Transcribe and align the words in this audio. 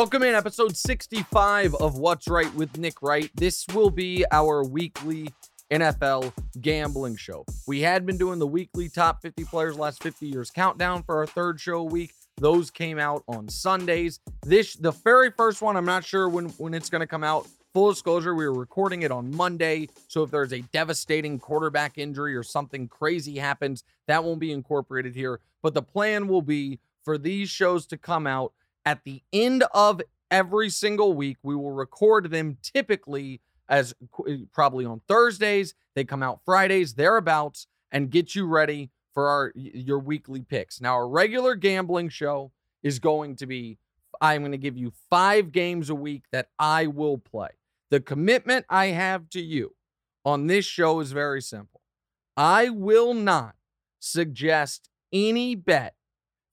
Welcome 0.00 0.22
in 0.22 0.34
episode 0.34 0.78
65 0.78 1.74
of 1.74 1.98
What's 1.98 2.26
Wright 2.26 2.52
with 2.54 2.78
Nick 2.78 3.02
Wright. 3.02 3.30
This 3.34 3.66
will 3.74 3.90
be 3.90 4.24
our 4.32 4.64
weekly 4.64 5.28
NFL 5.70 6.32
gambling 6.58 7.16
show. 7.16 7.44
We 7.66 7.82
had 7.82 8.06
been 8.06 8.16
doing 8.16 8.38
the 8.38 8.46
weekly 8.46 8.88
top 8.88 9.20
50 9.20 9.44
players 9.44 9.78
last 9.78 10.02
50 10.02 10.26
years 10.26 10.50
countdown 10.50 11.02
for 11.02 11.18
our 11.18 11.26
third 11.26 11.60
show 11.60 11.82
week. 11.82 12.14
Those 12.38 12.70
came 12.70 12.98
out 12.98 13.24
on 13.28 13.50
Sundays. 13.50 14.20
This 14.40 14.74
the 14.74 14.92
very 14.92 15.32
first 15.32 15.60
one, 15.60 15.76
I'm 15.76 15.84
not 15.84 16.02
sure 16.02 16.30
when 16.30 16.46
when 16.56 16.72
it's 16.72 16.88
going 16.88 17.00
to 17.00 17.06
come 17.06 17.22
out. 17.22 17.46
Full 17.74 17.90
disclosure, 17.90 18.34
we 18.34 18.48
were 18.48 18.54
recording 18.54 19.02
it 19.02 19.12
on 19.12 19.30
Monday. 19.36 19.90
So 20.08 20.22
if 20.22 20.30
there's 20.30 20.54
a 20.54 20.62
devastating 20.72 21.38
quarterback 21.38 21.98
injury 21.98 22.34
or 22.34 22.42
something 22.42 22.88
crazy 22.88 23.36
happens, 23.36 23.84
that 24.06 24.24
won't 24.24 24.40
be 24.40 24.50
incorporated 24.50 25.14
here. 25.14 25.40
But 25.62 25.74
the 25.74 25.82
plan 25.82 26.26
will 26.26 26.40
be 26.40 26.80
for 27.04 27.18
these 27.18 27.50
shows 27.50 27.86
to 27.88 27.98
come 27.98 28.26
out 28.26 28.54
at 28.84 29.04
the 29.04 29.22
end 29.32 29.64
of 29.74 30.00
every 30.30 30.70
single 30.70 31.12
week. 31.12 31.36
We 31.42 31.56
will 31.56 31.72
record 31.72 32.30
them 32.30 32.58
typically 32.62 33.40
as 33.68 33.94
eh, 34.28 34.38
probably 34.52 34.84
on 34.84 35.00
Thursdays. 35.08 35.74
They 35.94 36.04
come 36.04 36.22
out 36.22 36.40
Fridays, 36.44 36.94
thereabouts, 36.94 37.66
and 37.90 38.10
get 38.10 38.34
you 38.34 38.46
ready 38.46 38.90
for 39.12 39.28
our 39.28 39.52
your 39.54 39.98
weekly 39.98 40.42
picks. 40.42 40.80
Now, 40.80 40.94
our 40.94 41.08
regular 41.08 41.54
gambling 41.54 42.08
show 42.08 42.52
is 42.82 42.98
going 42.98 43.36
to 43.36 43.46
be 43.46 43.78
I'm 44.20 44.42
going 44.42 44.52
to 44.52 44.58
give 44.58 44.76
you 44.76 44.92
5 45.08 45.50
games 45.50 45.88
a 45.88 45.94
week 45.94 46.24
that 46.30 46.48
I 46.58 46.86
will 46.88 47.16
play. 47.16 47.48
The 47.90 48.00
commitment 48.00 48.66
I 48.68 48.86
have 48.86 49.30
to 49.30 49.40
you 49.40 49.74
on 50.24 50.46
this 50.46 50.64
show 50.64 51.00
is 51.00 51.12
very 51.12 51.40
simple. 51.40 51.80
I 52.36 52.68
will 52.68 53.14
not 53.14 53.54
suggest 53.98 54.90
any 55.12 55.54
bet 55.54 55.94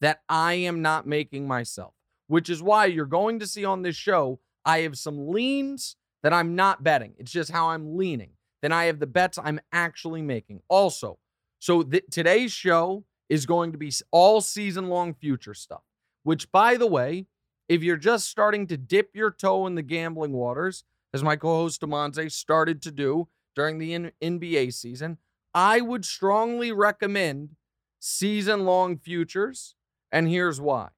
that 0.01 0.21
I 0.29 0.53
am 0.53 0.81
not 0.81 1.07
making 1.07 1.47
myself, 1.47 1.93
which 2.27 2.49
is 2.49 2.61
why 2.61 2.85
you're 2.85 3.05
going 3.05 3.39
to 3.39 3.47
see 3.47 3.65
on 3.65 3.81
this 3.81 3.95
show, 3.95 4.39
I 4.65 4.79
have 4.79 4.97
some 4.97 5.29
leans 5.29 5.95
that 6.23 6.33
I'm 6.33 6.55
not 6.55 6.83
betting. 6.83 7.13
It's 7.17 7.31
just 7.31 7.51
how 7.51 7.69
I'm 7.69 7.97
leaning. 7.97 8.31
Then 8.61 8.71
I 8.71 8.85
have 8.85 8.99
the 8.99 9.07
bets 9.07 9.37
I'm 9.41 9.59
actually 9.71 10.21
making. 10.21 10.61
Also, 10.67 11.19
so 11.59 11.83
th- 11.83 12.03
today's 12.11 12.51
show 12.51 13.05
is 13.29 13.45
going 13.45 13.71
to 13.71 13.77
be 13.77 13.91
all 14.11 14.41
season 14.41 14.89
long 14.89 15.13
future 15.13 15.53
stuff, 15.53 15.83
which, 16.23 16.51
by 16.51 16.75
the 16.75 16.87
way, 16.87 17.27
if 17.69 17.83
you're 17.83 17.97
just 17.97 18.29
starting 18.29 18.67
to 18.67 18.77
dip 18.77 19.15
your 19.15 19.31
toe 19.31 19.67
in 19.67 19.75
the 19.75 19.81
gambling 19.81 20.33
waters, 20.33 20.83
as 21.13 21.23
my 21.23 21.35
co 21.35 21.47
host 21.49 21.81
Demonte 21.81 22.31
started 22.31 22.81
to 22.83 22.91
do 22.91 23.27
during 23.55 23.77
the 23.77 23.93
N- 23.93 24.11
NBA 24.21 24.73
season, 24.73 25.17
I 25.53 25.81
would 25.81 26.05
strongly 26.05 26.71
recommend 26.71 27.55
season 27.99 28.65
long 28.65 28.97
futures. 28.97 29.75
And 30.11 30.29
here's 30.29 30.61
why 30.61 30.89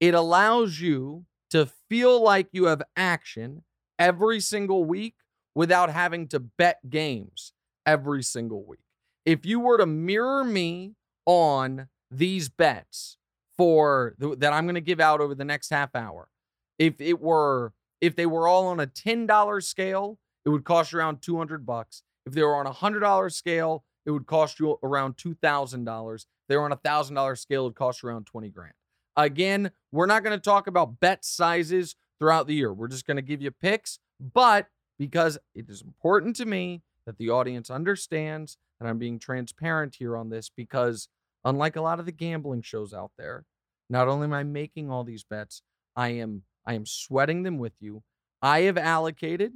it 0.00 0.14
allows 0.14 0.80
you 0.80 1.26
to 1.50 1.68
feel 1.88 2.22
like 2.22 2.48
you 2.52 2.64
have 2.64 2.82
action 2.96 3.62
every 3.98 4.40
single 4.40 4.84
week 4.84 5.14
without 5.54 5.90
having 5.90 6.26
to 6.28 6.40
bet 6.40 6.78
games 6.88 7.52
every 7.84 8.22
single 8.22 8.64
week. 8.64 8.80
If 9.26 9.44
you 9.44 9.60
were 9.60 9.78
to 9.78 9.86
mirror 9.86 10.44
me 10.44 10.94
on 11.26 11.88
these 12.10 12.48
bets 12.48 13.18
for 13.56 14.14
that 14.18 14.52
I'm 14.52 14.64
going 14.64 14.74
to 14.74 14.80
give 14.80 15.00
out 15.00 15.20
over 15.20 15.34
the 15.34 15.44
next 15.44 15.70
half 15.70 15.94
hour, 15.94 16.28
if 16.78 17.00
it 17.00 17.20
were 17.20 17.74
if 18.00 18.16
they 18.16 18.26
were 18.26 18.48
all 18.48 18.68
on 18.68 18.80
a 18.80 18.86
$10 18.86 19.62
scale, 19.62 20.18
it 20.46 20.48
would 20.48 20.64
cost 20.64 20.92
you 20.92 20.98
around 20.98 21.20
200 21.20 21.66
bucks. 21.66 22.02
If 22.24 22.32
they 22.32 22.42
were 22.42 22.56
on 22.56 22.66
a 22.66 22.72
$100 22.72 23.32
scale, 23.32 23.84
it 24.06 24.10
would 24.10 24.26
cost 24.26 24.58
you 24.58 24.78
around 24.82 25.18
$2,000. 25.18 26.14
If 26.14 26.24
they 26.48 26.56
were 26.56 26.64
on 26.64 26.72
a 26.72 26.76
$1,000 26.76 27.38
scale, 27.38 27.62
it 27.62 27.64
would 27.64 27.74
cost 27.74 28.02
you 28.02 28.08
around 28.08 28.24
20 28.24 28.48
grand. 28.48 28.72
Again, 29.16 29.70
we're 29.92 30.06
not 30.06 30.22
going 30.22 30.36
to 30.36 30.42
talk 30.42 30.66
about 30.66 31.00
bet 31.00 31.24
sizes 31.24 31.96
throughout 32.18 32.46
the 32.46 32.54
year. 32.54 32.72
We're 32.72 32.88
just 32.88 33.06
going 33.06 33.16
to 33.16 33.22
give 33.22 33.42
you 33.42 33.50
picks, 33.50 33.98
but 34.20 34.66
because 34.98 35.38
it 35.54 35.68
is 35.68 35.82
important 35.82 36.36
to 36.36 36.44
me 36.44 36.82
that 37.06 37.18
the 37.18 37.30
audience 37.30 37.70
understands 37.70 38.58
that 38.78 38.86
I'm 38.86 38.98
being 38.98 39.18
transparent 39.18 39.96
here 39.96 40.16
on 40.16 40.28
this 40.30 40.50
because 40.54 41.08
unlike 41.44 41.76
a 41.76 41.80
lot 41.80 41.98
of 41.98 42.06
the 42.06 42.12
gambling 42.12 42.62
shows 42.62 42.92
out 42.92 43.12
there, 43.18 43.44
not 43.88 44.08
only 44.08 44.24
am 44.24 44.32
I 44.32 44.44
making 44.44 44.90
all 44.90 45.04
these 45.04 45.24
bets, 45.24 45.62
I 45.96 46.10
am 46.10 46.44
I 46.66 46.74
am 46.74 46.86
sweating 46.86 47.42
them 47.42 47.58
with 47.58 47.72
you. 47.80 48.02
I 48.42 48.60
have 48.62 48.78
allocated 48.78 49.54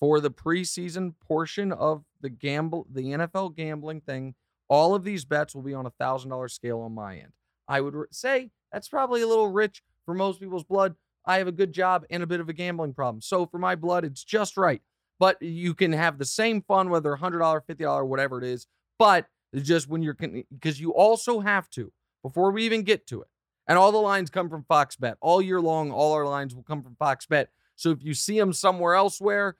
for 0.00 0.20
the 0.20 0.30
preseason 0.30 1.14
portion 1.20 1.72
of 1.72 2.04
the 2.20 2.30
gamble, 2.30 2.86
the 2.90 3.02
NFL 3.02 3.54
gambling 3.54 4.00
thing. 4.00 4.34
All 4.68 4.94
of 4.94 5.04
these 5.04 5.24
bets 5.24 5.54
will 5.54 5.62
be 5.62 5.74
on 5.74 5.86
a 5.86 5.90
thousand 5.90 6.30
dollar 6.30 6.48
scale 6.48 6.80
on 6.80 6.94
my 6.94 7.16
end. 7.16 7.32
I 7.68 7.80
would 7.80 7.94
say 8.10 8.50
that's 8.72 8.88
probably 8.88 9.22
a 9.22 9.28
little 9.28 9.48
rich 9.48 9.82
for 10.06 10.14
most 10.14 10.40
people's 10.40 10.64
blood. 10.64 10.94
I 11.26 11.38
have 11.38 11.48
a 11.48 11.52
good 11.52 11.72
job 11.72 12.04
and 12.10 12.22
a 12.22 12.26
bit 12.26 12.40
of 12.40 12.48
a 12.48 12.52
gambling 12.54 12.94
problem. 12.94 13.20
So 13.20 13.44
for 13.46 13.58
my 13.58 13.74
blood, 13.74 14.04
it's 14.04 14.24
just 14.24 14.56
right. 14.56 14.80
But 15.18 15.42
you 15.42 15.74
can 15.74 15.92
have 15.92 16.16
the 16.16 16.24
same 16.24 16.62
fun, 16.62 16.90
whether 16.90 17.14
$100, 17.14 17.38
$50, 17.40 18.06
whatever 18.06 18.38
it 18.38 18.44
is. 18.44 18.66
But 18.98 19.26
just 19.54 19.88
when 19.88 20.02
you're, 20.02 20.14
because 20.14 20.80
you 20.80 20.94
also 20.94 21.40
have 21.40 21.68
to, 21.70 21.92
before 22.22 22.50
we 22.50 22.64
even 22.64 22.82
get 22.82 23.06
to 23.08 23.20
it, 23.22 23.28
and 23.66 23.76
all 23.76 23.92
the 23.92 23.98
lines 23.98 24.30
come 24.30 24.48
from 24.48 24.64
Fox 24.64 24.96
Bet. 24.96 25.18
All 25.20 25.42
year 25.42 25.60
long, 25.60 25.90
all 25.90 26.14
our 26.14 26.26
lines 26.26 26.54
will 26.54 26.62
come 26.62 26.82
from 26.82 26.96
Fox 26.96 27.26
Bet. 27.26 27.50
So 27.76 27.90
if 27.90 28.02
you 28.02 28.14
see 28.14 28.38
them 28.38 28.54
somewhere 28.54 28.94
elsewhere, 28.94 29.56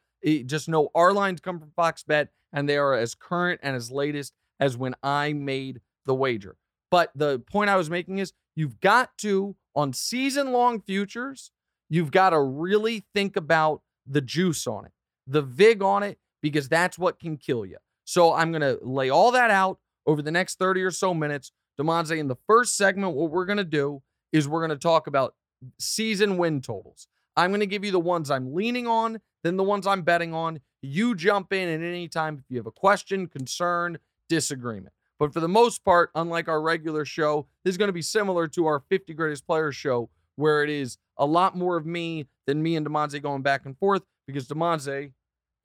just 0.47 0.69
know 0.69 0.89
our 0.95 1.13
lines 1.13 1.41
come 1.41 1.61
from 1.61 1.73
Fox 1.77 2.03
Bet 2.05 2.29
and 2.53 2.67
they 2.67 2.79
are 2.79 2.95
as 2.95 3.15
current 3.15 3.61
and 3.63 3.77
as 3.77 3.91
latest 3.91 4.33
as 4.59 4.77
when 4.77 4.95
I 5.03 5.35
made 5.35 5.81
the 6.07 6.15
wager. 6.15 6.57
But 6.91 7.10
the 7.15 7.38
point 7.38 7.71
I 7.71 7.76
was 7.76 7.91
making 7.91 8.19
is 8.19 8.32
you've 8.56 8.81
got 8.81 9.16
to, 9.19 9.56
on 9.75 9.93
season 9.93 10.53
long 10.53 10.81
futures, 10.81 11.50
you've 11.88 12.10
got 12.10 12.31
to 12.31 12.41
really 12.41 13.04
think 13.15 13.37
about 13.37 13.82
the 14.06 14.21
juice 14.21 14.66
on 14.66 14.87
it, 14.87 14.93
the 15.27 15.43
VIG 15.43 15.82
on 15.82 16.03
it, 16.03 16.19
because 16.43 16.69
that's 16.69 16.98
what 16.98 17.19
can 17.19 17.37
kill 17.37 17.66
you. 17.66 17.77
So 18.04 18.32
I'm 18.32 18.53
going 18.53 18.62
to 18.62 18.78
lay 18.82 19.10
all 19.10 19.32
that 19.32 19.50
out 19.50 19.78
over 20.06 20.22
the 20.22 20.31
next 20.31 20.59
30 20.59 20.82
or 20.82 20.91
so 20.91 21.12
minutes. 21.12 21.53
Demonte, 21.78 22.16
in 22.16 22.28
the 22.28 22.37
first 22.47 22.77
segment, 22.77 23.15
what 23.15 23.31
we're 23.31 23.44
going 23.44 23.59
to 23.59 23.65
do 23.65 24.03
is 24.32 24.48
we're 24.48 24.66
going 24.66 24.71
to 24.71 24.77
talk 24.77 25.06
about 25.06 25.34
season 25.78 26.38
win 26.38 26.60
totals. 26.60 27.06
I'm 27.37 27.50
going 27.50 27.60
to 27.60 27.66
give 27.66 27.84
you 27.84 27.93
the 27.93 28.00
ones 28.00 28.31
I'm 28.31 28.54
leaning 28.54 28.87
on, 28.87 29.21
then 29.44 29.56
the 29.56 29.62
ones 29.62 29.87
I'm 29.87 30.03
betting 30.03 30.34
on. 30.34 30.60
You 30.82 31.15
jump 31.15 31.53
in 31.53 31.69
at 31.69 31.81
any 31.81 32.09
time 32.09 32.38
if 32.38 32.44
you 32.48 32.56
have 32.56 32.66
a 32.66 32.72
question, 32.72 33.27
concern, 33.27 33.98
disagreement. 34.28 34.94
But 35.19 35.33
for 35.33 35.41
the 35.41 35.49
most 35.49 35.84
part, 35.84 36.11
unlike 36.15 36.49
our 36.49 36.61
regular 36.61 37.05
show, 37.05 37.47
this 37.65 37.73
is 37.73 37.79
going 37.79 37.89
to 37.89 37.93
be 37.93 38.03
similar 38.03 38.47
to 38.49 38.67
our 38.67 38.81
50 38.89 39.15
greatest 39.15 39.47
players 39.47 39.75
show, 39.75 40.11
where 40.37 40.62
it 40.62 40.71
is 40.71 40.99
a 41.17 41.27
lot 41.27 41.56
more 41.56 41.77
of 41.77 41.87
me 41.87 42.29
than 42.47 42.62
me 42.62 42.77
and 42.77 42.87
Demonte 42.87 43.21
going 43.21 43.43
back 43.43 43.67
and 43.67 43.77
forth 43.78 44.03
because 44.27 44.47
Demonte, 44.47 45.12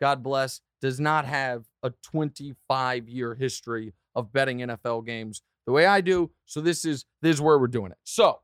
God 0.01 0.23
bless, 0.23 0.61
does 0.81 0.99
not 0.99 1.25
have 1.25 1.65
a 1.83 1.91
25 2.03 3.07
year 3.07 3.35
history 3.35 3.93
of 4.15 4.33
betting 4.33 4.59
NFL 4.59 5.05
games 5.05 5.41
the 5.65 5.71
way 5.71 5.85
I 5.85 6.01
do. 6.01 6.31
So 6.45 6.61
this 6.61 6.85
is 6.85 7.05
this 7.21 7.35
is 7.35 7.41
where 7.41 7.57
we're 7.57 7.67
doing 7.67 7.91
it. 7.91 7.97
So 8.03 8.39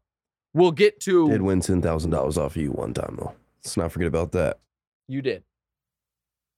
we'll 0.54 0.72
get 0.72 1.00
to 1.02 1.30
Did 1.30 1.42
win 1.42 1.62
ten 1.62 1.82
thousand 1.82 2.12
dollars 2.12 2.38
off 2.38 2.56
of 2.56 2.62
you 2.62 2.72
one 2.72 2.94
time 2.94 3.18
though. 3.20 3.34
Let's 3.64 3.78
not 3.78 3.92
forget 3.92 4.08
about 4.08 4.32
that. 4.34 4.60
You 5.08 5.22
did. 5.22 5.44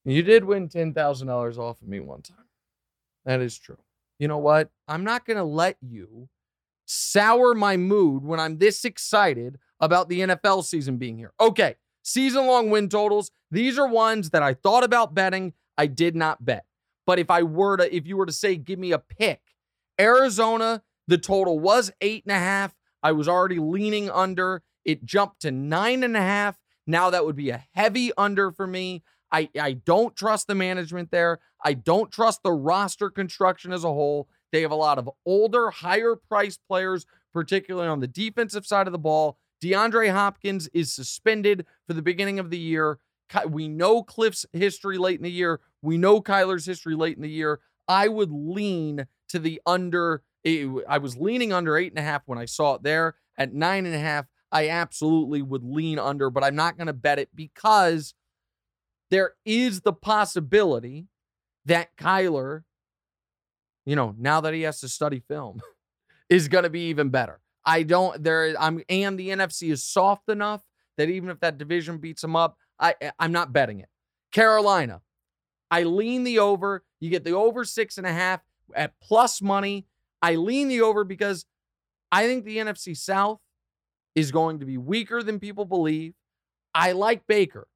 You 0.06 0.24
did 0.24 0.44
win 0.44 0.70
ten 0.70 0.94
thousand 0.94 1.28
dollars 1.28 1.58
off 1.58 1.82
of 1.82 1.88
me 1.88 2.00
one 2.00 2.22
time. 2.22 2.46
That 3.26 3.42
is 3.42 3.58
true. 3.58 3.78
You 4.22 4.28
know 4.28 4.38
what? 4.38 4.70
I'm 4.88 5.04
not 5.04 5.26
gonna 5.26 5.44
let 5.44 5.78
you 5.82 6.30
sour 6.86 7.56
my 7.56 7.76
mood 7.76 8.24
when 8.24 8.40
I'm 8.40 8.60
this 8.60 8.86
excited 8.86 9.58
about 9.80 10.10
the 10.10 10.20
NFL 10.20 10.64
season 10.64 10.98
being 10.98 11.18
here. 11.18 11.34
Okay, 11.40 11.74
season 12.04 12.46
long 12.46 12.70
win 12.70 12.88
totals. 12.88 13.32
These 13.50 13.80
are 13.80 13.88
ones 13.88 14.30
that 14.30 14.44
I 14.44 14.54
thought 14.54 14.84
about 14.84 15.16
betting. 15.16 15.54
I 15.76 15.88
did 15.88 16.16
not 16.16 16.46
bet. 16.46 16.66
But 17.08 17.18
if 17.18 17.32
I 17.32 17.42
were 17.42 17.78
to, 17.78 17.96
if 17.96 18.06
you 18.06 18.16
were 18.16 18.28
to 18.28 18.32
say, 18.32 18.58
give 18.58 18.78
me 18.78 18.92
a 18.92 19.00
pick, 19.00 19.42
Arizona, 20.00 20.84
the 21.08 21.18
total 21.18 21.58
was 21.58 21.92
eight 22.00 22.24
and 22.24 22.36
a 22.36 22.40
half. 22.40 22.76
I 23.02 23.14
was 23.14 23.28
already 23.28 23.58
leaning 23.58 24.12
under. 24.12 24.62
It 24.86 25.04
jumped 25.04 25.42
to 25.42 25.50
nine 25.50 26.04
and 26.04 26.16
a 26.16 26.22
half. 26.22 26.60
Now 26.86 27.10
that 27.10 27.26
would 27.26 27.36
be 27.36 27.50
a 27.50 27.66
heavy 27.74 28.12
under 28.20 28.52
for 28.52 28.68
me. 28.68 29.02
I, 29.32 29.50
I 29.60 29.74
don't 29.74 30.16
trust 30.16 30.48
the 30.48 30.56
management 30.56 31.12
there. 31.12 31.40
I 31.64 31.74
don't 31.74 32.12
trust 32.12 32.42
the 32.44 32.52
roster 32.52 33.10
construction 33.10 33.72
as 33.72 33.84
a 33.84 33.94
whole. 33.94 34.28
They 34.52 34.62
have 34.62 34.72
a 34.72 34.76
lot 34.76 34.98
of 34.98 35.10
older, 35.26 35.70
higher 35.72 36.16
priced 36.16 36.60
players, 36.68 37.06
particularly 37.34 37.88
on 37.88 38.00
the 38.00 38.08
defensive 38.08 38.66
side 38.66 38.88
of 38.88 38.94
the 38.94 39.00
ball. 39.00 39.38
DeAndre 39.64 40.12
Hopkins 40.12 40.68
is 40.74 40.92
suspended 40.92 41.66
for 41.88 41.94
the 41.94 42.02
beginning 42.02 42.40
of 42.40 42.50
the 42.50 42.58
year. 42.58 43.00
We 43.48 43.68
know 43.68 44.04
Kliff's 44.04 44.46
history 44.52 44.98
late 44.98 45.18
in 45.18 45.24
the 45.24 45.32
year. 45.32 45.62
We 45.82 45.98
know 45.98 46.22
Kyler's 46.22 46.66
history 46.66 46.96
late 46.96 47.16
in 47.16 47.22
the 47.22 47.30
year. 47.30 47.60
I 47.88 48.08
would 48.08 48.32
lean 48.32 49.06
to 49.30 49.40
the 49.40 49.62
under. 49.66 50.24
Eh, 50.44 50.68
I 50.90 50.98
was 50.98 51.18
leaning 51.18 51.54
under 51.54 51.78
eight 51.78 51.92
and 51.92 52.00
a 52.00 52.04
half 52.04 52.24
when 52.26 52.38
I 52.38 52.46
saw 52.46 52.76
it 52.76 52.84
there. 52.84 53.16
At 53.38 53.54
nine 53.54 53.86
and 53.86 53.96
a 53.96 54.00
half, 54.00 54.26
I 54.52 54.68
absolutely 54.68 55.42
would 55.42 55.64
lean 55.64 55.98
under, 55.98 56.30
but 56.30 56.44
I'm 56.44 56.56
not 56.56 56.76
going 56.76 56.88
to 56.88 56.94
bet 56.94 57.20
it 57.20 57.30
because 57.34 58.14
there 59.12 59.34
is 59.46 59.82
the 59.82 59.94
possibility 59.94 61.06
that 61.66 61.96
Kyler, 61.98 62.64
you 63.86 63.96
know, 63.96 64.16
now 64.18 64.42
that 64.42 64.54
he 64.54 64.64
has 64.64 64.80
to 64.80 64.90
study 64.90 65.22
film, 65.28 65.62
is 66.30 66.48
going 66.48 66.64
to 66.64 66.70
be 66.70 66.90
even 66.90 67.10
better. 67.10 67.40
I 67.64 67.84
don't 67.84 68.24
there 68.24 68.56
I'm 68.60 68.82
and 68.90 69.20
the 69.20 69.30
NFC 69.30 69.72
is 69.72 69.84
soft 69.84 70.30
enough 70.30 70.62
that 70.98 71.10
even 71.10 71.30
if 71.30 71.40
that 71.42 71.60
division 71.60 72.00
beats 72.00 72.24
them 72.24 72.36
up, 72.36 72.58
I 72.80 72.96
I'm 73.20 73.32
not 73.32 73.54
betting 73.54 73.80
it. 73.82 73.90
Carolina, 74.32 75.02
I 75.70 75.84
lean 75.84 76.24
the 76.24 76.40
over. 76.40 76.84
You 77.00 77.12
get 77.12 77.24
the 77.24 77.36
over 77.36 77.64
six 77.66 78.00
and 78.00 78.08
a 78.08 78.14
half 78.14 78.42
at 78.74 78.94
plus 79.02 79.42
money. 79.42 79.86
I 80.24 80.36
lean 80.36 80.70
the 80.70 80.82
over 80.82 81.04
because 81.04 81.46
I 82.12 82.26
think 82.26 82.46
the 82.46 82.58
NFC 82.58 82.98
South 82.98 83.40
is 84.16 84.32
going 84.32 84.60
to 84.60 84.66
be 84.66 84.78
weaker 84.78 85.22
than 85.22 85.40
people 85.40 85.66
believe. 85.66 86.14
I 86.74 86.94
like 86.94 87.28
Baker. 87.28 87.68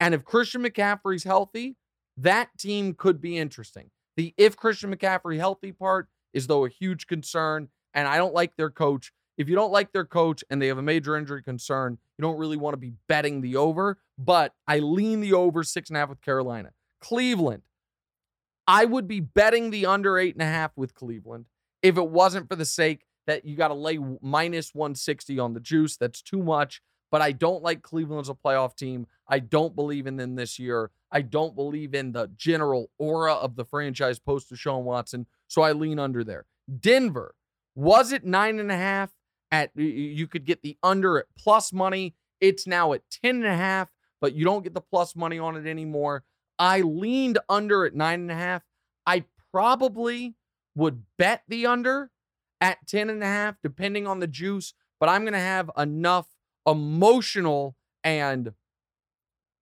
And 0.00 0.14
if 0.14 0.24
Christian 0.24 0.62
McCaffrey's 0.62 1.24
healthy, 1.24 1.76
that 2.16 2.50
team 2.58 2.94
could 2.94 3.20
be 3.20 3.38
interesting. 3.38 3.90
The 4.16 4.34
if 4.36 4.56
Christian 4.56 4.94
McCaffrey 4.94 5.38
healthy 5.38 5.72
part 5.72 6.08
is 6.32 6.46
though 6.46 6.64
a 6.64 6.68
huge 6.68 7.06
concern. 7.06 7.68
And 7.94 8.06
I 8.06 8.16
don't 8.16 8.34
like 8.34 8.56
their 8.56 8.70
coach. 8.70 9.12
If 9.36 9.48
you 9.48 9.54
don't 9.54 9.72
like 9.72 9.92
their 9.92 10.04
coach 10.04 10.42
and 10.50 10.60
they 10.60 10.66
have 10.66 10.78
a 10.78 10.82
major 10.82 11.16
injury 11.16 11.42
concern, 11.42 11.98
you 12.16 12.22
don't 12.22 12.38
really 12.38 12.56
want 12.56 12.74
to 12.74 12.78
be 12.78 12.92
betting 13.08 13.40
the 13.40 13.56
over. 13.56 13.98
But 14.18 14.54
I 14.66 14.80
lean 14.80 15.20
the 15.20 15.32
over 15.32 15.62
six 15.62 15.90
and 15.90 15.96
a 15.96 16.00
half 16.00 16.08
with 16.08 16.20
Carolina. 16.20 16.72
Cleveland. 17.00 17.62
I 18.66 18.84
would 18.84 19.08
be 19.08 19.20
betting 19.20 19.70
the 19.70 19.86
under 19.86 20.18
eight 20.18 20.34
and 20.34 20.42
a 20.42 20.46
half 20.46 20.72
with 20.76 20.94
Cleveland 20.94 21.46
if 21.82 21.96
it 21.96 22.08
wasn't 22.08 22.48
for 22.48 22.56
the 22.56 22.64
sake 22.64 23.06
that 23.26 23.44
you 23.44 23.56
got 23.56 23.68
to 23.68 23.74
lay 23.74 23.98
minus 24.20 24.74
160 24.74 25.38
on 25.38 25.54
the 25.54 25.60
juice. 25.60 25.96
That's 25.96 26.20
too 26.20 26.42
much. 26.42 26.82
But 27.10 27.22
I 27.22 27.32
don't 27.32 27.62
like 27.62 27.82
Cleveland 27.82 28.20
as 28.20 28.28
a 28.28 28.34
playoff 28.34 28.76
team. 28.76 29.06
I 29.28 29.38
don't 29.38 29.74
believe 29.74 30.06
in 30.06 30.16
them 30.16 30.34
this 30.34 30.58
year. 30.58 30.90
I 31.10 31.22
don't 31.22 31.54
believe 31.54 31.94
in 31.94 32.12
the 32.12 32.30
general 32.36 32.90
aura 32.98 33.34
of 33.34 33.56
the 33.56 33.64
franchise 33.64 34.18
post 34.18 34.52
Deshaun 34.52 34.82
Watson. 34.82 35.26
So 35.46 35.62
I 35.62 35.72
lean 35.72 35.98
under 35.98 36.22
there. 36.22 36.44
Denver, 36.80 37.34
was 37.74 38.12
it 38.12 38.24
nine 38.24 38.58
and 38.58 38.70
a 38.70 38.76
half? 38.76 39.10
At 39.50 39.70
you 39.74 40.26
could 40.26 40.44
get 40.44 40.60
the 40.60 40.76
under 40.82 41.18
at 41.18 41.24
plus 41.38 41.72
money. 41.72 42.14
It's 42.38 42.66
now 42.66 42.92
at 42.92 43.02
10 43.22 43.36
and 43.36 43.46
a 43.46 43.56
half, 43.56 43.90
but 44.20 44.34
you 44.34 44.44
don't 44.44 44.62
get 44.62 44.74
the 44.74 44.82
plus 44.82 45.16
money 45.16 45.38
on 45.38 45.56
it 45.56 45.66
anymore. 45.66 46.24
I 46.58 46.82
leaned 46.82 47.38
under 47.48 47.86
at 47.86 47.94
nine 47.94 48.20
and 48.20 48.30
a 48.30 48.34
half. 48.34 48.62
I 49.06 49.24
probably 49.50 50.34
would 50.74 51.04
bet 51.16 51.44
the 51.48 51.66
under 51.66 52.10
at 52.60 52.86
10 52.86 53.08
and 53.08 53.22
a 53.22 53.26
half, 53.26 53.56
depending 53.62 54.06
on 54.06 54.20
the 54.20 54.26
juice, 54.26 54.74
but 55.00 55.08
I'm 55.08 55.24
to 55.24 55.38
have 55.38 55.70
enough 55.76 56.26
emotional 56.70 57.76
and 58.04 58.52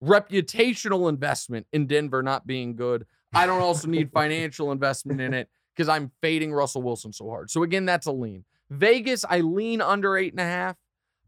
reputational 0.03 1.09
investment 1.09 1.67
in 1.73 1.87
Denver 1.87 2.23
not 2.23 2.47
being 2.47 2.77
good. 2.77 3.07
I 3.33 3.47
don't 3.47 3.63
also 3.63 3.89
need 3.89 4.11
financial 4.15 4.73
investment 4.73 5.21
in 5.21 5.35
it 5.35 5.49
because 5.75 5.89
I'm 5.89 6.11
fading 6.21 6.53
Russell 6.53 6.83
Wilson 6.83 7.13
so 7.13 7.29
hard. 7.29 7.51
So 7.51 7.63
again, 7.63 7.85
that's 7.85 8.07
a 8.07 8.13
lean. 8.13 8.45
Vegas, 8.71 9.25
I 9.29 9.41
lean 9.41 9.81
under 9.81 10.17
eight 10.17 10.33
and 10.33 10.41
a 10.41 10.45
half. 10.45 10.77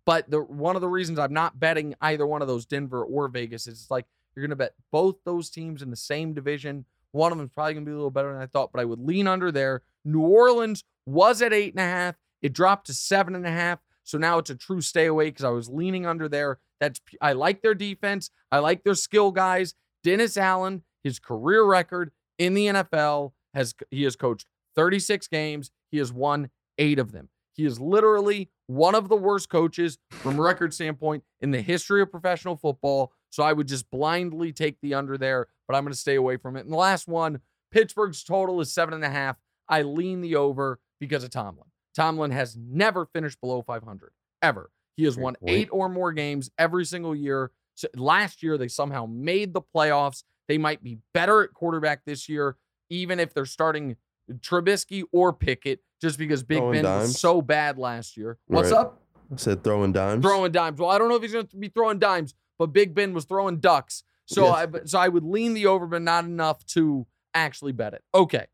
But 0.04 0.30
the 0.30 0.40
one 0.40 0.74
of 0.74 0.80
the 0.80 0.88
reasons 0.88 1.18
I'm 1.18 1.34
not 1.34 1.60
betting 1.60 1.94
either 2.00 2.26
one 2.26 2.40
of 2.40 2.48
those 2.48 2.64
Denver 2.64 3.04
or 3.04 3.28
Vegas 3.28 3.66
is 3.66 3.82
it's 3.82 3.90
like 3.90 4.06
you're 4.34 4.40
going 4.40 4.48
to 4.50 4.56
bet 4.56 4.72
both 4.90 5.16
those 5.26 5.50
teams 5.50 5.82
in 5.82 5.90
the 5.90 5.96
same 5.96 6.32
division. 6.32 6.86
One 7.12 7.30
of 7.30 7.36
them's 7.36 7.50
probably 7.52 7.74
going 7.74 7.84
to 7.84 7.90
be 7.90 7.92
a 7.92 7.96
little 7.96 8.10
better 8.10 8.32
than 8.32 8.40
I 8.40 8.46
thought, 8.46 8.72
but 8.72 8.80
I 8.80 8.86
would 8.86 9.00
lean 9.00 9.26
under 9.26 9.52
there. 9.52 9.82
New 10.06 10.22
Orleans 10.22 10.82
was 11.04 11.42
at 11.42 11.52
eight 11.52 11.74
and 11.74 11.80
a 11.80 11.84
half. 11.84 12.14
It 12.40 12.54
dropped 12.54 12.86
to 12.86 12.94
seven 12.94 13.34
and 13.34 13.46
a 13.46 13.50
half. 13.50 13.80
So 14.08 14.16
now 14.16 14.38
it's 14.38 14.48
a 14.48 14.54
true 14.54 14.80
stay 14.80 15.04
away 15.04 15.26
because 15.26 15.44
I 15.44 15.50
was 15.50 15.68
leaning 15.68 16.06
under 16.06 16.30
there. 16.30 16.60
That's 16.80 16.98
I 17.20 17.34
like 17.34 17.60
their 17.60 17.74
defense. 17.74 18.30
I 18.50 18.58
like 18.60 18.82
their 18.82 18.94
skill 18.94 19.32
guys. 19.32 19.74
Dennis 20.02 20.38
Allen, 20.38 20.82
his 21.04 21.18
career 21.18 21.62
record 21.62 22.10
in 22.38 22.54
the 22.54 22.68
NFL 22.68 23.32
has 23.52 23.74
he 23.90 24.04
has 24.04 24.16
coached 24.16 24.46
36 24.76 25.28
games. 25.28 25.70
He 25.90 25.98
has 25.98 26.10
won 26.10 26.48
eight 26.78 26.98
of 26.98 27.12
them. 27.12 27.28
He 27.52 27.66
is 27.66 27.80
literally 27.80 28.48
one 28.66 28.94
of 28.94 29.10
the 29.10 29.16
worst 29.16 29.50
coaches 29.50 29.98
from 30.10 30.40
record 30.40 30.72
standpoint 30.72 31.22
in 31.42 31.50
the 31.50 31.60
history 31.60 32.00
of 32.00 32.10
professional 32.10 32.56
football. 32.56 33.12
So 33.28 33.42
I 33.42 33.52
would 33.52 33.68
just 33.68 33.90
blindly 33.90 34.52
take 34.52 34.80
the 34.80 34.94
under 34.94 35.18
there, 35.18 35.48
but 35.66 35.76
I'm 35.76 35.82
going 35.82 35.92
to 35.92 35.98
stay 35.98 36.14
away 36.14 36.38
from 36.38 36.56
it. 36.56 36.60
And 36.60 36.72
the 36.72 36.78
last 36.78 37.08
one, 37.08 37.40
Pittsburgh's 37.70 38.24
total 38.24 38.62
is 38.62 38.72
seven 38.72 38.94
and 38.94 39.04
a 39.04 39.10
half. 39.10 39.36
I 39.68 39.82
lean 39.82 40.22
the 40.22 40.36
over 40.36 40.80
because 40.98 41.24
of 41.24 41.30
Tomlin. 41.30 41.66
Tomlin 41.98 42.30
has 42.30 42.56
never 42.56 43.06
finished 43.06 43.40
below 43.40 43.60
500 43.62 44.12
ever. 44.40 44.70
He 44.96 45.04
has 45.04 45.16
won 45.16 45.36
eight 45.46 45.68
or 45.72 45.88
more 45.88 46.12
games 46.12 46.50
every 46.58 46.84
single 46.84 47.14
year. 47.14 47.50
So 47.74 47.88
last 47.94 48.42
year, 48.42 48.56
they 48.58 48.68
somehow 48.68 49.06
made 49.06 49.52
the 49.52 49.60
playoffs. 49.60 50.22
They 50.48 50.58
might 50.58 50.82
be 50.82 50.98
better 51.14 51.42
at 51.42 51.52
quarterback 51.54 52.04
this 52.04 52.28
year, 52.28 52.56
even 52.90 53.18
if 53.20 53.34
they're 53.34 53.44
starting 53.46 53.96
Trubisky 54.32 55.04
or 55.12 55.32
Pickett, 55.32 55.80
just 56.00 56.18
because 56.18 56.42
Big 56.42 56.58
Throwing 56.58 56.72
Ben 56.74 56.84
dimes. 56.84 57.08
was 57.08 57.20
so 57.20 57.42
bad 57.42 57.78
last 57.78 58.16
year. 58.16 58.38
What's 58.46 58.70
Right. 58.72 58.80
up? 58.80 59.00
I 59.32 59.36
said 59.36 59.62
throwing 59.64 59.92
dimes. 59.92 60.24
Throwing 60.24 60.52
dimes. 60.52 60.80
Well, 60.80 60.90
I 60.90 60.98
don't 60.98 61.08
know 61.08 61.16
if 61.16 61.22
he's 61.22 61.32
going 61.32 61.46
to 61.48 61.56
be 61.56 61.68
throwing 61.68 61.98
dimes, 61.98 62.34
but 62.58 62.66
Big 62.68 62.94
Ben 62.94 63.12
was 63.12 63.24
throwing 63.24 63.58
ducks. 63.58 64.02
So 64.26 64.44
Yes. 64.44 64.54
I 64.74 64.84
so 64.84 64.98
I 64.98 65.08
would 65.08 65.24
lean 65.24 65.54
the 65.54 65.66
over, 65.66 65.86
but 65.86 66.02
not 66.02 66.24
enough 66.24 66.64
to 66.66 67.06
actually 67.34 67.72
bet 67.72 67.94
it. 67.94 68.02
Okay. 68.14 68.46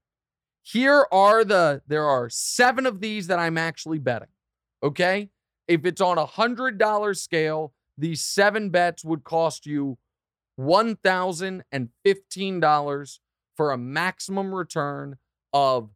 Here 0.66 1.06
are 1.12 1.44
the 1.44 1.82
there 1.86 2.06
are 2.06 2.30
seven 2.30 2.86
of 2.86 3.00
these 3.00 3.26
that 3.26 3.38
I'm 3.38 3.58
actually 3.58 3.98
betting. 3.98 4.28
Okay. 4.82 5.28
If 5.68 5.84
it's 5.84 6.00
on 6.00 6.16
a 6.16 6.26
hundred 6.26 6.78
dollar 6.78 7.12
scale, 7.12 7.74
these 7.98 8.22
seven 8.22 8.70
bets 8.70 9.04
would 9.04 9.24
cost 9.24 9.66
you 9.66 9.98
one 10.56 10.96
thousand 10.96 11.64
and 11.70 11.90
fifteen 12.02 12.60
dollars 12.60 13.20
for 13.56 13.72
a 13.72 13.78
maximum 13.78 14.54
return 14.54 15.16
of 15.52 15.90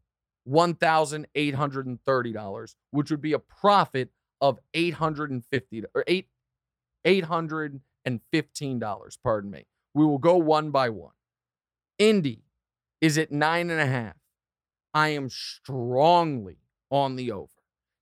one 0.45 0.75
thousand 0.75 1.27
eight 1.35 1.55
hundred 1.55 1.87
and 1.87 1.99
thirty 2.05 2.33
dollars, 2.33 2.77
which 2.91 3.11
would 3.11 3.23
be 3.23 3.33
a 3.33 3.39
profit 3.39 4.11
of 4.41 4.59
eight 4.75 4.95
hundred 4.95 5.31
and 5.31 5.45
fifty 5.47 5.83
or 5.95 6.05
eight 6.07 6.29
eight 7.07 7.25
hundred 7.25 7.81
and 8.05 8.21
fifteen 8.31 8.79
dollars. 8.79 9.19
Pardon 9.23 9.51
me. 9.51 9.67
We 9.95 10.05
will 10.05 10.19
go 10.19 10.37
one 10.37 10.71
by 10.71 10.91
one. 10.91 11.15
Indy 11.99 12.45
is 13.01 13.17
at 13.17 13.33
nine 13.33 13.71
and 13.71 13.81
a 13.81 13.87
half. 13.87 14.17
I 14.95 15.09
am 15.09 15.29
strongly 15.29 16.59
on 16.91 17.17
the 17.17 17.33
over. 17.33 17.53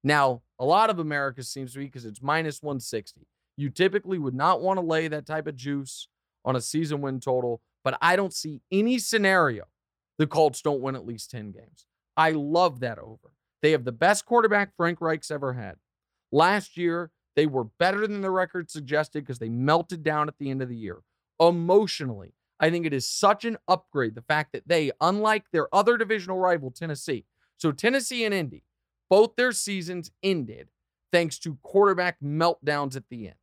Now, 0.04 0.42
a 0.58 0.64
lot 0.64 0.90
of 0.90 0.98
America 0.98 1.42
seems 1.42 1.72
to 1.72 1.78
be 1.78 1.86
because 1.86 2.04
it's 2.04 2.22
minus 2.22 2.62
160. 2.62 3.26
You 3.56 3.70
typically 3.70 4.18
would 4.18 4.34
not 4.34 4.60
want 4.60 4.78
to 4.78 4.84
lay 4.84 5.08
that 5.08 5.26
type 5.26 5.46
of 5.46 5.56
juice 5.56 6.08
on 6.44 6.56
a 6.56 6.60
season 6.60 7.00
win 7.00 7.20
total, 7.20 7.60
but 7.82 7.98
I 8.00 8.16
don't 8.16 8.32
see 8.32 8.60
any 8.70 8.98
scenario 8.98 9.64
the 10.18 10.26
Colts 10.26 10.62
don't 10.62 10.80
win 10.80 10.96
at 10.96 11.06
least 11.06 11.30
10 11.30 11.52
games. 11.52 11.86
I 12.16 12.30
love 12.30 12.80
that 12.80 12.98
over. 12.98 13.32
They 13.62 13.72
have 13.72 13.84
the 13.84 13.92
best 13.92 14.24
quarterback 14.24 14.74
Frank 14.76 15.00
Reich's 15.00 15.30
ever 15.30 15.54
had. 15.54 15.76
Last 16.32 16.76
year, 16.76 17.10
they 17.34 17.46
were 17.46 17.64
better 17.64 18.06
than 18.06 18.22
the 18.22 18.30
record 18.30 18.70
suggested 18.70 19.24
because 19.24 19.38
they 19.38 19.48
melted 19.48 20.02
down 20.02 20.28
at 20.28 20.38
the 20.38 20.50
end 20.50 20.62
of 20.62 20.68
the 20.68 20.76
year. 20.76 21.00
Emotionally, 21.38 22.34
I 22.58 22.70
think 22.70 22.86
it 22.86 22.94
is 22.94 23.08
such 23.08 23.44
an 23.44 23.58
upgrade 23.68 24.14
the 24.14 24.22
fact 24.22 24.52
that 24.52 24.66
they, 24.66 24.90
unlike 25.00 25.44
their 25.50 25.74
other 25.74 25.96
divisional 25.96 26.38
rival, 26.38 26.70
Tennessee, 26.70 27.24
so 27.58 27.72
Tennessee 27.72 28.24
and 28.24 28.34
Indy, 28.34 28.64
both 29.08 29.36
their 29.36 29.52
seasons 29.52 30.10
ended 30.22 30.68
thanks 31.12 31.38
to 31.40 31.58
quarterback 31.62 32.18
meltdowns 32.20 32.96
at 32.96 33.08
the 33.08 33.26
end. 33.28 33.36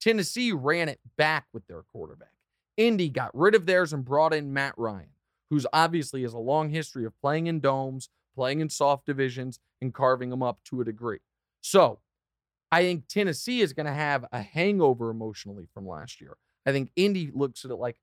Tennessee 0.00 0.52
ran 0.52 0.88
it 0.88 1.00
back 1.16 1.46
with 1.52 1.66
their 1.66 1.82
quarterback. 1.82 2.32
Indy 2.76 3.08
got 3.08 3.34
rid 3.34 3.54
of 3.54 3.66
theirs 3.66 3.92
and 3.92 4.04
brought 4.04 4.32
in 4.32 4.52
Matt 4.52 4.74
Ryan, 4.76 5.10
who's 5.50 5.66
obviously 5.72 6.22
has 6.22 6.32
a 6.32 6.38
long 6.38 6.70
history 6.70 7.04
of 7.04 7.18
playing 7.20 7.48
in 7.48 7.60
domes, 7.60 8.08
playing 8.36 8.60
in 8.60 8.70
soft 8.70 9.06
divisions, 9.06 9.58
and 9.82 9.92
carving 9.92 10.30
them 10.30 10.42
up 10.42 10.62
to 10.64 10.80
a 10.80 10.84
degree. 10.84 11.18
So 11.60 11.98
I 12.70 12.82
think 12.82 13.08
Tennessee 13.08 13.60
is 13.60 13.72
going 13.72 13.86
to 13.86 13.92
have 13.92 14.24
a 14.30 14.42
hangover 14.42 15.10
emotionally 15.10 15.66
from 15.74 15.88
last 15.88 16.20
year. 16.20 16.36
I 16.64 16.72
think 16.72 16.90
Indy 16.96 17.30
looks 17.34 17.64
at 17.64 17.70
it 17.70 17.76
like 17.76 17.98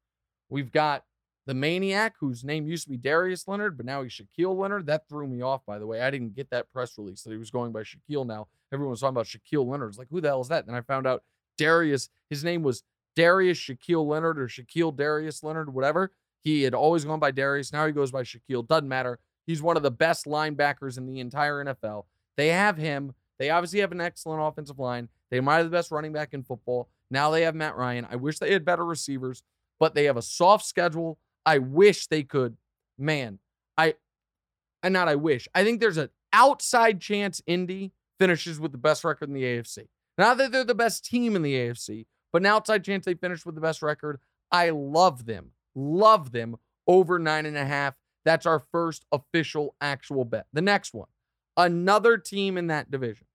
we've 0.49 0.71
got 0.71 1.03
the 1.45 1.53
maniac 1.53 2.15
whose 2.19 2.43
name 2.43 2.67
used 2.67 2.85
to 2.85 2.89
be 2.89 2.97
Darius 2.97 3.47
Leonard, 3.47 3.77
but 3.77 3.85
now 3.85 4.01
he's 4.01 4.11
Shaquille 4.11 4.57
Leonard. 4.57 4.87
That 4.87 5.07
threw 5.07 5.27
me 5.27 5.41
off, 5.41 5.65
by 5.65 5.77
the 5.77 5.85
way. 5.85 6.01
I 6.01 6.09
didn't 6.09 6.35
get 6.35 6.49
that 6.49 6.71
press 6.73 6.97
release 6.97 7.21
that 7.23 7.31
he 7.31 7.37
was 7.37 7.51
going 7.51 7.71
by 7.71 7.81
Shaquille 7.81 8.25
now. 8.25 8.47
Everyone 8.73 8.91
was 8.91 9.01
talking 9.01 9.15
about 9.15 9.27
Shaquille 9.27 9.67
Leonard. 9.67 9.89
It's 9.89 9.99
like, 9.99 10.09
who 10.09 10.21
the 10.21 10.29
hell 10.29 10.41
is 10.41 10.47
that? 10.47 10.65
And 10.65 10.75
I 10.75 10.81
found 10.81 11.05
out 11.05 11.23
Darius, 11.57 12.09
his 12.29 12.43
name 12.43 12.63
was 12.63 12.83
Darius 13.15 13.59
Shaquille 13.59 14.05
Leonard 14.07 14.39
or 14.39 14.47
Shaquille 14.47 14.95
Darius 14.95 15.43
Leonard, 15.43 15.73
whatever. 15.73 16.11
He 16.43 16.63
had 16.63 16.73
always 16.73 17.05
gone 17.05 17.19
by 17.19 17.31
Darius. 17.31 17.71
Now 17.71 17.85
he 17.85 17.91
goes 17.91 18.11
by 18.11 18.23
Shaquille. 18.23 18.67
Doesn't 18.67 18.87
matter. 18.87 19.19
He's 19.45 19.61
one 19.61 19.77
of 19.77 19.83
the 19.83 19.91
best 19.91 20.25
linebackers 20.25 20.97
in 20.97 21.05
the 21.05 21.19
entire 21.19 21.63
NFL. 21.63 22.05
They 22.37 22.49
have 22.49 22.77
him. 22.77 23.13
They 23.37 23.49
obviously 23.49 23.79
have 23.79 23.91
an 23.91 24.01
excellent 24.01 24.41
offensive 24.41 24.79
line. 24.79 25.09
They 25.29 25.39
might 25.39 25.57
have 25.57 25.65
the 25.65 25.71
best 25.71 25.91
running 25.91 26.13
back 26.13 26.33
in 26.33 26.43
football. 26.43 26.89
Now 27.11 27.29
they 27.29 27.43
have 27.43 27.55
Matt 27.55 27.75
Ryan. 27.75 28.07
I 28.09 28.15
wish 28.15 28.39
they 28.39 28.53
had 28.53 28.65
better 28.65 28.85
receivers, 28.85 29.43
but 29.79 29.95
they 29.95 30.05
have 30.05 30.17
a 30.17 30.21
soft 30.21 30.65
schedule. 30.65 31.19
I 31.45 31.59
wish 31.59 32.07
they 32.07 32.23
could. 32.23 32.57
Man, 32.97 33.39
I 33.77 33.95
and 34.83 34.93
not 34.93 35.07
I 35.07 35.15
wish. 35.15 35.47
I 35.53 35.63
think 35.63 35.79
there's 35.79 35.97
an 35.97 36.09
outside 36.31 37.01
chance 37.01 37.41
Indy 37.45 37.91
finishes 38.19 38.59
with 38.59 38.71
the 38.71 38.77
best 38.77 39.03
record 39.03 39.29
in 39.29 39.33
the 39.33 39.43
AFC. 39.43 39.87
Not 40.17 40.37
that 40.37 40.51
they're 40.51 40.63
the 40.63 40.75
best 40.75 41.05
team 41.05 41.35
in 41.35 41.41
the 41.41 41.53
AFC, 41.53 42.05
but 42.31 42.41
an 42.41 42.45
outside 42.45 42.83
chance 42.83 43.05
they 43.05 43.13
finish 43.15 43.45
with 43.45 43.55
the 43.55 43.61
best 43.61 43.81
record. 43.81 44.19
I 44.51 44.69
love 44.69 45.25
them. 45.25 45.51
Love 45.75 46.31
them 46.31 46.57
over 46.87 47.19
nine 47.19 47.45
and 47.45 47.57
a 47.57 47.65
half. 47.65 47.95
That's 48.23 48.45
our 48.45 48.59
first 48.59 49.05
official 49.11 49.75
actual 49.81 50.25
bet. 50.25 50.47
The 50.53 50.61
next 50.61 50.93
one, 50.93 51.07
another 51.57 52.17
team 52.17 52.57
in 52.57 52.67
that 52.67 52.89
division 52.89 53.27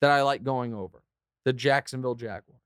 that 0.00 0.10
I 0.10 0.22
like 0.22 0.42
going 0.42 0.74
over, 0.74 1.02
the 1.44 1.52
Jacksonville 1.52 2.14
Jaguars. 2.14 2.60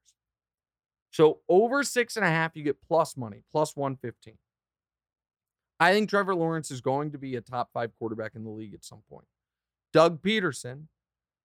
So 1.10 1.40
over 1.48 1.82
six 1.82 2.16
and 2.16 2.24
a 2.24 2.28
half, 2.28 2.54
you 2.54 2.62
get 2.62 2.80
plus 2.86 3.16
money, 3.16 3.42
plus 3.50 3.76
115. 3.76 4.34
I 5.80 5.92
think 5.92 6.10
Trevor 6.10 6.34
Lawrence 6.34 6.70
is 6.70 6.80
going 6.80 7.12
to 7.12 7.18
be 7.18 7.36
a 7.36 7.40
top 7.40 7.70
five 7.72 7.90
quarterback 7.98 8.34
in 8.34 8.44
the 8.44 8.50
league 8.50 8.74
at 8.74 8.84
some 8.84 9.02
point. 9.08 9.26
Doug 9.92 10.22
Pederson 10.22 10.84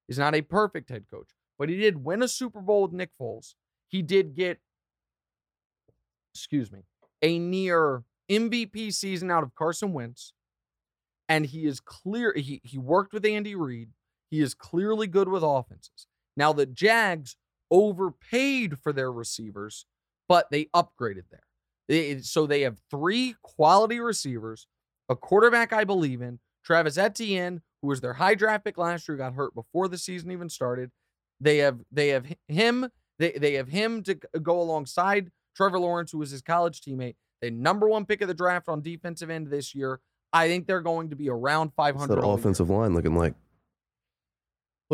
is 0.07 0.19
not 0.19 0.35
a 0.35 0.41
perfect 0.41 0.89
head 0.89 1.05
coach, 1.09 1.29
but 1.57 1.69
he 1.69 1.77
did 1.77 2.03
win 2.03 2.21
a 2.21 2.27
Super 2.27 2.61
Bowl 2.61 2.83
with 2.83 2.91
Nick 2.91 3.11
Foles. 3.19 3.55
He 3.87 4.01
did 4.01 4.35
get, 4.35 4.59
excuse 6.33 6.71
me, 6.71 6.81
a 7.21 7.39
near 7.39 8.03
MVP 8.29 8.93
season 8.93 9.31
out 9.31 9.43
of 9.43 9.55
Carson 9.55 9.93
Wentz. 9.93 10.33
And 11.27 11.45
he 11.45 11.65
is 11.65 11.79
clear. 11.79 12.33
He, 12.35 12.61
he 12.63 12.77
worked 12.77 13.13
with 13.13 13.25
Andy 13.25 13.55
Reid. 13.55 13.89
He 14.29 14.41
is 14.41 14.53
clearly 14.53 15.07
good 15.07 15.27
with 15.27 15.41
offenses. 15.43 16.07
Now, 16.37 16.53
the 16.53 16.67
Jags 16.67 17.35
overpaid 17.71 18.79
for 18.79 18.93
their 18.93 19.11
receivers, 19.11 19.85
but 20.27 20.49
they 20.51 20.65
upgraded 20.75 21.23
there. 21.29 22.23
so 22.23 22.45
they 22.45 22.61
have 22.61 22.77
three 22.89 23.35
quality 23.41 23.99
receivers, 23.99 24.67
a 25.09 25.15
quarterback 25.15 25.73
I 25.73 25.83
believe 25.83 26.21
in, 26.21 26.39
Travis 26.63 26.97
Etienne, 26.97 27.61
who 27.81 27.87
was 27.87 28.01
their 28.01 28.13
high 28.13 28.35
draft 28.35 28.65
pick 28.65 28.77
last 28.77 29.07
year, 29.07 29.17
got 29.17 29.33
hurt 29.33 29.53
before 29.53 29.87
the 29.87 29.97
season 29.97 30.31
even 30.31 30.49
started. 30.49 30.91
They 31.39 31.57
have 31.57 31.79
they 31.91 32.09
have 32.09 32.25
him. 32.47 32.89
They 33.19 33.31
they 33.33 33.53
have 33.53 33.67
him 33.67 34.03
to 34.03 34.15
go 34.41 34.59
alongside 34.59 35.31
Trevor 35.55 35.79
Lawrence, 35.79 36.11
who 36.11 36.17
was 36.17 36.31
his 36.31 36.41
college 36.41 36.81
teammate. 36.81 37.15
The 37.41 37.51
number 37.51 37.87
one 37.87 38.05
pick 38.05 38.21
of 38.21 38.27
the 38.27 38.33
draft 38.33 38.67
on 38.67 38.81
defensive 38.81 39.29
end 39.29 39.47
this 39.47 39.75
year. 39.75 39.99
I 40.33 40.47
think 40.47 40.67
they're 40.67 40.81
going 40.81 41.11
to 41.11 41.15
be 41.15 41.29
around 41.29 41.71
500. 41.75 42.09
What's 42.09 42.21
that 42.21 42.27
offensive 42.27 42.69
line 42.69 42.93
looking 42.93 43.15
like? 43.15 43.35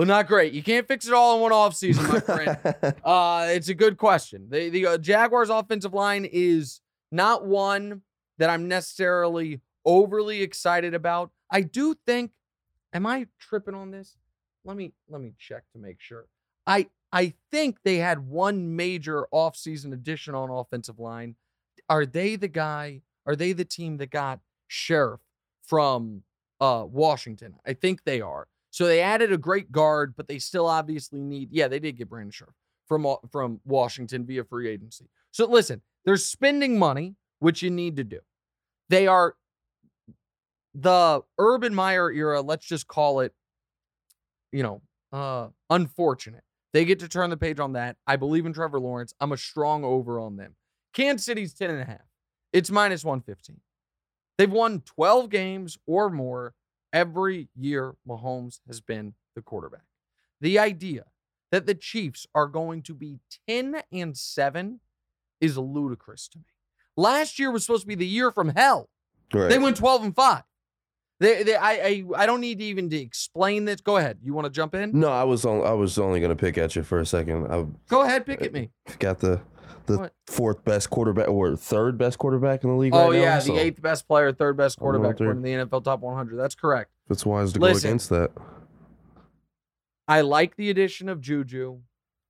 Well, 0.02 0.08
not 0.08 0.26
great. 0.26 0.54
You 0.54 0.64
can't 0.64 0.88
fix 0.88 1.08
it 1.08 1.14
all 1.14 1.36
in 1.36 1.42
one 1.44 1.52
offseason, 1.52 2.10
my 2.10 2.20
friend. 2.22 2.96
uh, 3.06 3.50
it's 3.52 3.70
a 3.70 3.76
good 3.76 3.98
question. 3.98 4.48
The, 4.50 4.70
the 4.70 4.88
uh, 4.88 4.98
Jaguars' 4.98 5.52
offensive 5.52 5.94
line 5.94 6.26
is 6.26 6.82
not 7.12 7.46
one 7.46 8.02
that 8.40 8.50
I'm 8.50 8.68
necessarily 8.68 9.62
overly 9.86 10.42
excited 10.42 10.96
about. 10.96 11.30
I 11.52 11.62
do 11.62 11.94
think, 12.08 12.32
am 12.92 13.06
I 13.06 13.28
tripping 13.40 13.76
on 13.76 13.92
this? 13.92 14.18
Let 14.66 14.76
me 14.76 14.92
let 15.08 15.22
me 15.22 15.34
check 15.38 15.66
to 15.74 15.78
make 15.78 16.02
sure. 16.02 16.26
I 16.66 16.88
I 17.14 17.36
think 17.52 17.84
they 17.84 17.98
had 17.98 18.28
one 18.28 18.76
major 18.76 19.28
offseason 19.32 19.94
addition 19.94 20.34
on 20.34 20.50
offensive 20.50 20.98
line. 20.98 21.36
Are 21.90 22.08
they 22.08 22.38
the 22.38 22.48
guy? 22.48 23.04
Are 23.28 23.36
they 23.36 23.54
the 23.54 23.66
team 23.66 23.98
that 23.98 24.10
got 24.10 24.40
Scherff 24.68 25.20
from 25.62 26.24
uh, 26.60 26.86
Washington? 26.90 27.54
I 27.68 27.74
think 27.74 28.04
they 28.04 28.20
are. 28.20 28.48
So 28.72 28.86
they 28.86 29.02
added 29.02 29.32
a 29.32 29.38
great 29.38 29.72
guard, 29.72 30.14
but 30.16 30.28
they 30.28 30.40
still 30.40 30.66
obviously 30.66 31.20
need. 31.20 31.50
Yeah, 31.52 31.68
they 31.68 31.80
did 31.80 31.98
get 31.98 32.10
Brandon 32.10 32.32
Scherff 32.32 32.56
from 32.88 33.06
from 33.32 33.60
Washington 33.66 34.26
via 34.26 34.44
free 34.44 34.70
agency. 34.70 35.10
So 35.32 35.46
listen, 35.46 35.82
they're 36.06 36.18
spending 36.18 36.80
money, 36.80 37.16
which 37.40 37.62
you 37.62 37.70
need 37.70 37.98
to 37.98 38.04
do. 38.04 38.20
They 38.90 39.08
are 39.08 39.36
the 40.74 41.22
Urban 41.38 41.76
Meyer 41.76 42.12
era. 42.12 42.42
Let's 42.42 42.66
just 42.66 42.88
call 42.88 43.20
it, 43.20 43.34
you 44.52 44.64
know, 44.64 44.82
uh, 45.12 45.50
unfortunate. 45.70 46.44
They 46.74 46.86
get 46.86 47.00
to 47.00 47.10
turn 47.10 47.30
the 47.30 47.38
page 47.38 47.60
on 47.60 47.74
that. 47.74 47.98
I 48.08 48.16
believe 48.16 48.46
in 48.46 48.54
Trevor 48.54 48.80
Lawrence. 48.80 49.14
I'm 49.20 49.34
a 49.34 49.38
strong 49.38 49.84
over 49.84 50.20
on 50.20 50.38
them. 50.38 50.56
Kansas 50.94 51.26
City's 51.26 51.54
10 51.54 51.70
and 51.70 51.82
a 51.82 51.86
half. 51.86 52.06
It's 52.54 52.72
minus 52.72 53.04
115. 53.04 53.60
They've 54.38 54.52
won 54.52 54.82
12 54.82 55.30
games 55.30 55.78
or 55.86 56.10
more 56.10 56.54
every 56.94 57.50
year 57.56 57.96
Mahomes 58.08 58.60
has 58.68 58.82
been 58.82 59.14
the 59.36 59.42
quarterback. 59.42 59.86
The 60.40 60.60
idea 60.60 61.06
that 61.52 61.66
the 61.66 61.76
Chiefs 61.76 62.26
are 62.34 62.48
going 62.48 62.82
to 62.84 62.94
be 62.94 63.20
10 63.48 63.82
and 63.92 64.18
7 64.18 64.80
is 65.40 65.58
ludicrous 65.58 66.28
to 66.30 66.40
me. 66.40 66.46
Last 66.98 67.40
year 67.40 67.52
was 67.52 67.66
supposed 67.66 67.84
to 67.84 67.88
be 67.88 67.96
the 67.96 68.06
year 68.08 68.32
from 68.32 68.50
hell. 68.50 68.90
Right. 69.34 69.50
They 69.50 69.60
went 69.60 69.78
12 69.78 70.04
and 70.04 70.16
5. 70.16 70.44
They, 71.20 71.44
they, 71.44 71.56
I, 71.56 71.72
I, 71.72 72.04
I 72.18 72.26
don't 72.26 72.42
need 72.42 72.58
to 72.60 72.66
even 72.66 72.90
to 72.90 72.98
explain 72.98 73.66
this. 73.66 73.80
Go 73.80 73.98
ahead. 73.98 74.18
You 74.24 74.34
want 74.34 74.46
to 74.46 74.52
jump 74.52 74.74
in? 74.74 75.00
No, 75.00 75.10
I 75.10 75.24
was 75.24 75.46
on, 75.46 75.66
I 75.66 75.74
was 75.74 76.00
only 76.00 76.20
going 76.20 76.36
to 76.36 76.36
pick 76.36 76.58
at 76.58 76.76
you 76.76 76.82
for 76.82 77.00
a 77.00 77.06
second. 77.06 77.46
I, 77.46 77.66
Go 77.88 78.02
ahead, 78.02 78.26
pick 78.26 78.42
at 78.42 78.52
me. 78.52 78.72
Got 78.98 79.20
the 79.20 79.40
the 79.86 79.98
what? 79.98 80.14
fourth 80.28 80.64
best 80.64 80.90
quarterback 80.90 81.28
or 81.28 81.56
third 81.56 81.98
best 81.98 82.18
quarterback 82.18 82.64
in 82.64 82.70
the 82.70 82.76
league. 82.76 82.94
Oh 82.94 83.10
right 83.10 83.20
yeah, 83.20 83.36
now, 83.36 83.40
the 83.40 83.46
so. 83.46 83.58
eighth 83.58 83.82
best 83.82 84.08
player, 84.08 84.32
third 84.32 84.58
best 84.58 84.80
quarterback 84.80 85.20
in 85.20 85.42
the 85.42 85.50
NFL 85.50 85.84
top 85.84 86.02
100. 86.02 86.38
That's 86.38 86.56
correct. 86.56 86.92
It's 87.10 87.26
wise 87.26 87.54
to 87.54 87.60
Listen, 87.60 87.82
go 87.82 87.90
against 87.90 88.10
that. 88.10 88.32
I 90.08 90.22
like 90.22 90.56
the 90.56 90.70
addition 90.70 91.10
of 91.10 91.22
Juju. 91.22 91.80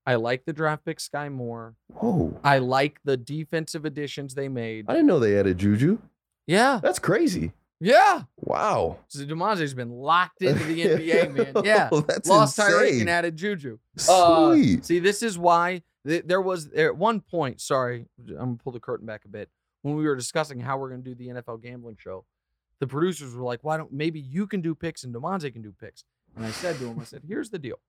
I 0.06 0.16
like 0.16 0.46
the 0.46 0.54
draft 0.54 0.86
pick 0.86 0.98
Skyy 0.98 1.32
Moore. 1.32 1.76
Whoa. 1.94 2.40
I 2.44 2.58
like 2.58 3.00
the 3.04 3.18
defensive 3.18 3.86
additions 3.86 4.34
they 4.34 4.50
made. 4.50 4.86
I 4.88 4.94
didn't 4.94 5.08
know 5.08 5.20
they 5.20 5.38
added 5.38 5.58
Juju. 5.58 6.00
Yeah. 6.48 6.80
That's 6.82 7.00
crazy. 7.00 7.54
Yeah. 7.80 8.24
Wow. 8.38 8.98
So 9.08 9.26
Demonte's 9.26 9.74
been 9.74 9.92
locked 9.92 10.42
into 10.42 10.64
the 10.64 10.82
NBA, 10.86 11.36
man. 11.36 11.64
Yeah. 11.66 11.90
That's 12.08 12.28
Lost 12.28 12.58
insane. 12.58 12.74
Tyreek 12.74 13.02
and 13.02 13.10
added 13.10 13.36
Juju. 13.36 13.80
Sweet. 13.98 14.80
Uh, 14.80 14.82
see, 14.84 15.00
this 15.00 15.24
is 15.24 15.38
why 15.38 15.82
there 16.04 16.42
was 16.42 16.72
at 16.74 16.98
one 16.98 17.22
point, 17.22 17.62
sorry, 17.62 18.06
I'm 18.28 18.36
gonna 18.36 18.58
pull 18.64 18.74
the 18.74 18.80
curtain 18.80 19.06
back 19.06 19.26
a 19.26 19.28
bit. 19.28 19.50
When 19.82 19.96
we 19.96 20.06
were 20.06 20.16
discussing 20.16 20.60
how 20.60 20.78
we're 20.78 20.90
gonna 20.90 21.02
do 21.02 21.16
the 21.16 21.28
NFL 21.28 21.62
gambling 21.62 21.98
show, 22.00 22.26
the 22.80 22.88
producers 22.88 23.36
were 23.36 23.44
like, 23.44 23.60
why 23.64 23.78
don't 23.78 23.92
maybe 23.94 24.20
you 24.20 24.48
can 24.48 24.62
do 24.62 24.74
picks 24.74 25.04
and 25.04 25.14
Demonte 25.14 25.52
can 25.54 25.62
do 25.62 25.74
picks? 25.80 26.04
And 26.36 26.46
I 26.46 26.52
said 26.52 26.78
to 26.80 26.86
him, 26.88 27.00
I 27.00 27.04
said, 27.04 27.24
here's 27.28 27.50
the 27.50 27.60
deal. 27.60 27.80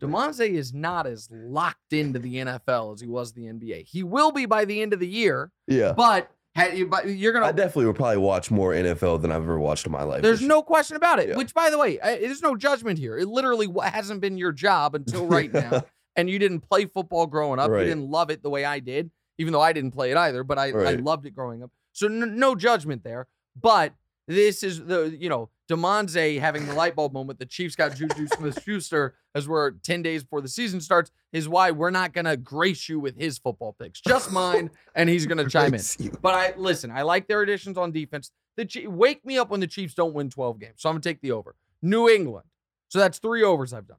Demonte 0.00 0.48
is 0.48 0.74
not 0.74 1.06
as 1.06 1.28
locked 1.30 1.92
into 1.92 2.18
the 2.18 2.36
NFL 2.36 2.94
as 2.94 3.00
he 3.00 3.06
was 3.06 3.32
the 3.32 3.42
NBA. 3.42 3.86
He 3.86 4.02
will 4.02 4.32
be 4.32 4.46
by 4.46 4.64
the 4.64 4.82
end 4.82 4.92
of 4.92 4.98
the 4.98 5.06
year. 5.06 5.52
Yeah. 5.68 5.92
But 5.92 6.30
you're 6.54 7.32
gonna. 7.32 7.46
I 7.46 7.52
definitely 7.52 7.86
will 7.86 7.94
probably 7.94 8.18
watch 8.18 8.50
more 8.50 8.72
NFL 8.72 9.22
than 9.22 9.30
I've 9.30 9.42
ever 9.42 9.58
watched 9.58 9.86
in 9.86 9.92
my 9.92 10.02
life. 10.02 10.22
There's 10.22 10.42
no 10.42 10.62
question 10.62 10.96
about 10.96 11.18
it. 11.18 11.30
Yeah. 11.30 11.36
Which, 11.36 11.54
by 11.54 11.70
the 11.70 11.78
way, 11.78 12.00
I, 12.00 12.16
there's 12.18 12.42
no 12.42 12.56
judgment 12.56 12.98
here. 12.98 13.16
It 13.16 13.28
literally 13.28 13.68
hasn't 13.82 14.20
been 14.20 14.36
your 14.36 14.52
job 14.52 14.94
until 14.94 15.26
right 15.26 15.52
now, 15.52 15.84
and 16.16 16.28
you 16.28 16.38
didn't 16.38 16.60
play 16.60 16.86
football 16.86 17.26
growing 17.26 17.58
up. 17.58 17.70
Right. 17.70 17.80
You 17.80 17.88
didn't 17.88 18.10
love 18.10 18.30
it 18.30 18.42
the 18.42 18.50
way 18.50 18.64
I 18.64 18.78
did, 18.78 19.10
even 19.38 19.52
though 19.52 19.60
I 19.60 19.72
didn't 19.72 19.92
play 19.92 20.10
it 20.10 20.16
either. 20.16 20.44
But 20.44 20.58
I, 20.58 20.70
right. 20.70 20.86
I 20.98 21.00
loved 21.00 21.26
it 21.26 21.34
growing 21.34 21.62
up. 21.62 21.70
So 21.92 22.06
n- 22.06 22.36
no 22.36 22.54
judgment 22.54 23.04
there. 23.04 23.26
But 23.60 23.94
this 24.28 24.62
is 24.62 24.84
the 24.84 25.16
you 25.18 25.28
know 25.28 25.50
Demonte 25.70 26.40
having 26.40 26.66
the 26.66 26.74
light 26.74 26.94
bulb 26.94 27.12
moment. 27.12 27.38
The 27.38 27.46
Chiefs 27.46 27.76
got 27.76 27.94
Juju 27.96 28.26
Smith 28.28 28.62
Schuster 28.62 29.14
as 29.34 29.48
we're 29.48 29.72
10 29.72 30.02
days 30.02 30.22
before 30.22 30.42
the 30.42 30.48
season 30.48 30.80
starts, 30.80 31.10
is 31.32 31.48
why 31.48 31.70
we're 31.70 31.90
not 31.90 32.12
going 32.12 32.26
to 32.26 32.36
grace 32.36 32.88
you 32.88 33.00
with 33.00 33.18
his 33.18 33.38
football 33.38 33.74
picks, 33.80 34.00
just 34.00 34.30
mine, 34.32 34.70
and 34.94 35.08
he's 35.08 35.26
going 35.26 35.38
to 35.38 35.48
chime 35.48 35.74
in. 35.74 35.80
But 36.20 36.34
I 36.34 36.54
listen, 36.56 36.90
I 36.90 37.02
like 37.02 37.28
their 37.28 37.42
additions 37.42 37.78
on 37.78 37.92
defense. 37.92 38.30
The 38.56 38.86
Wake 38.86 39.24
me 39.24 39.38
up 39.38 39.48
when 39.48 39.60
the 39.60 39.66
Chiefs 39.66 39.94
don't 39.94 40.12
win 40.12 40.28
12 40.28 40.60
games. 40.60 40.74
So 40.76 40.90
I'm 40.90 40.94
going 40.94 41.02
to 41.02 41.08
take 41.08 41.22
the 41.22 41.32
over. 41.32 41.54
New 41.80 42.08
England. 42.08 42.46
So 42.88 42.98
that's 42.98 43.18
three 43.18 43.42
overs 43.42 43.72
I've 43.72 43.88
done. 43.88 43.96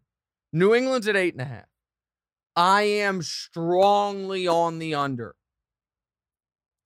New 0.51 0.75
England's 0.75 1.08
at 1.08 1.15
eight 1.15 1.34
and 1.34 1.41
a 1.41 1.46
half. 1.46 1.65
I 2.56 2.84
am 2.84 3.22
strongly 3.22 4.48
on 4.48 4.80
the 4.80 4.96
under. 4.96 5.36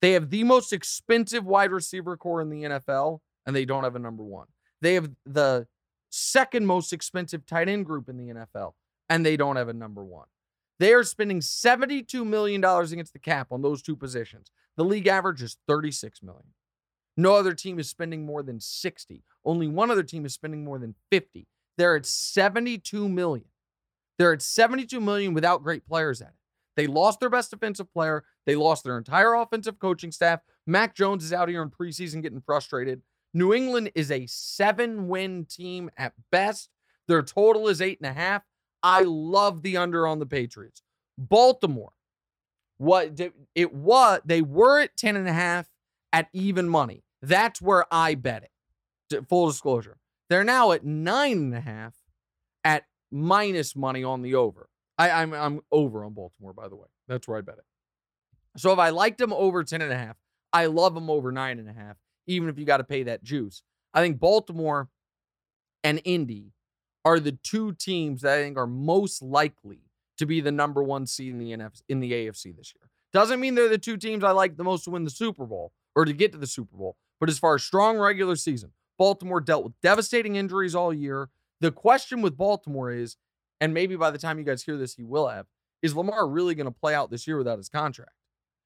They 0.02 0.14
have 0.14 0.30
the 0.30 0.44
most 0.44 0.74
expensive 0.74 1.46
wide 1.46 1.72
receiver 1.72 2.16
corps 2.18 2.42
in 2.42 2.50
the 2.50 2.64
NFL, 2.64 3.20
and 3.46 3.56
they 3.56 3.66
don't 3.66 3.84
have 3.84 3.96
a 3.96 4.00
number 4.00 4.24
one. 4.24 4.48
They 4.82 4.94
have 4.94 5.10
the 5.26 5.68
second 6.10 6.66
most 6.66 6.94
expensive 6.94 7.46
tight 7.46 7.68
end 7.68 7.86
group 7.86 8.08
in 8.08 8.18
the 8.18 8.34
NFL, 8.34 8.74
and 9.10 9.26
they 9.26 9.36
don't 9.38 9.56
have 9.56 9.68
a 9.68 9.74
number 9.74 10.04
one. 10.04 10.28
They 10.80 10.94
are 10.94 11.04
spending 11.04 11.40
$72 11.40 12.26
million 12.26 12.64
against 12.64 13.14
the 13.14 13.20
cap 13.20 13.48
on 13.52 13.62
those 13.62 13.82
two 13.82 13.96
positions. 13.96 14.52
The 14.76 14.86
league 14.86 15.08
average 15.08 15.42
is 15.42 15.58
36 15.68 16.22
million. 16.22 16.54
No 17.16 17.34
other 17.34 17.54
team 17.54 17.80
is 17.80 17.90
spending 17.90 18.26
more 18.26 18.44
than 18.44 18.60
60. 18.60 19.24
Only 19.44 19.68
one 19.68 19.90
other 19.90 20.04
team 20.04 20.24
is 20.26 20.36
spending 20.36 20.64
more 20.64 20.78
than 20.78 20.94
50. 21.10 21.48
They're 21.78 21.96
at 21.96 22.06
72 22.06 23.10
million. 23.10 23.48
They're 24.18 24.34
at 24.34 24.42
72 24.42 25.00
million 25.00 25.34
without 25.34 25.64
great 25.64 25.86
players 25.86 26.22
at 26.22 26.30
it. 26.30 26.34
They 26.76 26.88
lost 26.88 27.20
their 27.20 27.30
best 27.30 27.52
defensive 27.52 27.92
player. 27.92 28.24
They 28.46 28.56
lost 28.56 28.84
their 28.84 28.98
entire 28.98 29.34
offensive 29.34 29.80
coaching 29.80 30.12
staff. 30.12 30.42
Mac 30.66 30.96
Jones 30.96 31.24
is 31.24 31.34
out 31.34 31.50
here 31.50 31.62
in 31.62 31.70
preseason 31.70 32.22
getting 32.22 32.42
frustrated. 32.42 33.02
New 33.34 33.54
England 33.54 33.92
is 33.96 34.12
a 34.12 34.26
seven 34.28 35.08
win 35.08 35.46
team 35.46 35.90
at 35.98 36.14
best. 36.32 36.70
Their 37.08 37.24
total 37.24 37.68
is 37.68 37.82
eight 37.82 38.00
and 38.02 38.10
a 38.10 38.14
half. 38.14 38.44
I 38.84 39.02
love 39.02 39.64
the 39.64 39.78
under 39.78 40.06
on 40.08 40.20
the 40.20 40.26
Patriots. 40.26 40.82
Baltimore, 41.18 41.94
what 42.78 43.20
it 43.56 43.74
was, 43.74 44.22
they 44.26 44.42
were 44.42 44.80
at 44.80 44.96
10 44.98 45.16
and 45.16 45.28
a 45.28 45.34
half 45.34 45.68
at 46.14 46.28
even 46.32 46.70
money. 46.70 47.04
That's 47.22 47.62
where 47.62 47.86
I 47.92 48.16
bet 48.16 48.44
it. 48.44 49.28
Full 49.28 49.48
disclosure. 49.48 49.98
They're 50.30 50.44
now 50.44 50.72
at 50.74 50.86
nine 50.86 51.38
and 51.38 51.56
a 51.56 51.62
half 51.62 51.96
at 52.64 52.84
minus 53.12 53.76
money 53.76 54.04
on 54.04 54.22
the 54.22 54.36
over. 54.36 54.70
I, 54.98 55.12
I'm 55.12 55.34
I'm 55.34 55.62
over 55.72 56.04
on 56.04 56.14
Baltimore, 56.14 56.54
by 56.54 56.68
the 56.68 56.76
way. 56.76 56.88
That's 57.08 57.28
where 57.28 57.38
I 57.38 57.42
bet 57.42 57.58
it. 57.58 58.60
So 58.60 58.72
if 58.72 58.80
I 58.80 58.90
liked 58.90 59.20
them 59.20 59.32
over 59.32 59.64
10 59.64 59.82
and 59.82 59.92
a 59.92 59.98
half, 59.98 60.18
I 60.52 60.66
love 60.66 60.96
them 60.96 61.10
over 61.10 61.32
nine 61.32 61.60
and 61.60 61.70
a 61.70 61.74
half 61.74 61.98
even 62.28 62.50
if 62.50 62.60
you 62.60 62.66
got 62.66 62.78
to 62.78 62.84
pay 62.84 63.04
that 63.04 63.24
juice. 63.24 63.64
I 63.94 64.02
think 64.02 64.20
Baltimore 64.20 64.90
and 65.84 66.02
Indy 66.04 66.52
are 67.06 67.20
the 67.20 67.32
two 67.32 67.74
teams 67.74 68.22
that 68.22 68.38
I 68.38 68.44
think 68.44 68.58
are 68.58 68.68
most 68.68 69.22
likely 69.22 69.80
to 70.18 70.26
be 70.26 70.42
the 70.42 70.52
number 70.52 70.84
one 70.84 71.08
seed 71.08 71.32
in 71.32 71.40
the 71.40 71.52
NFC, 71.52 71.82
in 71.88 72.00
the 72.02 72.12
AFC 72.12 72.56
this 72.56 72.74
year. 72.76 72.90
Doesn't 73.14 73.40
mean 73.40 73.56
they're 73.56 73.70
the 73.70 73.78
two 73.78 73.98
teams 73.98 74.24
I 74.24 74.32
like 74.32 74.58
the 74.58 74.64
most 74.64 74.84
to 74.84 74.92
win 74.92 75.06
the 75.06 75.10
Super 75.10 75.46
Bowl 75.46 75.72
or 75.96 76.06
to 76.06 76.14
get 76.14 76.34
to 76.34 76.38
the 76.38 76.48
Super 76.48 76.76
Bowl. 76.76 76.98
But 77.20 77.30
as 77.30 77.40
far 77.40 77.56
as 77.56 77.64
strong 77.64 77.98
regular 77.98 78.36
season, 78.36 78.72
Baltimore 78.98 79.40
dealt 79.40 79.64
with 79.64 79.74
devastating 79.82 80.36
injuries 80.36 80.76
all 80.76 80.94
year. 80.94 81.30
The 81.62 81.72
question 81.72 82.22
with 82.22 82.38
Baltimore 82.38 82.92
is, 82.92 83.18
and 83.60 83.74
maybe 83.74 83.96
by 83.96 84.12
the 84.12 84.18
time 84.18 84.38
you 84.38 84.46
guys 84.46 84.64
hear 84.64 84.78
this, 84.78 84.94
he 84.94 85.04
will 85.04 85.28
have, 85.28 85.46
is 85.82 85.96
Lamar 85.96 86.28
really 86.28 86.56
going 86.56 86.66
to 86.66 86.80
play 86.80 86.94
out 86.94 87.10
this 87.10 87.28
year 87.28 87.38
without 87.38 87.58
his 87.58 87.70
contract? 87.70 88.12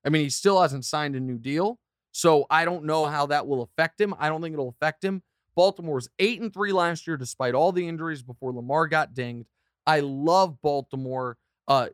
I 0.06 0.10
mean, 0.10 0.24
he 0.24 0.30
still 0.30 0.62
hasn't 0.62 0.86
signed 0.86 1.16
a 1.16 1.20
new 1.20 1.38
deal. 1.38 1.80
So 2.12 2.46
I 2.50 2.66
don't 2.66 2.86
know 2.86 3.06
how 3.06 3.28
that 3.28 3.48
will 3.48 3.62
affect 3.62 4.00
him. 4.00 4.14
I 4.20 4.28
don't 4.30 4.42
think 4.42 4.54
it'll 4.54 4.76
affect 4.82 5.04
him. 5.04 5.24
Baltimore's 5.56 6.10
eight 6.20 6.42
and 6.42 6.54
three 6.54 6.74
last 6.74 7.08
year, 7.08 7.18
despite 7.18 7.54
all 7.54 7.72
the 7.72 7.88
injuries 7.88 8.22
before 8.22 8.54
Lamar 8.54 8.88
got 8.88 9.14
dinged. 9.14 9.48
I 9.86 10.02
love 10.02 10.62
Baltimore 10.62 11.38
uh, 11.68 11.90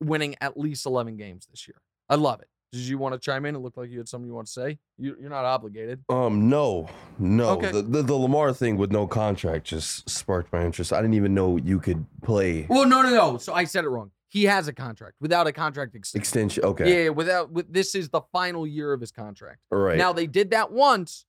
winning 0.00 0.36
at 0.40 0.58
least 0.58 0.86
11 0.86 1.16
games 1.16 1.46
this 1.50 1.66
year. 1.66 1.80
I 2.08 2.16
love 2.16 2.40
it. 2.40 2.48
Did 2.74 2.88
you 2.88 2.98
want 2.98 3.14
to 3.14 3.20
chime 3.20 3.46
in? 3.46 3.54
It 3.54 3.60
looked 3.60 3.78
like 3.78 3.88
you 3.88 3.98
had 3.98 4.08
something 4.08 4.26
you 4.26 4.34
want 4.34 4.48
to 4.48 4.52
say. 4.52 4.78
You, 4.98 5.14
are 5.24 5.28
not 5.28 5.44
obligated. 5.44 6.00
Um, 6.08 6.48
no, 6.48 6.88
no. 7.20 7.50
Okay. 7.50 7.70
The, 7.70 7.82
the 7.82 8.02
the 8.02 8.14
Lamar 8.14 8.52
thing 8.52 8.76
with 8.76 8.90
no 8.90 9.06
contract 9.06 9.64
just 9.64 10.10
sparked 10.10 10.52
my 10.52 10.64
interest. 10.64 10.92
I 10.92 11.00
didn't 11.00 11.14
even 11.14 11.34
know 11.34 11.56
you 11.56 11.78
could 11.78 12.04
play 12.24 12.66
Well, 12.68 12.84
no, 12.88 13.02
no, 13.02 13.10
no. 13.10 13.38
So 13.38 13.54
I 13.54 13.62
said 13.62 13.84
it 13.84 13.88
wrong. 13.90 14.10
He 14.28 14.42
has 14.46 14.66
a 14.66 14.72
contract 14.72 15.14
without 15.20 15.46
a 15.46 15.52
contract 15.52 15.94
extension. 15.94 16.20
extension. 16.20 16.64
Okay, 16.64 17.04
Yeah, 17.04 17.10
without 17.10 17.52
with 17.52 17.72
this 17.72 17.94
is 17.94 18.08
the 18.08 18.22
final 18.32 18.66
year 18.66 18.92
of 18.92 19.00
his 19.00 19.12
contract. 19.12 19.60
all 19.70 19.78
right. 19.78 19.96
Now 19.96 20.12
they 20.12 20.26
did 20.26 20.50
that 20.50 20.72
once 20.72 21.26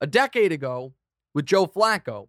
a 0.00 0.06
decade 0.06 0.50
ago 0.50 0.94
with 1.34 1.44
Joe 1.44 1.66
Flacco. 1.66 2.28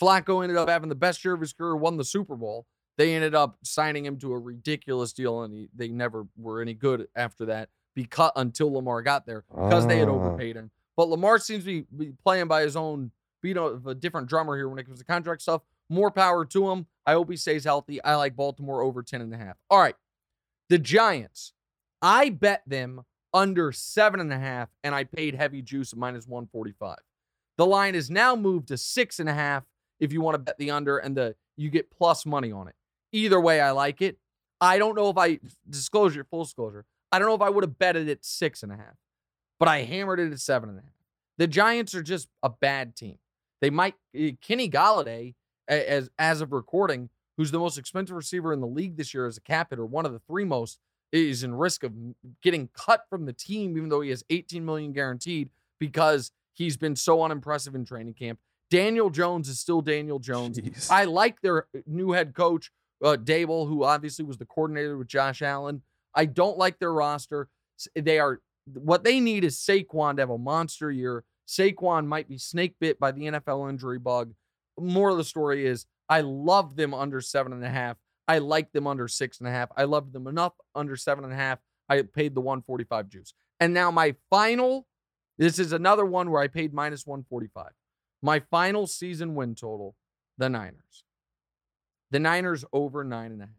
Flacco 0.00 0.42
ended 0.42 0.56
up 0.56 0.70
having 0.70 0.88
the 0.88 0.94
best 0.94 1.22
year 1.22 1.34
of 1.34 1.42
his 1.42 1.52
career, 1.52 1.76
won 1.76 1.98
the 1.98 2.04
Super 2.04 2.34
Bowl. 2.34 2.64
They 2.96 3.14
ended 3.14 3.34
up 3.34 3.58
signing 3.62 4.04
him 4.06 4.18
to 4.20 4.32
a 4.32 4.38
ridiculous 4.38 5.12
deal, 5.12 5.42
and 5.42 5.52
he, 5.52 5.68
they 5.74 5.88
never 5.88 6.26
were 6.38 6.62
any 6.62 6.72
good 6.74 7.06
after 7.14 7.46
that 7.46 7.68
because 7.94 8.30
until 8.36 8.72
Lamar 8.72 9.02
got 9.02 9.26
there 9.26 9.44
because 9.54 9.86
they 9.86 9.98
had 9.98 10.08
Ah. 10.08 10.12
overpaid 10.12 10.56
him. 10.56 10.70
But 10.96 11.08
Lamar 11.08 11.38
seems 11.38 11.64
to 11.64 11.82
be, 11.82 12.06
be 12.06 12.12
playing 12.22 12.46
by 12.48 12.62
his 12.62 12.76
own 12.76 13.10
beat 13.42 13.56
of 13.56 13.86
a 13.86 13.94
different 13.94 14.28
drummer 14.28 14.56
here 14.56 14.68
when 14.68 14.78
it 14.78 14.84
comes 14.84 14.98
to 14.98 15.04
contract 15.04 15.42
stuff. 15.42 15.62
More 15.88 16.10
power 16.10 16.44
to 16.44 16.70
him. 16.70 16.86
I 17.06 17.12
hope 17.12 17.30
he 17.30 17.36
stays 17.36 17.64
healthy. 17.64 18.02
I 18.04 18.14
like 18.16 18.36
Baltimore 18.36 18.82
over 18.82 19.02
10 19.02 19.20
and 19.20 19.32
a 19.34 19.36
half. 19.38 19.56
All 19.70 19.80
right. 19.80 19.96
The 20.68 20.78
Giants. 20.78 21.52
I 22.02 22.30
bet 22.30 22.62
them 22.66 23.04
under 23.32 23.72
seven 23.72 24.20
and 24.20 24.32
a 24.32 24.38
half, 24.38 24.68
and 24.84 24.94
I 24.94 25.04
paid 25.04 25.34
heavy 25.34 25.62
juice 25.62 25.92
at 25.92 25.98
minus 25.98 26.26
145. 26.26 26.96
The 27.58 27.66
line 27.66 27.94
is 27.94 28.10
now 28.10 28.36
moved 28.36 28.68
to 28.68 28.76
six 28.76 29.20
and 29.20 29.28
a 29.28 29.34
half 29.34 29.64
if 30.00 30.12
you 30.12 30.20
want 30.20 30.34
to 30.34 30.38
bet 30.38 30.58
the 30.58 30.70
under, 30.70 30.98
and 30.98 31.16
the 31.16 31.34
you 31.56 31.70
get 31.70 31.90
plus 31.90 32.24
money 32.24 32.50
on 32.52 32.68
it. 32.68 32.74
Either 33.12 33.40
way, 33.40 33.60
I 33.60 33.70
like 33.72 34.00
it. 34.02 34.18
I 34.60 34.78
don't 34.78 34.94
know 34.96 35.10
if 35.10 35.18
I 35.18 35.40
disclosure, 35.68 36.24
full 36.24 36.44
disclosure. 36.44 36.84
I 37.12 37.18
don't 37.18 37.28
know 37.28 37.34
if 37.34 37.42
I 37.42 37.50
would 37.50 37.64
have 37.64 37.78
betted 37.78 38.08
it 38.08 38.24
six 38.24 38.62
and 38.62 38.72
a 38.72 38.76
half, 38.76 38.96
but 39.58 39.68
I 39.68 39.82
hammered 39.82 40.20
it 40.20 40.32
at 40.32 40.40
seven 40.40 40.68
and 40.68 40.78
a 40.78 40.82
half. 40.82 40.92
The 41.38 41.46
Giants 41.46 41.94
are 41.94 42.02
just 42.02 42.28
a 42.42 42.50
bad 42.50 42.94
team. 42.96 43.18
They 43.60 43.70
might 43.70 43.94
eh, 44.14 44.32
Kenny 44.40 44.68
Golladay, 44.68 45.34
as 45.68 46.10
as 46.18 46.40
of 46.40 46.52
recording, 46.52 47.10
who's 47.36 47.50
the 47.50 47.58
most 47.58 47.78
expensive 47.78 48.16
receiver 48.16 48.52
in 48.52 48.60
the 48.60 48.66
league 48.66 48.96
this 48.96 49.14
year 49.14 49.26
as 49.26 49.36
a 49.36 49.40
cap 49.40 49.70
hitter, 49.70 49.86
one 49.86 50.06
of 50.06 50.12
the 50.12 50.20
three 50.20 50.44
most, 50.44 50.78
is 51.12 51.42
in 51.42 51.54
risk 51.54 51.82
of 51.82 51.92
getting 52.42 52.68
cut 52.74 53.04
from 53.08 53.26
the 53.26 53.32
team, 53.32 53.76
even 53.76 53.88
though 53.88 54.00
he 54.00 54.10
has 54.10 54.24
18 54.30 54.64
million 54.64 54.92
guaranteed 54.92 55.50
because 55.78 56.32
he's 56.52 56.76
been 56.76 56.94
so 56.94 57.22
unimpressive 57.22 57.74
in 57.74 57.84
training 57.84 58.14
camp. 58.14 58.38
Daniel 58.70 59.10
Jones 59.10 59.48
is 59.48 59.58
still 59.58 59.80
Daniel 59.80 60.18
Jones. 60.18 60.58
Jeez. 60.58 60.90
I 60.90 61.04
like 61.04 61.40
their 61.40 61.66
new 61.86 62.12
head 62.12 62.34
coach, 62.34 62.70
uh, 63.02 63.16
Daboll, 63.16 63.66
who 63.66 63.82
obviously 63.82 64.24
was 64.24 64.38
the 64.38 64.46
coordinator 64.46 64.96
with 64.96 65.08
Josh 65.08 65.42
Allen. 65.42 65.82
I 66.14 66.26
don't 66.26 66.58
like 66.58 66.78
their 66.78 66.92
roster. 66.92 67.48
They 67.94 68.18
are 68.18 68.40
what 68.74 69.04
they 69.04 69.20
need 69.20 69.44
is 69.44 69.56
Saquon 69.56 70.16
to 70.16 70.22
have 70.22 70.30
a 70.30 70.38
monster 70.38 70.90
year. 70.90 71.24
Saquon 71.48 72.06
might 72.06 72.28
be 72.28 72.38
snake 72.38 72.74
bit 72.80 73.00
by 73.00 73.12
the 73.12 73.22
NFL 73.22 73.68
injury 73.70 73.98
bug. 73.98 74.32
More 74.78 75.10
of 75.10 75.16
the 75.16 75.24
story 75.24 75.66
is 75.66 75.86
I 76.08 76.20
love 76.20 76.76
them 76.76 76.94
under 76.94 77.20
seven 77.20 77.52
and 77.52 77.64
a 77.64 77.68
half. 77.68 77.96
I 78.28 78.38
like 78.38 78.72
them 78.72 78.86
under 78.86 79.08
six 79.08 79.40
and 79.40 79.48
a 79.48 79.50
half. 79.50 79.70
I 79.76 79.84
loved 79.84 80.12
them 80.12 80.26
enough 80.26 80.52
under 80.74 80.96
seven 80.96 81.24
and 81.24 81.32
a 81.32 81.36
half. 81.36 81.58
I 81.88 82.02
paid 82.02 82.34
the 82.34 82.40
145 82.40 83.08
juice. 83.08 83.34
And 83.58 83.74
now 83.74 83.90
my 83.90 84.14
final, 84.30 84.86
this 85.36 85.58
is 85.58 85.72
another 85.72 86.04
one 86.04 86.30
where 86.30 86.40
I 86.40 86.46
paid 86.46 86.72
minus 86.72 87.06
145. 87.06 87.72
My 88.22 88.40
final 88.50 88.86
season 88.86 89.34
win 89.34 89.54
total, 89.54 89.96
the 90.38 90.48
Niners. 90.48 91.04
The 92.10 92.20
Niners 92.20 92.64
over 92.72 93.02
nine 93.02 93.32
and 93.32 93.42
a 93.42 93.46
half. 93.46 93.54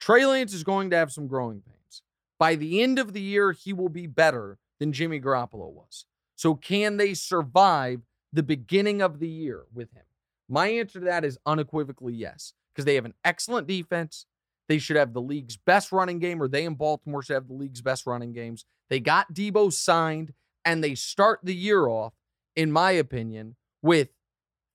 Trey 0.00 0.26
Lance 0.26 0.52
is 0.52 0.64
going 0.64 0.90
to 0.90 0.96
have 0.96 1.12
some 1.12 1.26
growing 1.26 1.60
pains. 1.60 2.02
By 2.38 2.56
the 2.56 2.82
end 2.82 2.98
of 2.98 3.12
the 3.12 3.20
year, 3.20 3.52
he 3.52 3.72
will 3.72 3.88
be 3.88 4.06
better 4.06 4.58
than 4.80 4.92
Jimmy 4.92 5.20
Garoppolo 5.20 5.72
was. 5.72 6.04
So, 6.36 6.54
can 6.54 6.96
they 6.96 7.14
survive 7.14 8.00
the 8.32 8.42
beginning 8.42 9.00
of 9.00 9.20
the 9.20 9.28
year 9.28 9.64
with 9.72 9.92
him? 9.92 10.02
My 10.48 10.68
answer 10.68 10.98
to 10.98 11.06
that 11.06 11.24
is 11.24 11.38
unequivocally 11.46 12.12
yes, 12.12 12.52
because 12.72 12.84
they 12.84 12.96
have 12.96 13.04
an 13.04 13.14
excellent 13.24 13.66
defense. 13.66 14.26
They 14.68 14.78
should 14.78 14.96
have 14.96 15.12
the 15.12 15.22
league's 15.22 15.56
best 15.56 15.92
running 15.92 16.18
game, 16.18 16.42
or 16.42 16.48
they 16.48 16.64
in 16.64 16.74
Baltimore 16.74 17.22
should 17.22 17.34
have 17.34 17.48
the 17.48 17.54
league's 17.54 17.82
best 17.82 18.06
running 18.06 18.32
games. 18.32 18.64
They 18.90 19.00
got 19.00 19.32
Deebo 19.32 19.72
signed, 19.72 20.32
and 20.64 20.82
they 20.82 20.94
start 20.94 21.40
the 21.42 21.54
year 21.54 21.86
off, 21.86 22.14
in 22.56 22.72
my 22.72 22.92
opinion, 22.92 23.56
with 23.82 24.08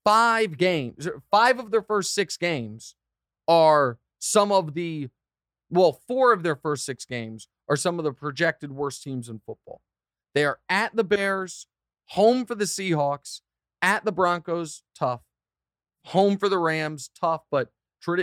five 0.03 0.57
games. 0.57 1.07
Er, 1.07 1.21
five 1.29 1.59
of 1.59 1.71
their 1.71 1.81
first 1.81 2.13
six 2.13 2.37
games 2.37 2.95
are 3.47 3.97
some 4.19 4.51
of 4.51 4.73
the, 4.73 5.09
well, 5.69 5.99
four 6.07 6.33
of 6.33 6.43
their 6.43 6.55
first 6.55 6.85
six 6.85 7.05
games 7.05 7.47
are 7.67 7.75
some 7.75 7.99
of 7.99 8.05
the 8.05 8.13
projected 8.13 8.71
worst 8.71 9.03
teams 9.03 9.29
in 9.29 9.39
football. 9.45 9.81
They 10.35 10.45
are 10.45 10.59
at 10.69 10.95
the 10.95 11.03
Bears, 11.03 11.67
home 12.09 12.45
for 12.45 12.55
the 12.55 12.65
Seahawks, 12.65 13.41
at 13.81 14.05
the 14.05 14.11
Broncos, 14.11 14.83
tough, 14.97 15.21
home 16.05 16.37
for 16.37 16.49
the 16.49 16.59
Rams, 16.59 17.09
tough, 17.19 17.41
but 17.49 17.71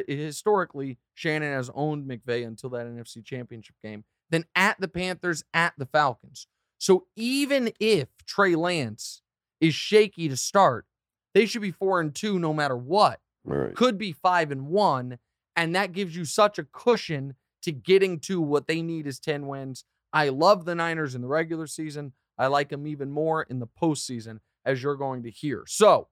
historically, 0.08 0.98
Shanahan 1.14 1.56
has 1.56 1.70
owned 1.74 2.08
McVay 2.08 2.46
until 2.46 2.70
that 2.70 2.86
NFC 2.86 3.24
championship 3.24 3.76
game. 3.82 4.04
Then 4.30 4.44
at 4.54 4.80
the 4.80 4.88
Panthers, 4.88 5.44
at 5.54 5.74
the 5.78 5.86
Falcons. 5.86 6.46
So 6.78 7.06
even 7.16 7.72
if 7.80 8.08
Trey 8.26 8.54
Lance 8.54 9.22
is 9.60 9.74
shaky 9.74 10.28
to 10.28 10.36
start, 10.36 10.86
they 11.34 11.46
should 11.46 11.62
be 11.62 11.70
four 11.70 12.00
and 12.00 12.14
two 12.14 12.38
no 12.38 12.52
matter 12.52 12.76
what. 12.76 13.20
Right. 13.44 13.74
Could 13.74 13.98
be 13.98 14.12
five 14.12 14.50
and 14.50 14.66
one, 14.66 15.18
and 15.56 15.74
that 15.74 15.92
gives 15.92 16.14
you 16.14 16.24
such 16.24 16.58
a 16.58 16.64
cushion 16.64 17.34
to 17.62 17.72
getting 17.72 18.20
to 18.20 18.40
what 18.40 18.68
they 18.68 18.82
need 18.82 19.06
is 19.06 19.18
10 19.18 19.46
wins. 19.46 19.84
I 20.12 20.28
love 20.28 20.64
the 20.64 20.74
Niners 20.74 21.14
in 21.14 21.22
the 21.22 21.28
regular 21.28 21.66
season. 21.66 22.12
I 22.38 22.46
like 22.46 22.68
them 22.68 22.86
even 22.86 23.10
more 23.10 23.42
in 23.42 23.58
the 23.58 23.66
postseason, 23.66 24.40
as 24.64 24.82
you're 24.82 24.96
going 24.96 25.22
to 25.22 25.30
hear. 25.30 25.64
So, 25.66 26.08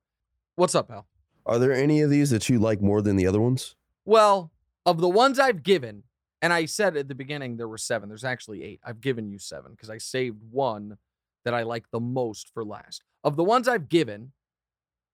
what's 0.57 0.75
up, 0.75 0.89
pal? 0.89 1.07
Are 1.47 1.59
there 1.59 1.73
any 1.73 2.01
of 2.01 2.11
these 2.11 2.31
that 2.31 2.49
you 2.49 2.59
like 2.59 2.81
more 2.81 3.03
than 3.03 3.17
the 3.17 3.27
other 3.27 3.41
ones? 3.41 3.77
Well, 4.05 4.51
of 4.87 5.01
the 5.01 5.09
ones 5.09 5.39
I've 5.39 5.63
given, 5.63 6.05
and 6.41 6.53
I 6.53 6.65
said 6.65 6.97
at 6.97 7.09
the 7.09 7.15
beginning 7.15 7.57
there 7.57 7.69
were 7.69 7.79
seven. 7.79 8.09
There's 8.09 8.25
actually 8.25 8.63
eight. 8.63 8.81
I've 8.85 9.01
given 9.01 9.29
you 9.29 9.39
seven 9.39 9.73
because 9.73 9.91
I 9.91 9.99
saved 9.99 10.39
one 10.51 10.97
that 11.45 11.55
I 11.55 11.63
like 11.63 11.85
the 11.91 12.01
most 12.01 12.51
for 12.53 12.65
last. 12.65 13.03
Of 13.23 13.37
the 13.37 13.45
ones 13.45 13.69
I've 13.69 13.89
given, 13.89 14.33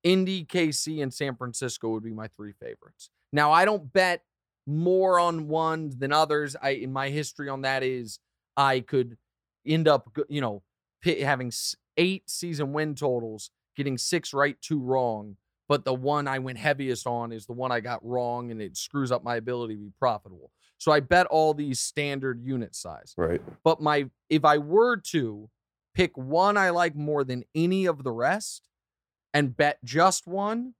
Indy, 0.03 0.45
KC, 0.45 1.03
and 1.03 1.13
San 1.13 1.37
Francisco 1.37 1.91
would 1.91 2.05
be 2.05 2.13
my 2.13 2.29
three 2.29 2.53
favorites. 2.53 3.11
Now, 3.33 3.53
I 3.53 3.65
don't 3.65 3.93
bet 3.93 4.23
more 4.67 5.19
on 5.19 5.49
one 5.49 5.91
than 5.99 6.13
others. 6.13 6.57
I 6.61 6.71
in 6.71 6.93
my 6.93 7.11
history 7.11 7.49
on 7.49 7.63
that 7.63 7.83
is 7.83 8.19
I 8.57 8.81
could 8.81 9.17
end 9.67 9.89
up, 9.89 10.17
you 10.29 10.41
know, 10.41 10.63
having 11.03 11.53
eight 11.97 12.29
season 12.29 12.73
win 12.73 12.95
totals, 12.95 13.51
getting 13.77 13.99
six 13.99 14.33
right, 14.33 14.57
two 14.61 14.81
wrong. 14.81 15.37
But 15.69 15.85
the 15.85 15.95
one 15.95 16.27
I 16.27 16.41
went 16.41 16.59
heaviest 16.59 17.07
on 17.07 17.31
is 17.31 17.47
the 17.47 17.53
one 17.53 17.71
I 17.71 17.79
got 17.79 18.05
wrong, 18.05 18.51
and 18.51 18.61
it 18.61 18.77
screws 18.77 19.13
up 19.13 19.23
my 19.23 19.37
ability 19.37 19.75
to 19.75 19.81
be 19.81 19.93
profitable. 19.99 20.51
So 20.79 20.91
I 20.91 21.01
bet 21.01 21.27
all 21.27 21.55
these 21.55 21.79
standard 21.79 22.43
unit 22.43 22.75
size. 22.75 23.15
Right. 23.17 23.41
But 23.63 23.81
my 23.81 24.07
if 24.29 24.45
I 24.45 24.59
were 24.59 24.97
to 25.13 25.49
pick 25.95 26.17
one 26.17 26.57
I 26.57 26.71
like 26.71 26.97
more 26.97 27.23
than 27.23 27.45
any 27.55 27.87
of 27.87 28.03
the 28.03 28.13
rest 28.13 28.69
and 29.35 29.57
bet 29.57 29.79
just 29.85 30.27
one, 30.27 30.75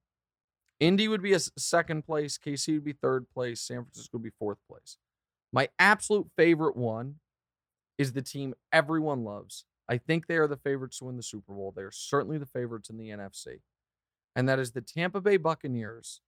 Indy 0.81 1.09
would 1.09 1.23
be 1.23 1.35
a 1.35 1.41
second 1.59 2.05
place, 2.07 2.39
KC 2.39 2.75
would 2.75 2.85
be 2.85 2.95
third 2.95 3.29
place, 3.29 3.61
San 3.61 3.85
Francisco 3.85 4.17
would 4.17 4.23
be 4.23 4.31
fourth 4.39 4.59
place. 4.69 4.97
My 5.53 5.69
absolute 5.79 6.29
favorite 6.37 6.77
one 6.77 7.17
is 7.99 8.13
the 8.13 8.23
team 8.23 8.55
everyone 8.73 9.23
loves. 9.25 9.65
I 9.89 9.99
think 9.99 10.27
they 10.27 10.37
are 10.37 10.47
the 10.47 10.57
favorites 10.57 10.99
to 10.99 11.05
win 11.05 11.17
the 11.17 11.23
Super 11.23 11.53
Bowl. 11.53 11.73
They're 11.75 11.91
certainly 11.91 12.39
the 12.39 12.47
favorites 12.47 12.89
in 12.89 12.97
the 12.97 13.11
NFC. 13.11 13.61
And 14.35 14.49
that 14.49 14.59
is 14.59 14.73
the 14.73 14.81
Tampa 14.81 15.21
Bay 15.21 15.37
Buccaneers 15.37 16.23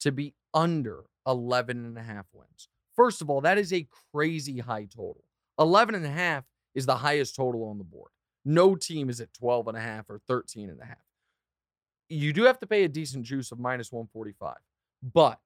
to 0.00 0.12
be 0.12 0.34
under 0.54 1.04
11 1.26 1.84
and 1.84 1.98
a 1.98 2.02
half 2.02 2.26
wins. 2.32 2.68
First 2.94 3.22
of 3.22 3.30
all, 3.30 3.40
that 3.40 3.58
is 3.58 3.72
a 3.72 3.88
crazy 4.12 4.58
high 4.58 4.84
total. 4.84 5.24
11 5.58 5.94
and 5.94 6.06
a 6.06 6.10
half 6.10 6.44
is 6.74 6.86
the 6.86 6.96
highest 6.96 7.34
total 7.34 7.64
on 7.64 7.78
the 7.78 7.84
board. 7.84 8.10
No 8.44 8.74
team 8.74 9.08
is 9.08 9.20
at 9.20 9.32
12 9.32 9.68
and 9.68 9.76
a 9.76 9.80
half 9.80 10.08
or 10.08 10.20
13 10.28 10.70
and 10.70 10.80
a 10.80 10.86
half. 10.86 10.98
You 12.10 12.32
do 12.32 12.44
have 12.44 12.58
to 12.58 12.66
pay 12.66 12.84
a 12.84 12.88
decent 12.88 13.24
juice 13.24 13.52
of 13.52 13.58
minus 13.58 13.92
145. 13.92 14.56
But 15.02 15.38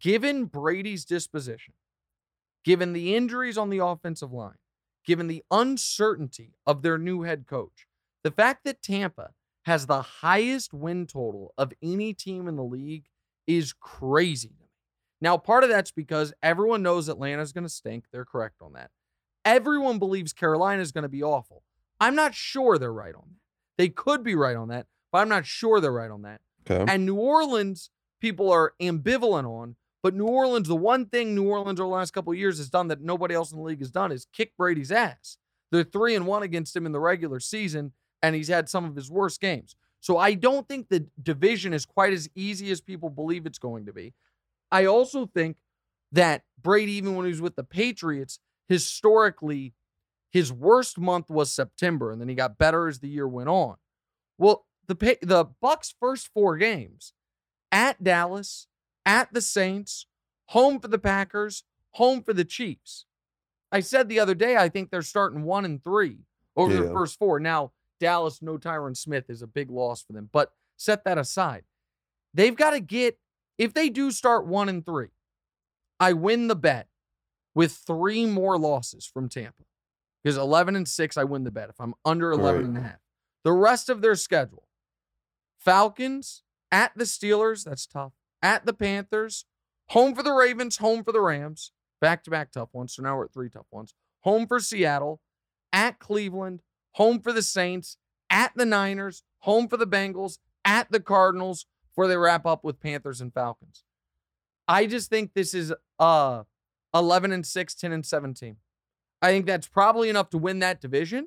given 0.00 0.46
Brady's 0.46 1.04
disposition, 1.04 1.74
given 2.64 2.92
the 2.92 3.14
injuries 3.14 3.56
on 3.56 3.70
the 3.70 3.78
offensive 3.78 4.32
line, 4.32 4.58
given 5.06 5.28
the 5.28 5.44
uncertainty 5.50 6.56
of 6.66 6.82
their 6.82 6.98
new 6.98 7.22
head 7.22 7.46
coach, 7.46 7.86
the 8.24 8.30
fact 8.32 8.64
that 8.64 8.82
Tampa 8.82 9.30
has 9.64 9.86
the 9.86 10.02
highest 10.02 10.74
win 10.74 11.06
total 11.06 11.54
of 11.56 11.72
any 11.82 12.12
team 12.12 12.48
in 12.48 12.56
the 12.56 12.64
league 12.64 13.06
is 13.46 13.72
crazy. 13.72 14.56
Now, 15.20 15.38
part 15.38 15.64
of 15.64 15.70
that's 15.70 15.92
because 15.92 16.34
everyone 16.42 16.82
knows 16.82 17.08
Atlanta's 17.08 17.52
going 17.52 17.64
to 17.64 17.70
stink. 17.70 18.06
They're 18.12 18.24
correct 18.24 18.60
on 18.60 18.72
that. 18.74 18.90
Everyone 19.44 19.98
believes 19.98 20.32
Carolina's 20.32 20.92
going 20.92 21.02
to 21.02 21.08
be 21.08 21.22
awful. 21.22 21.62
I'm 22.00 22.16
not 22.16 22.34
sure 22.34 22.76
they're 22.76 22.92
right 22.92 23.14
on 23.14 23.22
that. 23.28 23.40
They 23.78 23.88
could 23.88 24.22
be 24.22 24.34
right 24.34 24.56
on 24.56 24.68
that, 24.68 24.86
but 25.16 25.22
I'm 25.22 25.30
not 25.30 25.46
sure 25.46 25.80
they're 25.80 25.90
right 25.90 26.10
on 26.10 26.22
that. 26.22 26.42
Okay. 26.68 26.92
And 26.92 27.06
New 27.06 27.14
Orleans, 27.14 27.88
people 28.20 28.52
are 28.52 28.74
ambivalent 28.82 29.46
on. 29.46 29.76
But 30.02 30.14
New 30.14 30.26
Orleans, 30.26 30.68
the 30.68 30.76
one 30.76 31.06
thing 31.06 31.34
New 31.34 31.48
Orleans 31.48 31.80
over 31.80 31.88
the 31.88 31.94
last 31.94 32.12
couple 32.12 32.34
of 32.34 32.38
years 32.38 32.58
has 32.58 32.68
done 32.68 32.88
that 32.88 33.00
nobody 33.00 33.34
else 33.34 33.50
in 33.50 33.56
the 33.56 33.64
league 33.64 33.78
has 33.78 33.90
done 33.90 34.12
is 34.12 34.26
kick 34.30 34.52
Brady's 34.58 34.92
ass. 34.92 35.38
They're 35.72 35.84
three 35.84 36.14
and 36.14 36.26
one 36.26 36.42
against 36.42 36.76
him 36.76 36.84
in 36.84 36.92
the 36.92 37.00
regular 37.00 37.40
season, 37.40 37.92
and 38.22 38.36
he's 38.36 38.48
had 38.48 38.68
some 38.68 38.84
of 38.84 38.94
his 38.94 39.10
worst 39.10 39.40
games. 39.40 39.74
So 40.00 40.18
I 40.18 40.34
don't 40.34 40.68
think 40.68 40.90
the 40.90 41.06
division 41.22 41.72
is 41.72 41.86
quite 41.86 42.12
as 42.12 42.28
easy 42.34 42.70
as 42.70 42.82
people 42.82 43.08
believe 43.08 43.46
it's 43.46 43.58
going 43.58 43.86
to 43.86 43.94
be. 43.94 44.12
I 44.70 44.84
also 44.84 45.24
think 45.24 45.56
that 46.12 46.42
Brady, 46.62 46.92
even 46.92 47.16
when 47.16 47.24
he 47.24 47.32
was 47.32 47.40
with 47.40 47.56
the 47.56 47.64
Patriots, 47.64 48.38
historically, 48.68 49.72
his 50.30 50.52
worst 50.52 50.98
month 50.98 51.30
was 51.30 51.50
September, 51.50 52.12
and 52.12 52.20
then 52.20 52.28
he 52.28 52.34
got 52.34 52.58
better 52.58 52.86
as 52.86 52.98
the 52.98 53.08
year 53.08 53.26
went 53.26 53.48
on. 53.48 53.76
Well, 54.36 54.66
the 54.86 55.18
the 55.22 55.46
Bucs' 55.62 55.94
first 55.98 56.30
four 56.32 56.56
games 56.56 57.12
at 57.72 58.02
Dallas, 58.02 58.66
at 59.04 59.32
the 59.32 59.40
Saints, 59.40 60.06
home 60.46 60.80
for 60.80 60.88
the 60.88 60.98
Packers, 60.98 61.64
home 61.92 62.22
for 62.22 62.32
the 62.32 62.44
Chiefs. 62.44 63.06
I 63.72 63.80
said 63.80 64.08
the 64.08 64.20
other 64.20 64.34
day, 64.34 64.56
I 64.56 64.68
think 64.68 64.90
they're 64.90 65.02
starting 65.02 65.42
one 65.42 65.64
and 65.64 65.82
three 65.82 66.18
over 66.56 66.74
yeah. 66.74 66.82
the 66.82 66.92
first 66.92 67.18
four. 67.18 67.40
Now, 67.40 67.72
Dallas, 68.00 68.40
no 68.40 68.58
Tyron 68.58 68.96
Smith 68.96 69.28
is 69.28 69.42
a 69.42 69.46
big 69.46 69.70
loss 69.70 70.02
for 70.02 70.12
them, 70.12 70.30
but 70.32 70.52
set 70.76 71.04
that 71.04 71.18
aside. 71.18 71.64
They've 72.32 72.56
got 72.56 72.70
to 72.70 72.80
get, 72.80 73.18
if 73.58 73.74
they 73.74 73.88
do 73.88 74.10
start 74.10 74.46
one 74.46 74.68
and 74.68 74.84
three, 74.84 75.08
I 75.98 76.12
win 76.12 76.48
the 76.48 76.56
bet 76.56 76.88
with 77.54 77.72
three 77.72 78.26
more 78.26 78.58
losses 78.58 79.06
from 79.06 79.28
Tampa. 79.28 79.64
Because 80.22 80.36
11 80.36 80.76
and 80.76 80.88
six, 80.88 81.16
I 81.16 81.24
win 81.24 81.44
the 81.44 81.50
bet 81.50 81.70
if 81.70 81.80
I'm 81.80 81.94
under 82.04 82.32
11 82.32 82.60
right. 82.60 82.68
and 82.68 82.78
a 82.78 82.80
half. 82.80 82.98
The 83.44 83.52
rest 83.52 83.88
of 83.88 84.02
their 84.02 84.16
schedule 84.16 84.65
Falcons 85.66 86.44
at 86.70 86.92
the 86.96 87.04
Steelers, 87.04 87.64
that's 87.64 87.86
tough 87.86 88.12
at 88.40 88.64
the 88.64 88.72
Panthers, 88.72 89.44
home 89.88 90.14
for 90.14 90.22
the 90.22 90.32
Ravens, 90.32 90.76
home 90.76 91.02
for 91.02 91.10
the 91.10 91.20
Rams, 91.20 91.72
back 92.00 92.22
to 92.24 92.30
back 92.30 92.52
tough 92.52 92.68
ones. 92.72 92.94
So 92.94 93.02
now 93.02 93.16
we're 93.16 93.24
at 93.24 93.32
three 93.32 93.50
tough 93.50 93.66
ones. 93.72 93.92
Home 94.20 94.46
for 94.46 94.60
Seattle, 94.60 95.20
at 95.72 95.98
Cleveland, 95.98 96.62
home 96.92 97.20
for 97.20 97.32
the 97.32 97.42
Saints, 97.42 97.96
at 98.30 98.52
the 98.54 98.64
Niners, 98.64 99.24
home 99.40 99.66
for 99.66 99.76
the 99.76 99.86
Bengals, 99.86 100.38
at 100.64 100.90
the 100.92 101.00
Cardinals, 101.00 101.66
before 101.90 102.06
they 102.06 102.16
wrap 102.16 102.46
up 102.46 102.62
with 102.62 102.80
Panthers 102.80 103.20
and 103.20 103.34
Falcons. 103.34 103.82
I 104.68 104.86
just 104.86 105.10
think 105.10 105.32
this 105.34 105.52
is 105.52 105.74
uh 105.98 106.44
11 106.94 107.32
and 107.32 107.44
6, 107.44 107.74
10 107.74 107.92
and 107.92 108.06
17. 108.06 108.56
I 109.20 109.28
think 109.28 109.46
that's 109.46 109.66
probably 109.66 110.08
enough 110.08 110.30
to 110.30 110.38
win 110.38 110.60
that 110.60 110.80
division. 110.80 111.26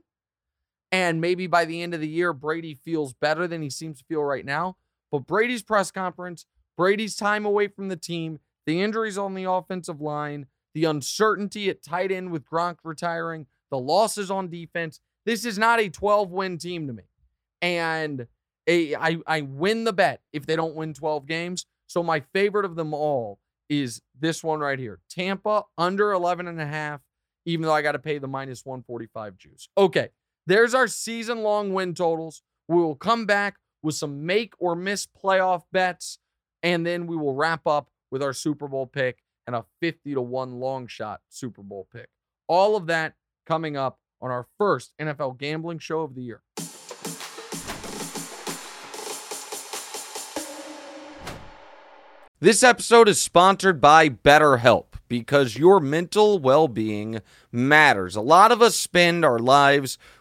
And 0.92 1.22
maybe 1.22 1.48
by 1.48 1.66
the 1.66 1.82
end 1.82 1.94
of 1.94 2.02
the 2.02 2.08
year, 2.08 2.34
Brady 2.34 2.74
feels 2.74 3.14
better 3.14 3.48
than 3.48 3.62
he 3.62 3.70
seems 3.70 4.00
to 4.00 4.06
feel 4.06 4.24
right 4.24 4.46
now. 4.46 4.78
But 5.12 5.28
Brady's 5.28 5.64
press 5.64 5.92
conference 5.92 6.46
Brady's 6.80 7.18
time 7.18 7.46
away 7.46 7.68
from 7.68 7.90
the 7.90 7.98
team, 7.98 8.40
the 8.66 8.82
injuries 8.82 9.18
on 9.18 9.34
the 9.34 9.44
offensive 9.44 10.00
line, 10.00 10.46
the 10.74 10.86
uncertainty 10.86 11.70
at 11.70 11.84
tight 11.84 12.10
end 12.10 12.32
with 12.32 12.46
Gronk 12.46 12.78
retiring, 12.86 13.48
the 13.70 13.78
losses 13.78 14.32
on 14.32 14.50
defense. 14.50 15.02
This 15.26 15.44
is 15.44 15.60
not 15.60 15.82
a 15.82 15.90
12 15.90 16.32
win 16.32 16.58
team 16.58 16.88
to 16.88 16.94
me. 16.94 17.04
And 17.62 18.28
a, 18.66 18.96
I, 18.96 19.18
I 19.28 19.42
win 19.42 19.84
the 19.84 19.92
bet 19.92 20.22
if 20.32 20.46
they 20.46 20.56
don't 20.56 20.74
win 20.74 20.94
12 20.94 21.26
games. 21.26 21.66
So 21.88 22.02
my 22.02 22.22
favorite 22.34 22.64
of 22.64 22.78
them 22.78 22.94
all 22.94 23.40
is 23.68 24.02
this 24.18 24.42
one 24.42 24.62
right 24.62 24.80
here 24.80 25.00
Tampa 25.10 25.64
under 25.78 26.14
11 26.14 26.48
and 26.48 26.62
a 26.62 26.66
half, 26.66 27.02
even 27.46 27.66
though 27.66 27.74
I 27.74 27.82
got 27.82 27.92
to 27.92 28.00
pay 28.00 28.20
the 28.20 28.28
minus 28.28 28.66
145 28.66 29.36
juice. 29.36 29.68
Okay, 29.78 30.12
there's 30.50 30.74
our 30.74 30.88
season 30.88 31.44
long 31.44 31.74
win 31.74 31.94
totals. 31.94 32.42
We 32.68 32.78
will 32.78 32.96
come 32.96 33.28
back 33.28 33.58
with 33.84 33.94
some 33.96 34.26
make 34.26 34.54
or 34.58 34.76
miss 34.76 35.06
playoff 35.06 35.62
bets. 35.72 36.18
And 36.64 36.86
then 36.86 37.06
we 37.08 37.16
will 37.16 37.36
wrap 37.36 37.68
up 37.68 37.90
with 38.12 38.24
our 38.24 38.34
Super 38.34 38.68
Bowl 38.68 38.88
pick 38.88 39.20
and 39.46 39.56
a 39.56 39.64
50 39.80 40.16
to 40.16 40.22
1 40.22 40.60
long 40.60 40.88
shot 40.88 41.22
Super 41.30 41.62
Bowl 41.62 41.88
pick. 41.94 42.10
All 42.48 42.76
of 42.76 42.88
that 42.88 43.14
coming 43.46 43.78
up 43.78 44.00
on 44.22 44.32
our 44.32 44.48
first 44.58 44.94
NFL 45.00 45.38
gambling 45.38 45.80
show 45.80 46.02
of 46.02 46.16
the 46.16 46.22
year. 46.22 46.42
This 52.42 52.64
episode 52.64 53.08
is 53.08 53.22
sponsored 53.22 53.80
by 53.80 54.10
BetterHelp 54.10 54.86
because 55.10 55.58
your 55.58 55.82
mental 55.82 56.40
well 56.40 56.70
being 56.70 57.22
matters. 57.52 58.16
A 58.16 58.22
lot 58.22 58.54
of 58.54 58.62
us 58.62 58.76
spend 58.76 59.26
our 59.26 59.40
lives 59.40 59.98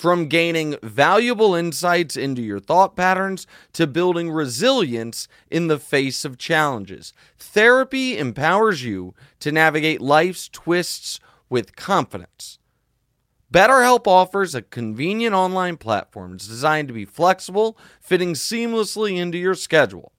From 0.00 0.28
gaining 0.28 0.78
valuable 0.82 1.54
insights 1.54 2.16
into 2.16 2.40
your 2.40 2.58
thought 2.58 2.96
patterns 2.96 3.46
to 3.74 3.86
building 3.86 4.30
resilience 4.30 5.28
in 5.50 5.66
the 5.66 5.78
face 5.78 6.24
of 6.24 6.38
challenges, 6.38 7.12
therapy 7.38 8.16
empowers 8.16 8.82
you 8.82 9.12
to 9.40 9.52
navigate 9.52 10.00
life's 10.00 10.48
twists 10.48 11.20
with 11.50 11.76
confidence. 11.76 12.58
BetterHelp 13.52 14.06
offers 14.06 14.54
a 14.54 14.62
convenient 14.62 15.34
online 15.34 15.76
platform 15.76 16.38
designed 16.38 16.88
to 16.88 16.94
be 16.94 17.04
flexible, 17.04 17.76
fitting 18.00 18.32
seamlessly 18.32 19.18
into 19.18 19.36
your 19.36 19.54
schedule. 19.54 20.12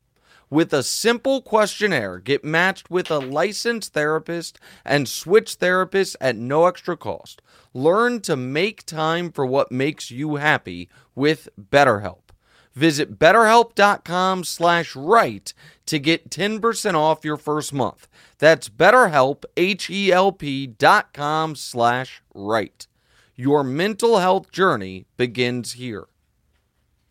With 0.51 0.73
a 0.73 0.83
simple 0.83 1.41
questionnaire, 1.41 2.19
get 2.19 2.43
matched 2.43 2.91
with 2.91 3.09
a 3.09 3.19
licensed 3.19 3.93
therapist 3.93 4.59
and 4.83 5.07
switch 5.07 5.59
therapists 5.59 6.17
at 6.19 6.35
no 6.35 6.65
extra 6.65 6.97
cost. 6.97 7.41
Learn 7.73 8.19
to 8.23 8.35
make 8.35 8.85
time 8.85 9.31
for 9.31 9.45
what 9.45 9.71
makes 9.71 10.11
you 10.11 10.35
happy 10.35 10.89
with 11.15 11.47
BetterHelp. 11.57 12.31
Visit 12.75 13.17
betterhelp.com 13.17 14.43
slash 14.43 14.93
right 14.93 15.53
to 15.85 15.99
get 15.99 16.29
10% 16.29 16.95
off 16.95 17.23
your 17.23 17.37
first 17.37 17.73
month. 17.73 18.09
That's 18.37 18.67
betterhelp, 18.67 19.45
H-E-L-P 19.55 20.67
dot 20.67 21.13
com 21.13 21.55
slash 21.55 22.21
right. 22.35 22.85
Your 23.37 23.63
mental 23.63 24.19
health 24.19 24.51
journey 24.51 25.05
begins 25.15 25.73
here. 25.73 26.07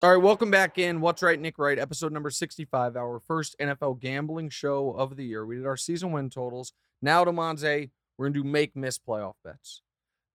All 0.03 0.11
right, 0.11 0.23
welcome 0.23 0.51
back 0.51 0.79
in. 0.79 1.03
What's 1.03 1.23
Wright, 1.23 1.39
Nick 1.39 1.59
Wright, 1.59 1.79
episode 1.79 2.11
number 2.11 2.31
65, 2.31 2.97
our 2.97 3.21
first 3.21 3.55
NFL 3.61 4.01
gambling 4.01 4.49
show 4.49 4.93
of 4.93 5.15
the 5.15 5.27
year. 5.27 5.45
We 5.45 5.57
did 5.57 5.67
our 5.67 5.77
season 5.77 6.11
win 6.11 6.31
totals. 6.31 6.73
Now 7.03 7.23
to 7.23 7.33
Monze, 7.33 7.91
we're 8.17 8.25
going 8.25 8.33
to 8.33 8.43
do 8.43 8.49
make 8.49 8.75
miss 8.75 8.99
playoff 8.99 9.35
bets. 9.45 9.83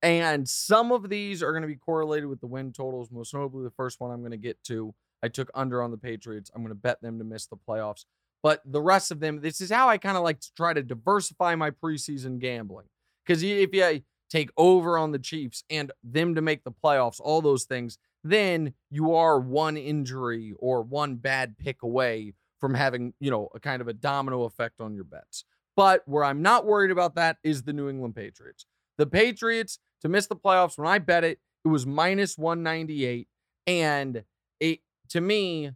And 0.04 0.48
some 0.48 0.92
of 0.92 1.10
these 1.10 1.42
are 1.42 1.52
going 1.52 1.64
to 1.64 1.68
be 1.68 1.78
correlated 1.78 2.30
with 2.30 2.42
the 2.42 2.46
win 2.46 2.74
totals, 2.74 3.10
most 3.10 3.34
notably 3.34 3.64
the 3.64 3.72
first 3.72 4.00
one 4.00 4.12
I'm 4.12 4.20
going 4.20 4.30
to 4.30 4.38
get 4.38 4.64
to. 4.66 4.94
I 5.24 5.30
took 5.30 5.50
under 5.56 5.82
on 5.82 5.90
the 5.90 5.98
Patriots. 5.98 6.52
I'm 6.54 6.62
going 6.62 6.70
to 6.70 6.76
bet 6.76 7.02
them 7.02 7.18
to 7.18 7.24
miss 7.24 7.48
the 7.48 7.58
playoffs. 7.58 8.06
But 8.44 8.62
the 8.66 8.84
rest 8.84 9.10
of 9.10 9.20
them, 9.20 9.42
this 9.42 9.62
is 9.62 9.72
how 9.72 9.90
I 9.90 9.98
kind 9.98 10.16
of 10.16 10.22
like 10.22 10.42
to 10.42 10.54
try 10.56 10.74
to 10.74 10.84
diversify 10.84 11.56
my 11.56 11.72
preseason 11.72 12.38
gambling. 12.38 12.86
Because 13.26 13.42
if 13.42 13.74
you 13.74 14.02
take 14.30 14.52
over 14.58 15.00
on 15.00 15.12
the 15.12 15.18
Chiefs 15.18 15.64
and 15.72 15.92
them 16.04 16.36
to 16.36 16.42
make 16.44 16.64
the 16.64 16.72
playoffs, 16.72 17.20
all 17.20 17.42
those 17.42 17.64
things, 17.64 17.98
then 18.26 18.74
you 18.90 19.14
are 19.14 19.40
one 19.40 19.78
injury 19.78 20.54
or 20.60 20.82
one 20.82 21.16
bad 21.16 21.58
pick 21.58 21.84
away 21.84 22.34
from 22.60 22.74
having, 22.74 23.14
you 23.20 23.32
know, 23.32 23.50
a 23.54 23.60
kind 23.60 23.82
of 23.82 23.88
a 23.88 23.94
domino 23.94 24.44
effect 24.44 24.82
on 24.82 24.94
your 24.94 25.04
bets. 25.04 25.46
But 25.76 26.02
where 26.06 26.24
I'm 26.24 26.42
not 26.42 26.66
worried 26.66 26.92
about 26.92 27.16
that 27.16 27.38
is 27.44 27.64
the 27.64 27.74
New 27.74 27.90
England 27.90 28.16
Patriots. 28.16 28.66
The 28.98 29.06
Patriots 29.06 29.80
to 30.02 30.10
miss 30.10 30.28
the 30.28 30.36
playoffs, 30.36 30.78
when 30.78 30.88
I 30.88 31.00
bet 31.00 31.24
it, 31.24 31.40
it 31.64 31.68
was 31.68 31.86
minus 31.86 32.38
198. 32.38 33.28
And 33.68 34.24
it 34.60 34.80
to 35.10 35.22
me, 35.22 35.72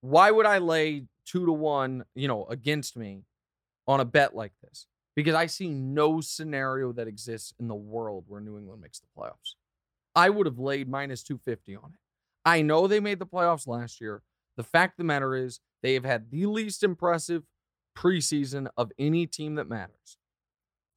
why 0.00 0.30
would 0.30 0.46
I 0.46 0.58
lay 0.58 1.04
two 1.26 1.46
to 1.46 1.52
one, 1.52 2.04
you 2.14 2.28
know, 2.28 2.46
against 2.46 2.96
me 2.96 3.24
on 3.86 4.00
a 4.00 4.04
bet 4.04 4.34
like 4.34 4.52
this? 4.62 4.86
because 5.18 5.34
I 5.34 5.46
see 5.46 5.68
no 5.68 6.20
scenario 6.20 6.92
that 6.92 7.08
exists 7.08 7.52
in 7.58 7.66
the 7.66 7.74
world 7.74 8.26
where 8.28 8.40
New 8.40 8.56
England 8.56 8.80
makes 8.80 9.00
the 9.00 9.08
playoffs. 9.18 9.56
I 10.14 10.30
would 10.30 10.46
have 10.46 10.58
laid 10.58 10.88
minus 10.88 11.22
250 11.22 11.76
on 11.76 11.90
it. 11.94 12.00
I 12.44 12.62
know 12.62 12.86
they 12.86 13.00
made 13.00 13.18
the 13.18 13.26
playoffs 13.26 13.66
last 13.66 14.00
year. 14.00 14.22
The 14.56 14.62
fact 14.62 14.94
of 14.94 14.98
the 14.98 15.04
matter 15.04 15.34
is, 15.34 15.60
they 15.82 15.94
have 15.94 16.04
had 16.04 16.30
the 16.30 16.46
least 16.46 16.82
impressive 16.82 17.44
preseason 17.96 18.68
of 18.76 18.90
any 18.98 19.26
team 19.26 19.54
that 19.56 19.68
matters. 19.68 20.18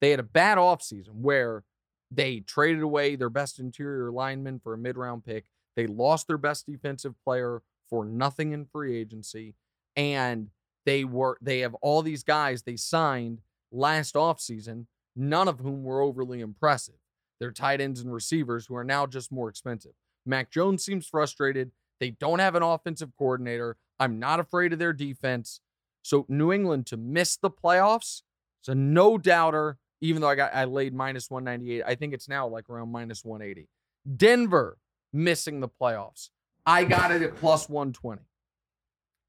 They 0.00 0.10
had 0.10 0.20
a 0.20 0.24
bad 0.24 0.58
offseason 0.58 1.14
where 1.20 1.64
they 2.10 2.40
traded 2.40 2.82
away 2.82 3.16
their 3.16 3.30
best 3.30 3.58
interior 3.58 4.10
lineman 4.10 4.60
for 4.60 4.74
a 4.74 4.78
mid 4.78 4.96
round 4.96 5.24
pick. 5.24 5.44
They 5.76 5.86
lost 5.86 6.26
their 6.26 6.38
best 6.38 6.66
defensive 6.66 7.14
player 7.24 7.62
for 7.88 8.04
nothing 8.04 8.52
in 8.52 8.66
free 8.66 8.96
agency. 8.96 9.54
And 9.96 10.48
they 10.84 11.04
were 11.04 11.38
they 11.40 11.60
have 11.60 11.74
all 11.76 12.02
these 12.02 12.24
guys 12.24 12.62
they 12.62 12.76
signed 12.76 13.40
last 13.70 14.14
offseason, 14.14 14.86
none 15.14 15.48
of 15.48 15.60
whom 15.60 15.84
were 15.84 16.00
overly 16.00 16.40
impressive. 16.40 16.94
They're 17.42 17.50
tight 17.50 17.80
ends 17.80 18.00
and 18.00 18.14
receivers 18.14 18.66
who 18.66 18.76
are 18.76 18.84
now 18.84 19.04
just 19.04 19.32
more 19.32 19.48
expensive. 19.48 19.90
Mac 20.24 20.48
Jones 20.52 20.84
seems 20.84 21.08
frustrated. 21.08 21.72
They 21.98 22.10
don't 22.10 22.38
have 22.38 22.54
an 22.54 22.62
offensive 22.62 23.10
coordinator. 23.18 23.76
I'm 23.98 24.20
not 24.20 24.38
afraid 24.38 24.72
of 24.72 24.78
their 24.78 24.92
defense. 24.92 25.58
So 26.02 26.24
New 26.28 26.52
England 26.52 26.86
to 26.86 26.96
miss 26.96 27.36
the 27.36 27.50
playoffs, 27.50 28.22
it's 28.60 28.68
a 28.68 28.76
no 28.76 29.18
doubter. 29.18 29.78
Even 30.00 30.22
though 30.22 30.28
I 30.28 30.36
got 30.36 30.54
I 30.54 30.66
laid 30.66 30.94
minus 30.94 31.30
198, 31.30 31.82
I 31.84 31.96
think 31.96 32.14
it's 32.14 32.28
now 32.28 32.46
like 32.46 32.70
around 32.70 32.92
minus 32.92 33.24
180. 33.24 33.68
Denver 34.16 34.78
missing 35.12 35.58
the 35.58 35.68
playoffs. 35.68 36.30
I 36.64 36.84
got 36.84 37.10
it 37.10 37.22
at 37.22 37.34
plus 37.34 37.68
120. 37.68 38.22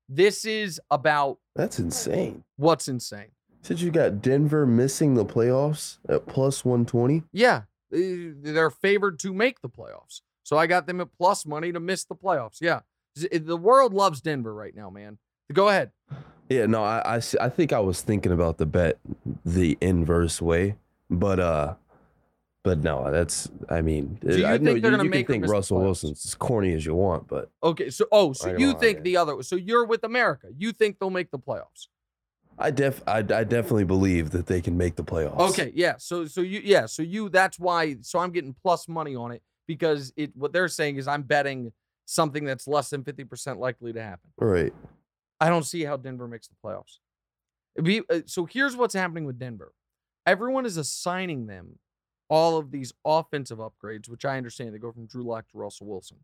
This 0.08 0.46
is 0.46 0.80
about 0.92 1.40
That's 1.56 1.80
insane. 1.80 2.44
what's 2.58 2.88
insane. 2.88 3.32
Said 3.64 3.82
you 3.82 3.90
got 3.90 4.22
Denver 4.22 4.68
missing 4.68 5.16
the 5.16 5.26
playoffs 5.26 5.98
at 6.08 6.28
plus 6.28 6.64
120. 6.64 7.24
Yeah, 7.32 7.64
Eh, 7.94 8.32
they're 8.42 8.70
favored 8.70 9.20
to 9.20 9.34
make 9.34 9.62
the 9.62 9.70
playoffs. 9.70 10.22
So 10.44 10.58
I 10.58 10.68
got 10.68 10.88
them 10.88 11.00
at 11.02 11.10
plus 11.18 11.46
money 11.46 11.72
to 11.72 11.80
miss 11.80 12.04
the 12.06 12.16
playoffs. 12.16 12.60
Yeah. 12.60 12.82
Eh, 13.32 13.40
the 13.42 13.58
world 13.58 13.94
loves 13.94 14.22
Denver 14.22 14.54
right 14.54 14.76
now, 14.76 14.90
man. 14.90 15.18
Go 15.52 15.70
ahead. 15.70 15.92
Yeah, 16.50 16.66
no, 16.66 16.84
I 16.84 17.22
I 17.40 17.50
think 17.50 17.72
I 17.74 17.80
was 17.80 18.02
thinking 18.02 18.32
about 18.32 18.58
the 18.58 18.66
bet 18.66 19.00
the 19.46 19.78
inverse 19.82 20.42
way, 20.42 20.76
but 21.10 21.40
uh, 21.40 21.76
but 22.64 22.80
no, 22.80 23.12
that's 23.12 23.50
I 23.70 23.82
mean, 23.82 24.18
So 24.24 24.36
you 24.36 24.46
eh, 24.46 24.54
I 24.54 24.58
know 24.58 24.74
you, 24.74 24.82
gonna 24.82 25.04
you 25.04 25.10
can 25.10 25.26
think 25.26 25.48
Russell? 25.48 25.82
Wilson's 25.82 26.26
as 26.26 26.36
corny 26.36 26.74
as 26.74 26.86
you 26.86 26.96
want, 26.96 27.28
but 27.28 27.50
Okay. 27.62 27.90
So, 27.90 28.06
oh, 28.12 28.34
so 28.34 28.56
you 28.58 28.74
think 28.80 29.04
the 29.04 29.18
other, 29.18 29.44
so 29.44 29.56
you're 29.56 29.86
with 29.86 30.04
America. 30.04 30.48
You 30.58 30.72
think 30.72 31.00
they'll 31.00 31.10
make 31.10 31.32
the 31.32 31.40
playoffs. 31.40 31.88
I 32.58 32.72
def 32.72 33.02
I, 33.08 33.18
I 33.18 33.44
definitely 33.44 33.84
believe 33.84 34.32
that 34.32 34.46
they 34.46 34.62
can 34.62 34.78
make 34.78 34.96
the 34.96 35.04
playoffs. 35.04 35.52
Okay. 35.52 35.72
Yeah. 35.76 35.96
So, 35.98 36.26
so 36.26 36.42
you, 36.42 36.62
yeah. 36.64 36.86
So 36.86 37.02
you, 37.02 37.30
that's 37.30 37.60
why, 37.60 37.98
so 38.02 38.20
I'm 38.20 38.32
getting 38.32 38.54
plus 38.54 38.88
money 38.88 39.16
on 39.16 39.32
it 39.32 39.42
because 39.68 40.14
it, 40.16 40.36
what 40.36 40.54
they're 40.54 40.68
saying 40.68 40.98
is 40.98 41.08
I'm 41.08 41.24
betting 41.24 41.72
something 42.06 42.46
that's 42.46 42.68
less 42.68 42.90
than 42.90 43.04
50% 43.04 43.58
likely 43.58 43.94
to 43.94 44.02
happen. 44.02 44.30
Right. 44.38 44.74
I 45.40 45.50
don't 45.50 45.66
see 45.66 45.84
how 45.84 45.98
Denver 45.98 46.28
makes 46.28 46.48
the 46.48 46.56
playoffs. 46.64 47.00
Be- 47.82 48.04
uh, 48.10 48.22
so 48.26 48.46
here's 48.46 48.76
what's 48.76 48.94
happening 48.94 49.26
with 49.26 49.40
Denver. 49.40 49.74
Everyone 50.26 50.66
is 50.66 50.78
assigning 50.78 51.48
them 51.48 51.80
all 52.30 52.58
of 52.58 52.72
these 52.72 52.94
offensive 53.06 53.58
upgrades, 53.58 54.08
which 54.08 54.26
I 54.26 54.38
understand 54.38 54.74
they 54.74 54.80
go 54.80 54.92
from 54.92 55.06
Drew 55.06 55.24
Lock 55.24 55.50
to 55.50 55.58
Russell 55.58 55.88
Wilson. 55.88 56.18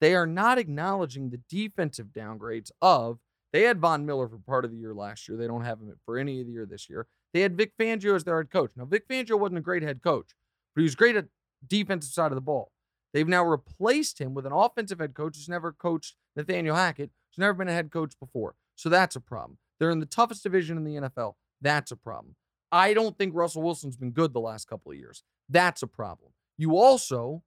They 0.00 0.14
are 0.14 0.26
not 0.26 0.58
acknowledging 0.58 1.30
the 1.30 1.40
defensive 1.48 2.08
downgrades 2.08 2.70
of 2.80 3.18
they 3.52 3.62
had 3.62 3.80
Von 3.80 4.06
Miller 4.06 4.28
for 4.28 4.38
part 4.38 4.64
of 4.64 4.70
the 4.70 4.76
year 4.76 4.94
last 4.94 5.28
year. 5.28 5.36
They 5.36 5.46
don't 5.46 5.64
have 5.64 5.80
him 5.80 5.92
for 6.04 6.18
any 6.18 6.40
of 6.40 6.46
the 6.46 6.52
year 6.52 6.66
this 6.66 6.88
year. 6.88 7.06
They 7.32 7.40
had 7.40 7.56
Vic 7.56 7.72
Fangio 7.78 8.14
as 8.14 8.24
their 8.24 8.38
head 8.38 8.50
coach. 8.50 8.70
Now, 8.76 8.84
Vic 8.84 9.08
Fangio 9.08 9.38
wasn't 9.38 9.58
a 9.58 9.62
great 9.62 9.82
head 9.82 10.02
coach, 10.02 10.34
but 10.74 10.80
he 10.80 10.84
was 10.84 10.94
great 10.94 11.16
at 11.16 11.26
defensive 11.66 12.12
side 12.12 12.32
of 12.32 12.36
the 12.36 12.40
ball. 12.40 12.72
They've 13.12 13.26
now 13.26 13.44
replaced 13.44 14.20
him 14.20 14.34
with 14.34 14.46
an 14.46 14.52
offensive 14.52 15.00
head 15.00 15.14
coach 15.14 15.36
who's 15.36 15.48
never 15.48 15.72
coached 15.72 16.16
Nathaniel 16.36 16.76
Hackett, 16.76 17.10
who's 17.30 17.38
never 17.38 17.54
been 17.54 17.68
a 17.68 17.72
head 17.72 17.90
coach 17.90 18.14
before. 18.20 18.54
So 18.76 18.88
that's 18.88 19.16
a 19.16 19.20
problem. 19.20 19.58
They're 19.78 19.90
in 19.90 20.00
the 20.00 20.06
toughest 20.06 20.42
division 20.42 20.76
in 20.76 20.84
the 20.84 21.08
NFL. 21.08 21.34
That's 21.60 21.90
a 21.90 21.96
problem. 21.96 22.36
I 22.72 22.94
don't 22.94 23.18
think 23.18 23.34
Russell 23.34 23.62
Wilson's 23.62 23.96
been 23.96 24.12
good 24.12 24.32
the 24.32 24.40
last 24.40 24.68
couple 24.68 24.92
of 24.92 24.98
years. 24.98 25.24
That's 25.48 25.82
a 25.82 25.86
problem. 25.88 26.32
You 26.56 26.76
also 26.76 27.42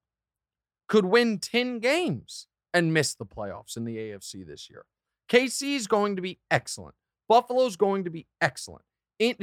could 0.90 1.06
win 1.06 1.40
10 1.40 1.80
games 1.80 2.48
and 2.74 2.94
miss 2.94 3.14
the 3.14 3.26
playoffs 3.26 3.78
in 3.78 3.86
the 3.86 3.96
AFC 3.98 4.46
this 4.46 4.70
year. 4.70 4.86
KC 5.30 5.76
is 5.76 5.88
going 5.88 6.16
to 6.16 6.22
be 6.22 6.40
excellent. 6.52 6.96
Buffalo's 7.28 7.76
going 7.76 8.04
to 8.04 8.10
be 8.10 8.28
excellent. 8.42 8.84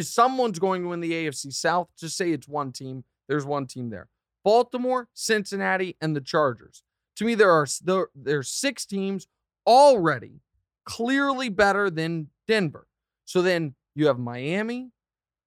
Someone's 0.00 0.58
going 0.58 0.82
to 0.82 0.88
win 0.88 1.00
the 1.00 1.12
AFC 1.12 1.52
South. 1.52 1.88
Just 1.98 2.16
say 2.16 2.32
it's 2.32 2.48
one 2.48 2.72
team. 2.72 3.04
There's 3.28 3.46
one 3.46 3.66
team 3.66 3.90
there. 3.90 4.08
Baltimore, 4.44 5.08
Cincinnati, 5.14 5.96
and 6.00 6.14
the 6.14 6.20
Chargers. 6.20 6.82
To 7.16 7.24
me, 7.24 7.34
there 7.34 7.50
are 7.50 7.66
there, 7.82 8.08
there's 8.14 8.48
six 8.48 8.84
teams 8.84 9.26
already 9.66 10.40
clearly 10.84 11.48
better 11.48 11.90
than 11.90 12.28
Denver. 12.48 12.86
So 13.24 13.42
then 13.42 13.74
you 13.94 14.06
have 14.06 14.18
Miami, 14.18 14.90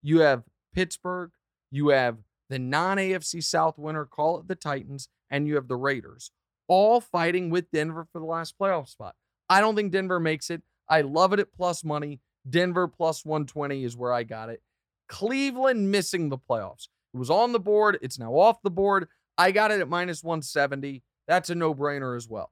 you 0.02 0.19
have 0.19 0.43
Pittsburgh, 0.74 1.32
you 1.72 1.89
have 1.89 2.17
the 2.50 2.60
non 2.60 2.98
AFC 2.98 3.43
South 3.43 3.78
winner, 3.78 4.06
call 4.06 4.39
it 4.39 4.48
the 4.48 4.56
Titans, 4.56 5.10
and 5.30 5.48
you 5.48 5.56
have 5.56 5.67
the 5.67 5.76
Raiders, 5.76 6.32
all 6.67 7.02
fighting 7.02 7.50
with 7.50 7.72
Denver 7.72 8.08
for 8.12 8.19
the 8.19 8.26
last 8.26 8.58
playoff 8.58 8.88
spot. 8.88 9.15
I 9.53 9.61
don't 9.61 9.75
think 9.75 9.91
Denver 9.91 10.19
makes 10.19 10.49
it. 10.49 10.63
I 10.89 11.01
love 11.01 11.31
it 11.31 11.39
at 11.39 11.53
plus 11.53 11.83
money. 11.83 12.19
Denver 12.49 12.87
plus 12.87 13.23
120 13.23 13.83
is 13.83 13.95
where 13.95 14.11
I 14.11 14.23
got 14.23 14.49
it. 14.49 14.63
Cleveland 15.07 15.91
missing 15.91 16.29
the 16.29 16.39
playoffs. 16.39 16.87
It 17.13 17.17
was 17.17 17.29
on 17.29 17.51
the 17.51 17.59
board. 17.59 17.99
It's 18.01 18.17
now 18.17 18.33
off 18.33 18.63
the 18.63 18.71
board. 18.71 19.07
I 19.37 19.51
got 19.51 19.69
it 19.69 19.79
at 19.79 19.87
minus 19.87 20.23
170. 20.23 21.03
That's 21.27 21.51
a 21.51 21.55
no 21.55 21.75
brainer 21.75 22.17
as 22.17 22.27
well. 22.27 22.51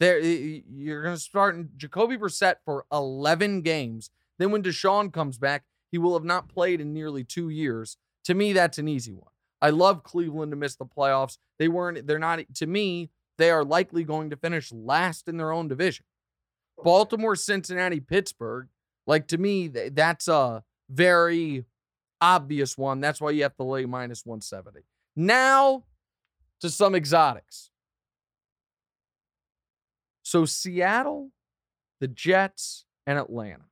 There, 0.00 0.18
you're 0.18 1.04
going 1.04 1.14
to 1.14 1.20
start 1.20 1.76
Jacoby 1.76 2.16
Brissett 2.16 2.56
for 2.64 2.84
11 2.90 3.62
games. 3.62 4.10
Then 4.40 4.50
when 4.50 4.64
Deshaun 4.64 5.12
comes 5.12 5.38
back, 5.38 5.62
he 5.92 5.98
will 5.98 6.14
have 6.14 6.24
not 6.24 6.48
played 6.48 6.80
in 6.80 6.92
nearly 6.92 7.22
two 7.22 7.48
years. 7.48 7.96
To 8.24 8.34
me, 8.34 8.52
that's 8.52 8.78
an 8.78 8.88
easy 8.88 9.12
one. 9.12 9.30
I 9.62 9.70
love 9.70 10.02
Cleveland 10.02 10.50
to 10.50 10.56
miss 10.56 10.74
the 10.74 10.84
playoffs. 10.84 11.38
They 11.60 11.68
weren't, 11.68 12.08
they're 12.08 12.18
not, 12.18 12.40
to 12.56 12.66
me, 12.66 13.10
they 13.38 13.52
are 13.52 13.64
likely 13.64 14.02
going 14.02 14.30
to 14.30 14.36
finish 14.36 14.72
last 14.72 15.28
in 15.28 15.36
their 15.36 15.52
own 15.52 15.68
division. 15.68 16.06
Baltimore, 16.82 17.36
Cincinnati, 17.36 18.00
Pittsburgh, 18.00 18.68
like 19.06 19.28
to 19.28 19.38
me, 19.38 19.68
that's 19.68 20.28
a 20.28 20.62
very 20.88 21.64
obvious 22.20 22.76
one. 22.76 23.00
That's 23.00 23.20
why 23.20 23.30
you 23.30 23.42
have 23.42 23.56
to 23.56 23.64
lay 23.64 23.86
minus 23.86 24.24
170. 24.24 24.80
Now 25.16 25.84
to 26.60 26.70
some 26.70 26.94
exotics. 26.94 27.70
So 30.22 30.44
Seattle, 30.44 31.30
the 32.00 32.08
Jets, 32.08 32.84
and 33.06 33.18
Atlanta. 33.18 33.64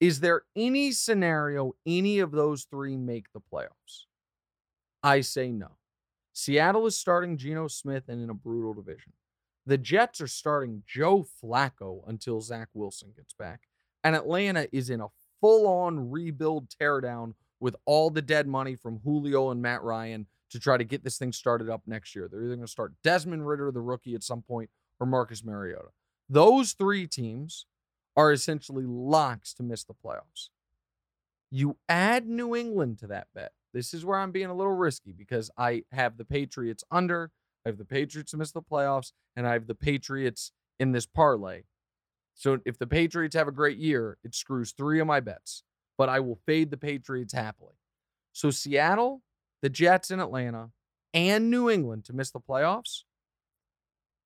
Is 0.00 0.20
there 0.20 0.42
any 0.56 0.92
scenario 0.92 1.74
any 1.86 2.20
of 2.20 2.30
those 2.30 2.64
three 2.64 2.96
make 2.96 3.26
the 3.32 3.40
playoffs? 3.40 4.06
I 5.02 5.20
say 5.20 5.50
no. 5.50 5.72
Seattle 6.32 6.86
is 6.86 6.96
starting 6.98 7.36
Geno 7.36 7.68
Smith 7.68 8.04
and 8.08 8.22
in 8.22 8.30
a 8.30 8.34
brutal 8.34 8.74
division. 8.74 9.12
The 9.68 9.76
Jets 9.76 10.22
are 10.22 10.26
starting 10.26 10.82
Joe 10.86 11.26
Flacco 11.44 12.00
until 12.06 12.40
Zach 12.40 12.68
Wilson 12.72 13.12
gets 13.14 13.34
back. 13.34 13.64
And 14.02 14.16
Atlanta 14.16 14.66
is 14.72 14.88
in 14.88 15.02
a 15.02 15.08
full 15.42 15.66
on 15.66 16.10
rebuild 16.10 16.70
teardown 16.70 17.34
with 17.60 17.76
all 17.84 18.08
the 18.08 18.22
dead 18.22 18.46
money 18.46 18.76
from 18.76 19.00
Julio 19.04 19.50
and 19.50 19.60
Matt 19.60 19.82
Ryan 19.82 20.26
to 20.52 20.58
try 20.58 20.78
to 20.78 20.84
get 20.84 21.04
this 21.04 21.18
thing 21.18 21.34
started 21.34 21.68
up 21.68 21.82
next 21.86 22.16
year. 22.16 22.28
They're 22.28 22.44
either 22.44 22.54
going 22.54 22.64
to 22.64 22.66
start 22.66 22.94
Desmond 23.04 23.46
Ridder, 23.46 23.70
the 23.70 23.82
rookie, 23.82 24.14
at 24.14 24.22
some 24.22 24.40
point, 24.40 24.70
or 25.00 25.06
Marcus 25.06 25.44
Mariota. 25.44 25.88
Those 26.30 26.72
three 26.72 27.06
teams 27.06 27.66
are 28.16 28.32
essentially 28.32 28.86
locks 28.86 29.52
to 29.52 29.62
miss 29.62 29.84
the 29.84 29.92
playoffs. 29.92 30.48
You 31.50 31.76
add 31.90 32.26
New 32.26 32.56
England 32.56 33.00
to 33.00 33.06
that 33.08 33.26
bet. 33.34 33.52
This 33.74 33.92
is 33.92 34.02
where 34.02 34.18
I'm 34.18 34.32
being 34.32 34.46
a 34.46 34.54
little 34.54 34.72
risky 34.72 35.12
because 35.12 35.50
I 35.58 35.82
have 35.92 36.16
the 36.16 36.24
Patriots 36.24 36.84
under, 36.90 37.32
I 37.68 37.70
have 37.70 37.76
the 37.76 37.84
Patriots 37.84 38.30
to 38.30 38.38
miss 38.38 38.50
the 38.50 38.62
playoffs, 38.62 39.12
and 39.36 39.46
I 39.46 39.52
have 39.52 39.66
the 39.66 39.74
Patriots 39.74 40.52
in 40.80 40.92
this 40.92 41.04
parlay. 41.04 41.64
So 42.34 42.60
if 42.64 42.78
the 42.78 42.86
Patriots 42.86 43.36
have 43.36 43.46
a 43.46 43.52
great 43.52 43.76
year, 43.76 44.16
it 44.24 44.34
screws 44.34 44.72
three 44.72 45.00
of 45.00 45.06
my 45.06 45.20
bets, 45.20 45.64
but 45.98 46.08
I 46.08 46.20
will 46.20 46.38
fade 46.46 46.70
the 46.70 46.78
Patriots 46.78 47.34
happily. 47.34 47.74
So 48.32 48.50
Seattle, 48.50 49.20
the 49.60 49.68
Jets 49.68 50.10
in 50.10 50.18
Atlanta, 50.18 50.70
and 51.12 51.50
New 51.50 51.68
England 51.68 52.06
to 52.06 52.14
miss 52.14 52.30
the 52.30 52.40
playoffs 52.40 53.02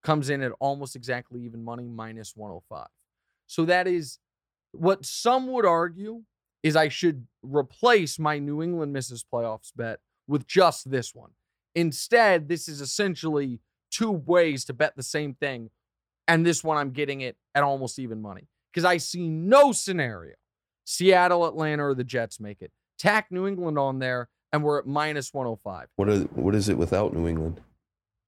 comes 0.05 0.31
in 0.31 0.41
at 0.41 0.53
almost 0.61 0.95
exactly 0.95 1.41
even 1.41 1.65
money, 1.65 1.89
minus 1.89 2.37
105. 2.37 2.87
So 3.49 3.65
that 3.65 3.89
is 3.89 4.21
what 4.71 5.05
some 5.05 5.49
would 5.49 5.67
argue 5.67 6.23
is 6.63 6.77
I 6.77 6.89
should 6.89 7.27
replace 7.43 8.21
my 8.21 8.39
New 8.39 8.63
England 8.63 8.93
misses 8.93 9.25
playoffs 9.25 9.73
bet 9.75 9.99
with 10.29 10.47
just 10.47 10.93
this 10.93 11.13
one. 11.13 11.33
Instead, 11.75 12.49
this 12.49 12.69
is 12.69 12.81
essentially 12.81 13.61
two 13.91 14.11
ways 14.11 14.65
to 14.67 14.73
bet 14.73 14.95
the 14.97 15.03
same 15.03 15.35
thing. 15.35 15.71
And 16.29 16.47
this 16.47 16.63
one, 16.63 16.77
I'm 16.77 16.91
getting 16.91 17.21
it 17.21 17.37
at 17.55 17.63
almost 17.63 17.99
even 17.99 18.23
money 18.23 18.49
because 18.73 18.85
I 18.85 18.97
see 18.99 19.29
no 19.29 19.73
scenario 19.73 20.35
Seattle, 20.85 21.47
Atlanta, 21.47 21.85
or 21.87 21.95
the 21.95 22.05
Jets 22.05 22.41
make 22.41 22.61
it. 22.63 22.73
tack 22.99 23.27
New 23.31 23.47
England 23.47 23.79
on 23.79 23.99
there, 23.99 24.29
and 24.53 24.63
we're 24.63 24.79
at 24.79 24.87
minus 24.87 25.33
105. 25.33 25.89
What 25.97 26.09
is 26.09 26.23
what 26.35 26.55
is 26.55 26.69
it 26.69 26.77
without 26.79 27.15
New 27.15 27.27
England? 27.29 27.61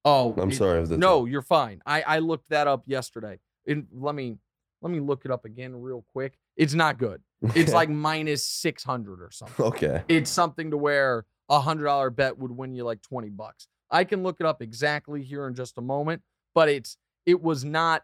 Oh, 0.03 0.33
I'm 0.37 0.51
it- 0.51 0.55
sorry 0.55 0.85
No, 0.97 1.25
you're 1.25 1.41
fine. 1.41 1.81
I 1.85 2.01
I 2.01 2.19
looked 2.19 2.49
that 2.49 2.67
up 2.67 2.83
yesterday. 2.85 3.39
And 3.67 3.87
let 3.91 4.13
me 4.15 4.37
let 4.81 4.91
me 4.91 4.99
look 4.99 5.25
it 5.25 5.31
up 5.31 5.45
again 5.45 5.75
real 5.75 6.05
quick. 6.13 6.37
It's 6.55 6.73
not 6.73 6.97
good. 6.97 7.21
It's 7.55 7.73
like 7.79 7.89
minus 7.89 8.45
600 8.45 9.21
or 9.21 9.31
something. 9.31 9.65
okay. 9.65 10.03
It's 10.07 10.29
something 10.29 10.71
to 10.71 10.77
where 10.77 11.25
a 11.49 11.59
hundred 11.59 11.85
dollar 11.85 12.09
bet 12.09 12.37
would 12.37 12.51
win 12.51 12.73
you 12.73 12.83
like 12.83 13.01
20 13.01 13.29
bucks. 13.29 13.67
I 13.91 14.03
can 14.03 14.23
look 14.23 14.37
it 14.39 14.45
up 14.45 14.61
exactly 14.61 15.23
here 15.23 15.47
in 15.47 15.53
just 15.53 15.77
a 15.77 15.81
moment, 15.81 16.21
but 16.53 16.69
it's 16.69 16.97
it 17.25 17.41
was 17.41 17.63
not 17.63 18.03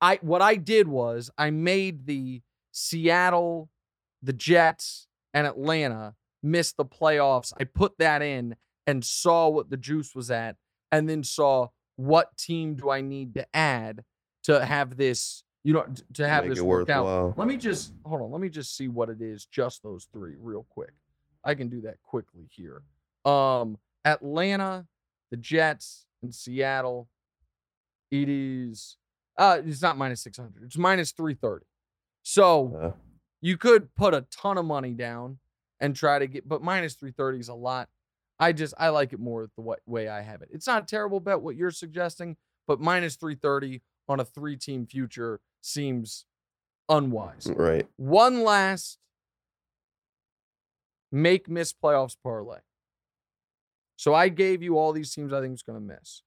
I 0.00 0.18
what 0.22 0.42
I 0.42 0.56
did 0.56 0.88
was 0.88 1.30
I 1.38 1.50
made 1.50 2.06
the 2.06 2.42
Seattle, 2.72 3.70
the 4.22 4.32
Jets, 4.32 5.08
and 5.32 5.46
Atlanta 5.46 6.14
miss 6.42 6.72
the 6.72 6.84
playoffs. 6.84 7.52
I 7.58 7.64
put 7.64 7.98
that 7.98 8.22
in 8.22 8.56
and 8.86 9.04
saw 9.04 9.48
what 9.48 9.70
the 9.70 9.76
juice 9.76 10.14
was 10.14 10.30
at, 10.30 10.56
and 10.92 11.08
then 11.08 11.24
saw 11.24 11.68
what 11.96 12.36
team 12.36 12.74
do 12.74 12.90
I 12.90 13.00
need 13.00 13.34
to 13.34 13.46
add 13.56 14.04
to 14.44 14.64
have 14.64 14.96
this, 14.96 15.42
you 15.64 15.72
know, 15.72 15.86
to 16.14 16.28
have 16.28 16.44
Make 16.44 16.54
this 16.54 16.62
work 16.62 16.90
out. 16.90 17.36
Let 17.38 17.48
me 17.48 17.56
just 17.56 17.92
hold 18.04 18.22
on. 18.22 18.30
Let 18.30 18.40
me 18.40 18.48
just 18.48 18.76
see 18.76 18.88
what 18.88 19.08
it 19.08 19.20
is. 19.20 19.46
Just 19.46 19.82
those 19.82 20.06
three, 20.12 20.34
real 20.38 20.66
quick. 20.68 20.92
I 21.46 21.54
can 21.54 21.68
do 21.68 21.80
that 21.82 22.02
quickly 22.02 22.46
here. 22.50 22.82
Um, 23.24 23.78
Atlanta, 24.04 24.86
the 25.30 25.36
Jets, 25.38 26.04
and 26.22 26.34
Seattle. 26.34 27.08
It 28.10 28.28
is. 28.28 28.96
Uh, 29.38 29.60
it's 29.64 29.80
not 29.82 29.96
minus 29.96 30.22
six 30.22 30.36
hundred. 30.38 30.64
It's 30.64 30.76
minus 30.76 31.12
three 31.12 31.34
thirty. 31.34 31.66
So 32.22 32.76
Uh, 32.80 32.92
you 33.40 33.56
could 33.56 33.94
put 33.94 34.12
a 34.14 34.22
ton 34.30 34.58
of 34.58 34.64
money 34.64 34.92
down 34.92 35.38
and 35.80 35.94
try 35.94 36.18
to 36.18 36.26
get, 36.26 36.48
but 36.48 36.62
minus 36.62 36.94
330 36.94 37.38
is 37.38 37.48
a 37.48 37.54
lot. 37.54 37.88
I 38.40 38.52
just, 38.52 38.72
I 38.78 38.88
like 38.88 39.12
it 39.12 39.20
more 39.20 39.48
the 39.56 39.62
wa- 39.62 39.76
way 39.86 40.08
I 40.08 40.22
have 40.22 40.40
it. 40.42 40.48
It's 40.50 40.66
not 40.66 40.82
a 40.84 40.86
terrible 40.86 41.20
bet 41.20 41.42
what 41.42 41.54
you're 41.54 41.70
suggesting, 41.70 42.36
but 42.66 42.80
minus 42.80 43.14
330 43.16 43.82
on 44.08 44.18
a 44.20 44.24
three 44.24 44.56
team 44.56 44.86
future 44.86 45.40
seems 45.60 46.24
unwise. 46.88 47.46
right. 47.54 47.86
One 47.96 48.42
last 48.42 48.98
make 51.16 51.48
miss 51.48 51.72
playoffs 51.72 52.16
parlay. 52.22 52.58
So 53.96 54.12
I 54.12 54.28
gave 54.28 54.62
you 54.62 54.78
all 54.78 54.92
these 54.92 55.12
teams 55.12 55.32
I 55.32 55.40
think 55.40 55.54
is 55.54 55.62
going 55.62 55.78
to 55.78 55.94
miss. 55.94 56.22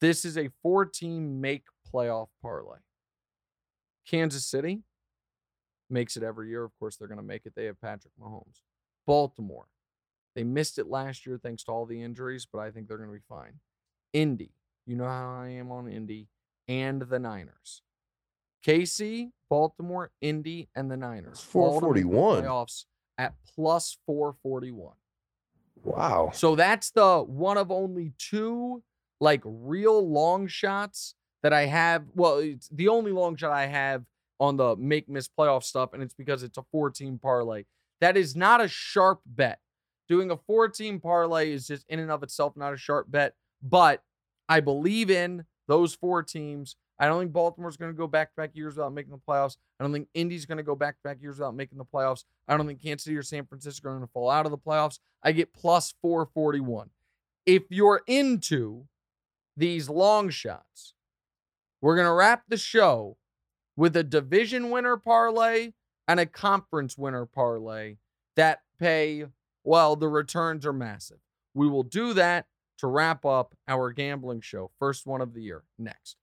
This 0.00 0.24
is 0.24 0.38
a 0.38 0.50
four 0.62 0.84
team 0.84 1.40
make 1.40 1.64
playoff 1.92 2.28
parlay. 2.40 2.78
Kansas 4.08 4.46
City 4.46 4.82
makes 5.90 6.16
it 6.16 6.22
every 6.22 6.48
year. 6.48 6.62
Of 6.62 6.78
course, 6.78 6.96
they're 6.96 7.08
going 7.08 7.18
to 7.18 7.26
make 7.26 7.46
it. 7.46 7.54
They 7.56 7.64
have 7.64 7.80
Patrick 7.80 8.12
Mahomes. 8.20 8.60
Baltimore, 9.06 9.66
they 10.34 10.44
missed 10.44 10.78
it 10.78 10.88
last 10.88 11.26
year 11.26 11.38
thanks 11.42 11.64
to 11.64 11.72
all 11.72 11.86
the 11.86 12.02
injuries, 12.02 12.46
but 12.50 12.58
I 12.60 12.70
think 12.70 12.86
they're 12.86 12.98
going 12.98 13.08
to 13.08 13.14
be 13.14 13.22
fine. 13.28 13.60
Indy, 14.12 14.52
you 14.84 14.96
know 14.96 15.06
how 15.06 15.40
I 15.42 15.48
am 15.48 15.72
on 15.72 15.88
Indy, 15.88 16.28
and 16.68 17.02
the 17.02 17.18
Niners. 17.18 17.82
KC, 18.66 19.30
Baltimore, 19.48 20.10
Indy, 20.20 20.68
and 20.74 20.90
the 20.90 20.96
Niners. 20.96 21.38
It's 21.44 21.54
all 21.54 21.80
to 21.80 21.86
make 21.92 22.02
the 22.04 22.10
441. 22.10 22.44
Playoffs 22.44 22.84
at 23.18 23.34
plus 23.54 23.98
441. 24.06 24.94
Wow. 25.84 26.30
So 26.34 26.56
that's 26.56 26.90
the 26.90 27.22
one 27.22 27.58
of 27.58 27.70
only 27.70 28.12
two 28.18 28.82
like 29.20 29.40
real 29.44 30.06
long 30.06 30.48
shots 30.48 31.14
that 31.42 31.52
I 31.52 31.66
have. 31.66 32.04
Well, 32.14 32.38
it's 32.38 32.68
the 32.68 32.88
only 32.88 33.12
long 33.12 33.36
shot 33.36 33.52
I 33.52 33.66
have 33.66 34.04
on 34.40 34.56
the 34.56 34.76
make 34.76 35.08
miss 35.08 35.28
playoff 35.28 35.62
stuff, 35.62 35.92
and 35.92 36.02
it's 36.02 36.14
because 36.14 36.42
it's 36.42 36.58
a 36.58 36.64
four 36.72 36.90
team 36.90 37.18
parlay. 37.18 37.64
That 38.00 38.16
is 38.16 38.34
not 38.34 38.60
a 38.60 38.68
sharp 38.68 39.20
bet. 39.24 39.60
Doing 40.08 40.30
a 40.30 40.36
four 40.36 40.68
team 40.68 41.00
parlay 41.00 41.52
is 41.52 41.66
just 41.66 41.84
in 41.88 42.00
and 42.00 42.10
of 42.10 42.22
itself 42.22 42.56
not 42.56 42.72
a 42.72 42.76
sharp 42.76 43.10
bet, 43.10 43.34
but 43.62 44.02
I 44.48 44.60
believe 44.60 45.10
in 45.10 45.44
those 45.68 45.94
four 45.94 46.22
teams. 46.22 46.76
I 46.98 47.06
don't 47.06 47.20
think 47.20 47.32
Baltimore's 47.32 47.76
going 47.76 47.92
to 47.92 47.96
go 47.96 48.06
back 48.06 48.30
to 48.30 48.36
back 48.36 48.50
years 48.54 48.76
without 48.76 48.92
making 48.92 49.12
the 49.12 49.18
playoffs. 49.18 49.56
I 49.78 49.84
don't 49.84 49.92
think 49.92 50.08
Indy's 50.14 50.46
going 50.46 50.58
to 50.58 50.64
go 50.64 50.74
back 50.74 50.96
to 50.96 51.02
back 51.04 51.20
years 51.20 51.38
without 51.38 51.54
making 51.54 51.78
the 51.78 51.84
playoffs. 51.84 52.24
I 52.48 52.56
don't 52.56 52.66
think 52.66 52.82
Kansas 52.82 53.04
City 53.04 53.16
or 53.16 53.22
San 53.22 53.46
Francisco 53.46 53.88
are 53.88 53.92
going 53.92 54.06
to 54.06 54.12
fall 54.12 54.30
out 54.30 54.46
of 54.46 54.52
the 54.52 54.58
playoffs. 54.58 54.98
I 55.22 55.32
get 55.32 55.52
plus 55.52 55.94
441. 56.00 56.90
If 57.44 57.64
you're 57.70 58.02
into 58.06 58.86
these 59.56 59.88
long 59.88 60.30
shots, 60.30 60.94
we're 61.80 61.96
going 61.96 62.06
to 62.06 62.12
wrap 62.12 62.44
the 62.48 62.56
show 62.56 63.18
with 63.76 63.94
a 63.96 64.02
division 64.02 64.70
winner 64.70 64.96
parlay 64.96 65.72
and 66.08 66.18
a 66.18 66.26
conference 66.26 66.96
winner 66.96 67.26
parlay 67.26 67.96
that 68.36 68.60
pay, 68.78 69.26
well, 69.64 69.96
the 69.96 70.08
returns 70.08 70.64
are 70.64 70.72
massive. 70.72 71.18
We 71.54 71.68
will 71.68 71.82
do 71.82 72.14
that 72.14 72.46
to 72.78 72.86
wrap 72.86 73.24
up 73.24 73.54
our 73.68 73.92
gambling 73.92 74.40
show. 74.40 74.70
First 74.78 75.06
one 75.06 75.20
of 75.20 75.34
the 75.34 75.42
year 75.42 75.64
next. 75.78 76.16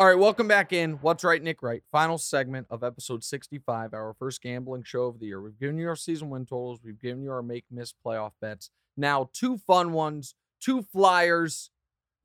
All 0.00 0.06
right, 0.06 0.18
welcome 0.18 0.48
back 0.48 0.72
in. 0.72 0.92
What's 1.02 1.24
Wright, 1.24 1.42
Nick? 1.42 1.62
Wright. 1.62 1.82
Final 1.92 2.16
segment 2.16 2.66
of 2.70 2.82
episode 2.82 3.22
65, 3.22 3.92
our 3.92 4.14
first 4.18 4.40
gambling 4.40 4.82
show 4.82 5.02
of 5.02 5.20
the 5.20 5.26
year. 5.26 5.42
We've 5.42 5.58
given 5.60 5.76
you 5.76 5.88
our 5.88 5.94
season 5.94 6.30
win 6.30 6.46
totals. 6.46 6.80
We've 6.82 6.98
given 6.98 7.22
you 7.22 7.30
our 7.30 7.42
make 7.42 7.66
miss 7.70 7.92
playoff 7.92 8.30
bets. 8.40 8.70
Now, 8.96 9.28
two 9.34 9.58
fun 9.58 9.92
ones, 9.92 10.34
two 10.58 10.80
flyers 10.90 11.70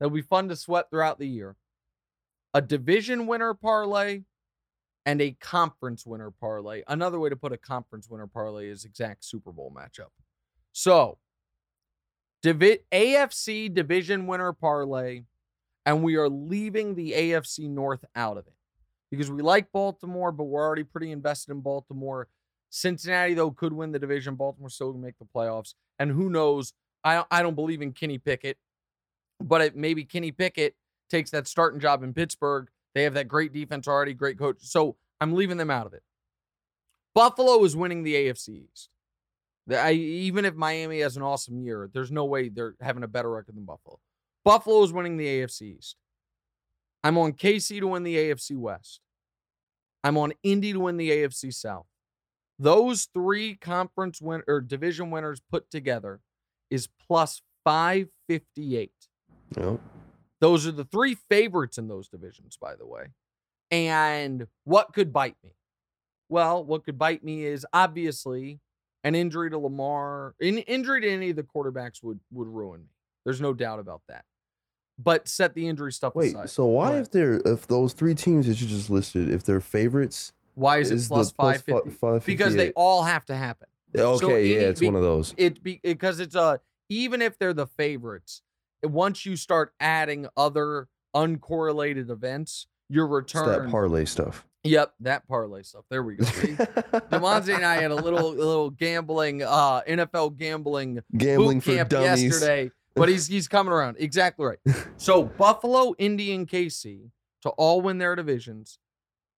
that'll 0.00 0.14
be 0.14 0.22
fun 0.22 0.48
to 0.48 0.56
sweat 0.56 0.88
throughout 0.88 1.18
the 1.18 1.28
year. 1.28 1.54
A 2.54 2.62
division 2.62 3.26
winner 3.26 3.52
parlay 3.52 4.22
and 5.04 5.20
a 5.20 5.32
conference 5.32 6.06
winner 6.06 6.30
parlay. 6.30 6.82
Another 6.88 7.20
way 7.20 7.28
to 7.28 7.36
put 7.36 7.52
a 7.52 7.58
conference 7.58 8.08
winner 8.08 8.26
parlay 8.26 8.70
is 8.70 8.86
exact 8.86 9.22
Super 9.22 9.52
Bowl 9.52 9.70
matchup. 9.76 10.12
So, 10.72 11.18
divi- 12.42 12.78
AFC 12.90 13.68
division 13.74 14.26
winner 14.26 14.54
parlay 14.54 15.24
and 15.86 16.02
we 16.02 16.16
are 16.16 16.28
leaving 16.28 16.96
the 16.96 17.12
AFC 17.12 17.70
North 17.70 18.04
out 18.16 18.36
of 18.36 18.46
it 18.46 18.52
because 19.10 19.30
we 19.30 19.40
like 19.40 19.70
Baltimore, 19.72 20.32
but 20.32 20.44
we're 20.44 20.64
already 20.64 20.82
pretty 20.82 21.12
invested 21.12 21.52
in 21.52 21.60
Baltimore. 21.60 22.28
Cincinnati, 22.70 23.34
though, 23.34 23.52
could 23.52 23.72
win 23.72 23.92
the 23.92 23.98
division. 23.98 24.34
Baltimore 24.34 24.68
still 24.68 24.92
can 24.92 25.00
make 25.00 25.18
the 25.18 25.24
playoffs. 25.24 25.74
And 26.00 26.10
who 26.10 26.28
knows? 26.28 26.72
I, 27.04 27.24
I 27.30 27.42
don't 27.42 27.54
believe 27.54 27.80
in 27.80 27.92
Kenny 27.92 28.18
Pickett, 28.18 28.58
but 29.40 29.60
it, 29.60 29.76
maybe 29.76 30.04
Kenny 30.04 30.32
Pickett 30.32 30.74
takes 31.08 31.30
that 31.30 31.46
starting 31.46 31.78
job 31.78 32.02
in 32.02 32.12
Pittsburgh. 32.12 32.68
They 32.94 33.04
have 33.04 33.14
that 33.14 33.28
great 33.28 33.52
defense 33.52 33.86
already, 33.86 34.12
great 34.12 34.38
coach. 34.38 34.56
So 34.60 34.96
I'm 35.20 35.34
leaving 35.34 35.56
them 35.56 35.70
out 35.70 35.86
of 35.86 35.94
it. 35.94 36.02
Buffalo 37.14 37.62
is 37.64 37.76
winning 37.76 38.02
the 38.02 38.14
AFC 38.14 38.64
East. 38.64 38.88
The- 39.68 39.78
I, 39.78 39.92
even 39.92 40.44
if 40.44 40.54
Miami 40.56 41.00
has 41.00 41.16
an 41.16 41.22
awesome 41.22 41.60
year, 41.62 41.88
there's 41.92 42.10
no 42.10 42.24
way 42.24 42.48
they're 42.48 42.74
having 42.80 43.04
a 43.04 43.08
better 43.08 43.30
record 43.30 43.54
than 43.54 43.64
Buffalo. 43.64 44.00
Buffalo 44.46 44.84
is 44.84 44.92
winning 44.92 45.16
the 45.16 45.26
AFC 45.26 45.76
East. 45.76 45.96
I'm 47.02 47.18
on 47.18 47.32
KC 47.32 47.80
to 47.80 47.88
win 47.88 48.04
the 48.04 48.14
AFC 48.14 48.56
West. 48.56 49.00
I'm 50.04 50.16
on 50.16 50.34
Indy 50.44 50.72
to 50.72 50.78
win 50.78 50.98
the 50.98 51.10
AFC 51.10 51.52
South. 51.52 51.86
Those 52.56 53.08
three 53.12 53.56
conference 53.56 54.22
win 54.22 54.44
or 54.46 54.60
division 54.60 55.10
winners 55.10 55.42
put 55.50 55.68
together 55.68 56.20
is 56.70 56.88
plus 57.08 57.42
558. 57.64 58.92
Yep. 59.58 59.80
Those 60.40 60.64
are 60.64 60.72
the 60.72 60.84
three 60.84 61.16
favorites 61.28 61.76
in 61.76 61.88
those 61.88 62.08
divisions, 62.08 62.56
by 62.56 62.76
the 62.76 62.86
way. 62.86 63.06
And 63.72 64.46
what 64.62 64.92
could 64.92 65.12
bite 65.12 65.36
me? 65.42 65.56
Well, 66.28 66.64
what 66.64 66.84
could 66.84 67.00
bite 67.00 67.24
me 67.24 67.44
is 67.44 67.66
obviously 67.72 68.60
an 69.02 69.16
injury 69.16 69.50
to 69.50 69.58
Lamar. 69.58 70.36
An 70.40 70.58
injury 70.58 71.00
to 71.00 71.10
any 71.10 71.30
of 71.30 71.36
the 71.36 71.42
quarterbacks 71.42 72.00
would 72.04 72.20
would 72.30 72.46
ruin 72.46 72.82
me. 72.82 72.90
There's 73.24 73.40
no 73.40 73.52
doubt 73.52 73.80
about 73.80 74.02
that. 74.06 74.24
But 74.98 75.28
set 75.28 75.54
the 75.54 75.68
injury 75.68 75.92
stuff 75.92 76.14
Wait, 76.14 76.28
aside. 76.34 76.48
so 76.50 76.64
why 76.66 76.96
if 76.98 77.10
they're 77.10 77.40
if 77.44 77.66
those 77.66 77.92
three 77.92 78.14
teams 78.14 78.46
that 78.46 78.60
you 78.60 78.66
just 78.66 78.88
listed, 78.88 79.28
if 79.30 79.44
they're 79.44 79.60
favorites, 79.60 80.32
Why 80.54 80.78
is 80.78 80.90
it 80.90 80.94
is 80.94 81.08
plus 81.08 81.30
the 81.32 81.34
plus 81.36 81.60
fi- 81.60 81.72
550? 81.72 82.32
Because 82.32 82.54
they 82.54 82.72
all 82.72 83.02
have 83.04 83.26
to 83.26 83.36
happen. 83.36 83.68
Okay, 83.94 84.46
yeah, 84.46 84.60
it's 84.68 84.80
be- 84.80 84.86
one 84.86 84.96
of 84.96 85.02
those. 85.02 85.34
It 85.36 85.62
be 85.62 85.80
because 85.82 86.18
it's 86.20 86.34
a 86.34 86.60
even 86.88 87.20
if 87.20 87.38
they're 87.38 87.52
the 87.52 87.66
favorites, 87.66 88.40
once 88.82 89.26
you 89.26 89.36
start 89.36 89.72
adding 89.80 90.26
other 90.36 90.88
uncorrelated 91.14 92.10
events, 92.10 92.66
your 92.88 93.18
It's 93.18 93.32
that 93.32 93.68
parlay 93.70 94.04
stuff. 94.06 94.46
Yep, 94.64 94.94
that 95.00 95.28
parlay 95.28 95.62
stuff. 95.62 95.84
There 95.90 96.02
we 96.02 96.16
go. 96.16 96.24
Demonte 96.24 97.54
and 97.54 97.64
I 97.64 97.76
had 97.80 97.90
a 97.90 97.94
little 97.94 98.30
little 98.34 98.70
gambling, 98.70 99.42
uh, 99.42 99.82
NFL 99.88 100.36
gambling 100.38 101.00
Gambling 101.16 101.60
for 101.60 101.84
dummies. 101.84 102.22
yesterday, 102.24 102.70
but 102.96 103.08
he's 103.08 103.26
he's 103.26 103.48
coming 103.48 103.72
around. 103.72 103.96
Exactly 103.98 104.46
right. 104.46 104.58
So 104.98 105.24
Buffalo, 105.24 105.94
Indy, 105.98 106.32
and 106.34 106.48
KC 106.48 107.10
to 107.42 107.50
all 107.50 107.82
win 107.82 107.98
their 107.98 108.16
divisions. 108.16 108.78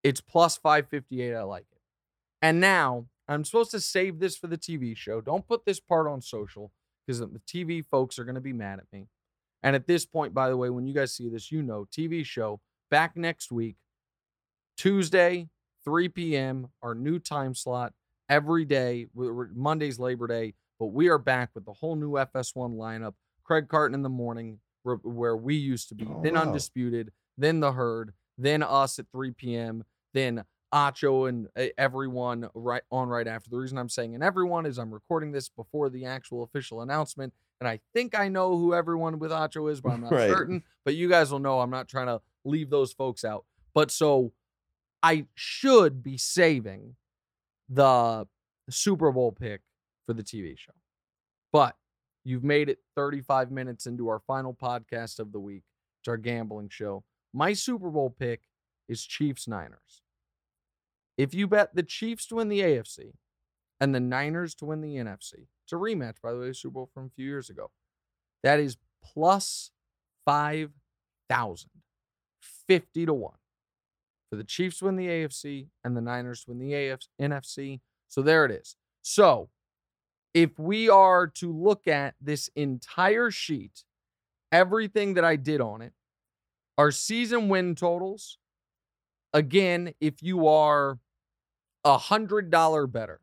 It's 0.05 0.21
plus 0.21 0.57
558. 0.57 1.35
I 1.35 1.43
like 1.43 1.67
it. 1.73 1.81
And 2.41 2.61
now 2.61 3.07
I'm 3.27 3.45
supposed 3.45 3.73
to 3.73 3.81
save 3.81 4.21
this 4.21 4.37
for 4.37 4.47
the 4.47 4.57
TV 4.57 4.97
show. 4.97 5.21
Don't 5.21 5.47
put 5.47 5.67
this 5.67 5.81
part 5.81 6.07
on 6.07 6.23
social 6.23 6.71
because 7.05 7.19
the 7.19 7.41
TV 7.47 7.85
folks 7.85 8.19
are 8.19 8.25
going 8.25 8.37
to 8.37 8.41
be 8.41 8.53
mad 8.53 8.79
at 8.79 8.87
me. 8.93 9.09
And 9.63 9.75
at 9.75 9.89
this 9.89 10.07
point, 10.07 10.33
by 10.33 10.49
the 10.49 10.57
way, 10.57 10.71
when 10.71 10.87
you 10.87 10.95
guys 10.95 11.13
see 11.13 11.29
this, 11.29 11.51
you 11.51 11.63
know 11.63 11.87
TV 11.91 12.25
show 12.25 12.61
back 12.91 13.17
next 13.17 13.51
week, 13.51 13.77
Tuesday, 14.77 15.49
3 15.85 16.09
p.m., 16.11 16.69
our 16.83 16.95
new 16.95 17.19
time 17.19 17.55
slot 17.55 17.93
every 18.29 18.65
day. 18.65 19.07
Monday's 19.15 19.99
Labor 19.99 20.29
Day, 20.29 20.55
but 20.79 20.87
we 20.87 21.09
are 21.09 21.19
back 21.19 21.51
with 21.55 21.65
the 21.65 21.73
whole 21.73 21.97
new 21.97 22.13
FS1 22.13 22.77
lineup. 22.77 23.15
Craig 23.49 23.67
Carton 23.67 23.95
in 23.95 24.03
the 24.03 24.11
morning, 24.11 24.59
where 24.83 25.35
we 25.35 25.55
used 25.55 25.89
to 25.89 25.95
be, 25.95 26.07
oh, 26.07 26.21
then 26.23 26.35
wow. 26.35 26.43
Undisputed, 26.43 27.11
then 27.39 27.61
The 27.61 27.73
Herd, 27.73 28.13
then 28.37 28.63
us 28.63 28.99
at 28.99 29.07
3 29.11 29.31
p.m., 29.33 29.85
then 30.13 30.45
Acho 30.73 31.31
and 31.31 31.49
eh, 31.57 31.71
everyone 31.79 32.51
right 32.53 32.83
on 32.91 33.09
right 33.09 33.27
after. 33.27 33.49
The 33.49 33.57
reason 33.57 33.79
I'm 33.79 33.89
saying 33.89 34.15
and 34.15 34.23
everyone 34.23 34.67
is 34.67 34.77
I'm 34.77 34.93
recording 34.93 35.33
this 35.33 35.49
before 35.49 35.89
the 35.89 36.05
actual 36.05 36.43
official 36.43 36.83
announcement, 36.83 37.33
and 37.59 37.67
I 37.67 37.81
think 37.95 38.19
I 38.19 38.29
know 38.29 38.59
who 38.59 38.75
everyone 38.75 39.19
with 39.19 39.31
Acho 39.31 39.73
is, 39.73 39.81
but 39.81 39.93
I'm 39.93 40.03
not 40.03 40.13
right. 40.13 40.29
certain. 40.29 40.63
But 40.85 40.95
you 40.95 41.09
guys 41.09 41.33
will 41.33 41.39
know. 41.39 41.61
I'm 41.61 41.71
not 41.71 41.89
trying 41.89 42.09
to 42.09 42.21
leave 42.45 42.69
those 42.69 42.93
folks 42.93 43.25
out. 43.25 43.47
But 43.73 43.91
so 43.91 44.33
I 45.03 45.25
should 45.35 46.03
be 46.03 46.19
saving 46.19 46.97
the 47.71 48.27
Super 48.69 49.11
Bowl 49.11 49.33
pick 49.33 49.63
for 50.05 50.13
the 50.13 50.23
TV 50.23 50.59
show. 50.59 50.73
But 51.51 51.77
you've 52.29 52.45
made 52.45 52.69
it 52.69 52.79
35 52.95 53.51
minutes 53.51 53.87
into 53.87 54.09
our 54.09 54.19
final 54.19 54.53
podcast 54.53 55.19
of 55.19 55.33
the 55.33 55.41
week. 55.41 55.63
It's 56.01 56.09
our 56.09 56.19
gambling 56.19 56.69
show. 56.69 57.05
My 57.33 57.55
Super 57.55 57.89
Bowl 57.91 58.11
pick 58.11 58.43
is 58.87 59.05
Chiefs 59.05 59.49
Niners. 59.49 60.03
If 61.17 61.33
you 61.33 61.47
bet 61.47 61.75
the 61.75 61.83
Chiefs 61.83 62.27
to 62.27 62.37
win 62.37 62.49
the 62.49 62.61
AFC 62.61 63.15
and 63.81 63.95
the 63.95 64.01
Niners 64.01 64.55
to 64.57 64.67
win 64.67 64.83
the 64.83 64.97
NFC, 64.97 65.47
it's 65.65 65.73
a 65.73 65.77
rematch, 65.77 66.17
by 66.23 66.33
the 66.33 66.39
way, 66.39 66.53
Super 66.53 66.75
Bowl 66.75 66.91
from 66.93 67.07
a 67.07 67.11
few 67.11 67.27
years 67.27 67.49
ago. 67.49 67.71
That 68.43 68.61
is 68.61 68.77
plus 69.03 69.71
5,000, 70.27 71.71
50 72.43 73.07
to 73.07 73.15
1 73.15 73.33
for 74.29 74.37
the 74.37 74.45
Chiefs 74.45 74.81
to 74.81 74.85
win 74.85 74.97
the 74.97 75.09
AFC 75.09 75.69
and 75.83 75.97
the 75.97 76.03
Niners 76.03 76.45
to 76.45 76.51
win 76.51 76.59
the 76.59 76.73
AFC, 76.73 77.07
NFC. 77.21 77.81
So 78.07 78.21
there 78.21 78.45
it 78.45 78.51
is. 78.51 78.77
So 79.01 79.49
if 80.35 80.59
we 80.59 80.89
are 80.89 81.27
to 81.27 81.53
look 81.53 81.87
at 81.89 82.15
this 82.21 82.49
entire 82.55 83.31
sheet, 83.31 83.85
everything 84.53 85.15
that 85.15 85.25
I 85.25 85.37
did 85.37 85.61
on 85.61 85.83
it, 85.83 85.93
our 86.77 86.91
season 86.91 87.49
win 87.49 87.75
totals, 87.75 88.39
again, 89.33 89.95
if 90.01 90.23
you 90.23 90.47
are 90.47 90.99
a 91.85 91.99
$100 91.99 92.93
better, 92.93 93.21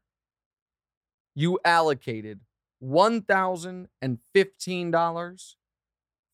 you 1.35 1.59
allocated 1.63 2.39
$1,015 2.83 5.55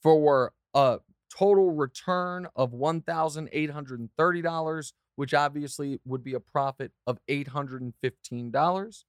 for 0.02 0.54
a 0.74 1.00
total 1.38 1.72
return 1.72 2.48
of 2.56 2.72
$1,830, 2.72 4.94
which 5.16 5.34
obviously 5.34 6.00
would 6.06 6.24
be 6.24 6.34
a 6.34 6.40
profit 6.40 6.94
of 7.06 7.20
$815. 7.30 9.04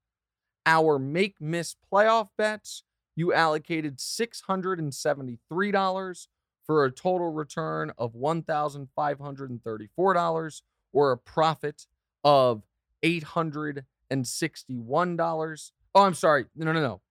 Our 0.67 0.99
make 0.99 1.41
miss 1.41 1.77
playoff 1.93 2.29
bets, 2.39 2.85
you 3.17 3.33
allocated 3.33 3.99
$673 3.99 6.27
for 6.65 6.85
a 6.85 6.91
total 6.91 7.33
return 7.33 7.93
of 7.99 8.15
$1,534 8.15 10.63
or 10.93 11.13
a 11.13 11.19
profit 11.19 11.87
of 12.25 12.63
$861. 13.03 15.71
Oh, 15.95 16.03
I'm 16.03 16.15
sorry. 16.15 16.47
No, 16.55 16.73
no, 16.73 16.81
no. 16.81 17.03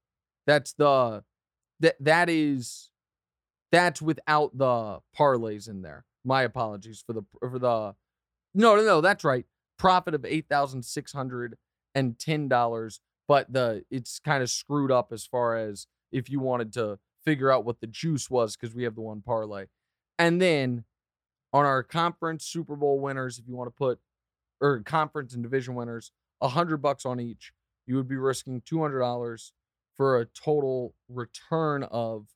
That's 0.47 0.73
the 0.73 1.23
that 1.79 1.95
that 1.99 2.27
is 2.29 2.89
that's 3.71 4.01
without 4.01 4.57
the 4.57 4.99
parlays 5.17 5.69
in 5.69 5.81
there. 5.81 6.05
My 6.23 6.43
apologies 6.43 7.03
for 7.05 7.13
the 7.13 7.23
for 7.39 7.59
the 7.59 7.95
No, 8.53 8.75
no, 8.75 8.83
no, 8.83 9.01
that's 9.01 9.23
right. 9.23 9.45
Profit 9.77 10.13
of 10.13 10.21
$8,610 10.21 12.99
but 13.31 13.53
the 13.53 13.85
it's 13.89 14.19
kind 14.19 14.43
of 14.43 14.49
screwed 14.49 14.91
up 14.91 15.13
as 15.13 15.25
far 15.25 15.55
as 15.55 15.87
if 16.11 16.29
you 16.29 16.41
wanted 16.41 16.73
to 16.73 16.99
figure 17.23 17.49
out 17.49 17.63
what 17.63 17.79
the 17.79 17.87
juice 17.87 18.29
was 18.29 18.57
because 18.57 18.75
we 18.75 18.83
have 18.83 18.93
the 18.93 18.99
one 18.99 19.21
parlay. 19.21 19.67
And 20.19 20.41
then 20.41 20.83
on 21.53 21.63
our 21.63 21.81
conference 21.81 22.43
Super 22.43 22.75
Bowl 22.75 22.99
winners, 22.99 23.39
if 23.39 23.47
you 23.47 23.55
want 23.55 23.69
to 23.69 23.77
put 23.77 23.99
or 24.59 24.81
conference 24.81 25.33
and 25.33 25.41
division 25.41 25.75
winners, 25.75 26.11
a 26.41 26.49
hundred 26.49 26.81
bucks 26.81 27.05
on 27.05 27.21
each, 27.21 27.53
you 27.87 27.95
would 27.95 28.09
be 28.09 28.17
risking 28.17 28.61
two 28.65 28.81
hundred 28.81 28.99
dollars 28.99 29.53
for 29.95 30.19
a 30.19 30.25
total 30.25 30.93
return 31.07 31.83
of 31.83 32.27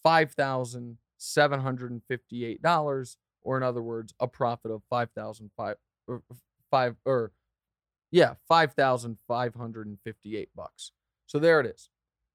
five 0.00 0.30
thousand 0.34 0.98
seven 1.18 1.58
hundred 1.58 1.90
and 1.90 2.04
fifty-eight 2.06 2.62
dollars, 2.62 3.16
or 3.42 3.56
in 3.56 3.64
other 3.64 3.82
words, 3.82 4.14
a 4.20 4.28
profit 4.28 4.70
of 4.70 4.80
five 4.88 5.10
thousand 5.10 5.50
five 5.56 5.74
or 6.06 6.22
five 6.70 6.94
or 7.04 7.32
yeah, 8.10 8.34
5,558 8.48 10.48
bucks. 10.54 10.92
So 11.26 11.38
there 11.38 11.60
it 11.60 11.66
is. 11.66 11.88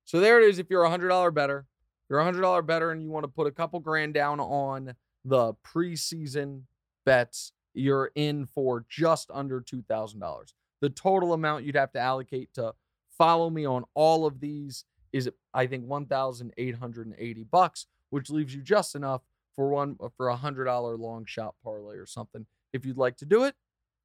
So 0.06 0.20
there 0.20 0.42
it 0.42 0.50
is 0.50 0.60
if 0.60 0.70
you're 0.70 0.86
a 0.86 0.90
$100 0.90 1.34
better. 1.34 1.66
You're 2.10 2.20
a 2.20 2.32
$100 2.32 2.66
better 2.66 2.92
and 2.92 3.02
you 3.02 3.10
want 3.10 3.24
to 3.24 3.28
put 3.28 3.48
a 3.48 3.52
couple 3.52 3.80
grand 3.80 4.14
down 4.14 4.40
on 4.40 4.96
the 5.26 5.54
preseason 5.66 6.62
bets, 7.06 7.52
you're 7.74 8.12
in 8.16 8.46
for 8.46 8.86
just 8.88 9.32
under 9.34 9.60
$2,000. 9.60 10.54
The 10.82 10.90
total 10.90 11.34
amount 11.34 11.66
you'd 11.66 11.76
have 11.76 11.92
to 11.94 12.00
allocate 12.00 12.54
to 12.54 12.74
follow 13.18 13.50
me 13.50 13.66
on 13.66 13.84
all 13.96 14.26
of 14.26 14.40
these 14.40 14.86
is 15.12 15.30
I 15.54 15.66
think 15.66 15.86
1,880 15.86 17.44
bucks, 17.46 17.88
which 18.12 18.30
leaves 18.30 18.54
you 18.54 18.62
just 18.62 18.96
enough 18.96 19.22
for 19.56 19.70
one 19.70 19.98
for 20.16 20.30
a 20.30 20.38
$100 20.38 21.00
long 21.00 21.26
shot 21.26 21.56
parlay 21.64 21.96
or 21.96 22.06
something 22.06 22.46
if 22.72 22.86
you'd 22.86 22.98
like 22.98 23.18
to 23.18 23.26
do 23.26 23.46
it. 23.46 23.56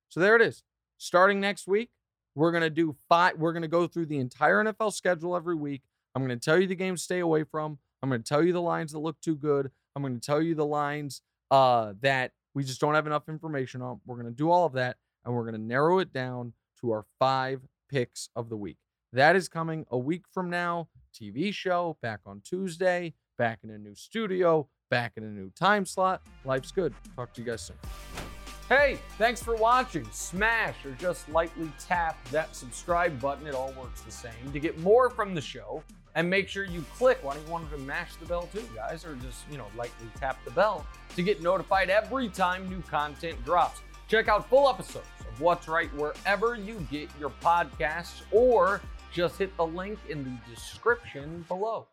So 0.09 0.21
there 0.21 0.37
it 0.37 0.43
is 0.43 0.63
starting 1.01 1.41
next 1.41 1.67
week, 1.67 1.91
we're 2.35 2.53
going 2.53 2.63
to 2.63 2.71
do 2.71 2.95
five. 3.09 3.37
We're 3.37 3.53
going 3.53 3.63
to 3.63 3.69
go 3.69 3.87
through 3.87 4.07
the 4.07 4.19
entire 4.19 4.65
NFL 4.65 4.93
schedule 4.93 5.35
every 5.35 5.57
week. 5.57 5.83
I'm 6.15 6.25
going 6.25 6.39
to 6.39 6.45
tell 6.45 6.61
you 6.61 6.67
the 6.67 6.75
games 6.75 7.03
stay 7.03 7.21
away 7.21 7.45
from. 7.45 7.79
I'm 8.03 8.09
going 8.09 8.23
to 8.23 8.29
tell 8.29 8.45
you 8.45 8.53
the 8.53 8.63
lines 8.63 8.93
that 8.93 8.99
look 8.99 9.21
too 9.21 9.37
good. 9.37 9.71
I'm 9.97 10.03
going 10.03 10.15
to 10.15 10.21
tell 10.21 10.41
you 10.41 10.55
the 10.55 10.67
lines 10.67 11.23
uh, 11.51 11.95
that 12.01 12.33
we 12.55 12.65
just 12.65 12.81
don't 12.81 12.95
have 12.95 13.07
enough 13.07 13.29
information 13.29 13.83
on. 13.83 14.01
We're 14.07 14.17
going 14.17 14.27
to 14.27 14.37
do 14.37 14.51
all 14.51 14.67
of 14.67 14.73
that, 14.75 14.97
and 15.25 15.35
we're 15.35 15.43
going 15.43 15.55
to 15.55 15.61
narrow 15.61 15.99
it 15.99 16.13
down 16.13 16.53
to 16.81 16.93
our 16.93 17.05
five 17.19 17.63
picks 17.89 18.29
of 18.37 18.49
the 18.49 18.57
week. 18.57 18.77
That 19.13 19.37
is 19.37 19.49
coming 19.49 19.87
a 19.91 19.99
week 19.99 20.25
from 20.33 20.51
now. 20.51 20.89
TV 21.13 21.53
show 21.53 21.97
back 22.01 22.21
on 22.25 22.41
Tuesday, 22.45 23.15
back 23.37 23.61
in 23.65 23.71
a 23.71 23.79
new 23.79 23.95
studio, 23.95 24.69
back 24.91 25.13
in 25.17 25.25
a 25.25 25.31
new 25.31 25.51
time 25.51 25.85
slot. 25.85 26.23
Life's 26.45 26.71
good. 26.71 26.95
Talk 27.17 27.33
to 27.35 27.41
you 27.41 27.47
guys 27.49 27.63
soon. 27.63 28.30
Hey, 28.71 29.01
thanks 29.19 29.43
for 29.43 29.57
watching. 29.57 30.07
Smash 30.13 30.77
or 30.85 30.93
just 30.93 31.29
lightly 31.29 31.73
tap 31.81 32.17
that 32.29 32.55
subscribe 32.55 33.21
button. 33.21 33.49
It 33.49 33.53
all 33.57 33.73
works 33.73 34.03
the 34.03 34.13
same. 34.13 34.53
To 34.53 34.61
get 34.61 34.79
more 34.79 35.11
from 35.11 35.35
the 35.35 35.41
show, 35.41 35.83
and 36.15 36.31
make 36.31 36.47
sure 36.47 36.65
you 36.65 36.85
click. 36.97 37.19
Why 37.23 37.35
don't 37.35 37.45
you 37.45 37.51
want 37.51 37.69
to 37.73 37.79
mash 37.79 38.15
the 38.15 38.27
bell 38.27 38.49
too, 38.53 38.63
guys? 38.73 39.05
Or 39.05 39.17
just, 39.17 39.43
you 39.51 39.59
know, 39.59 39.67
lightly 39.77 40.07
tap 40.21 40.39
the 40.45 40.53
bell 40.53 40.87
to 41.17 41.23
get 41.23 41.43
notified 41.43 41.91
every 41.91 42.29
time 42.29 42.71
new 42.71 42.81
content 42.83 43.45
drops. 43.45 43.81
Check 44.07 44.29
out 44.29 44.49
full 44.49 44.69
episodes 44.69 45.05
of 45.19 45.41
What's 45.41 45.67
Wright 45.67 45.93
wherever 45.97 46.55
you 46.55 46.87
get 46.93 47.09
your 47.19 47.31
podcasts, 47.43 48.23
or 48.31 48.81
just 49.13 49.37
hit 49.37 49.57
the 49.57 49.67
link 49.67 49.99
in 50.09 50.23
the 50.23 50.55
description 50.55 51.45
below. 51.49 51.89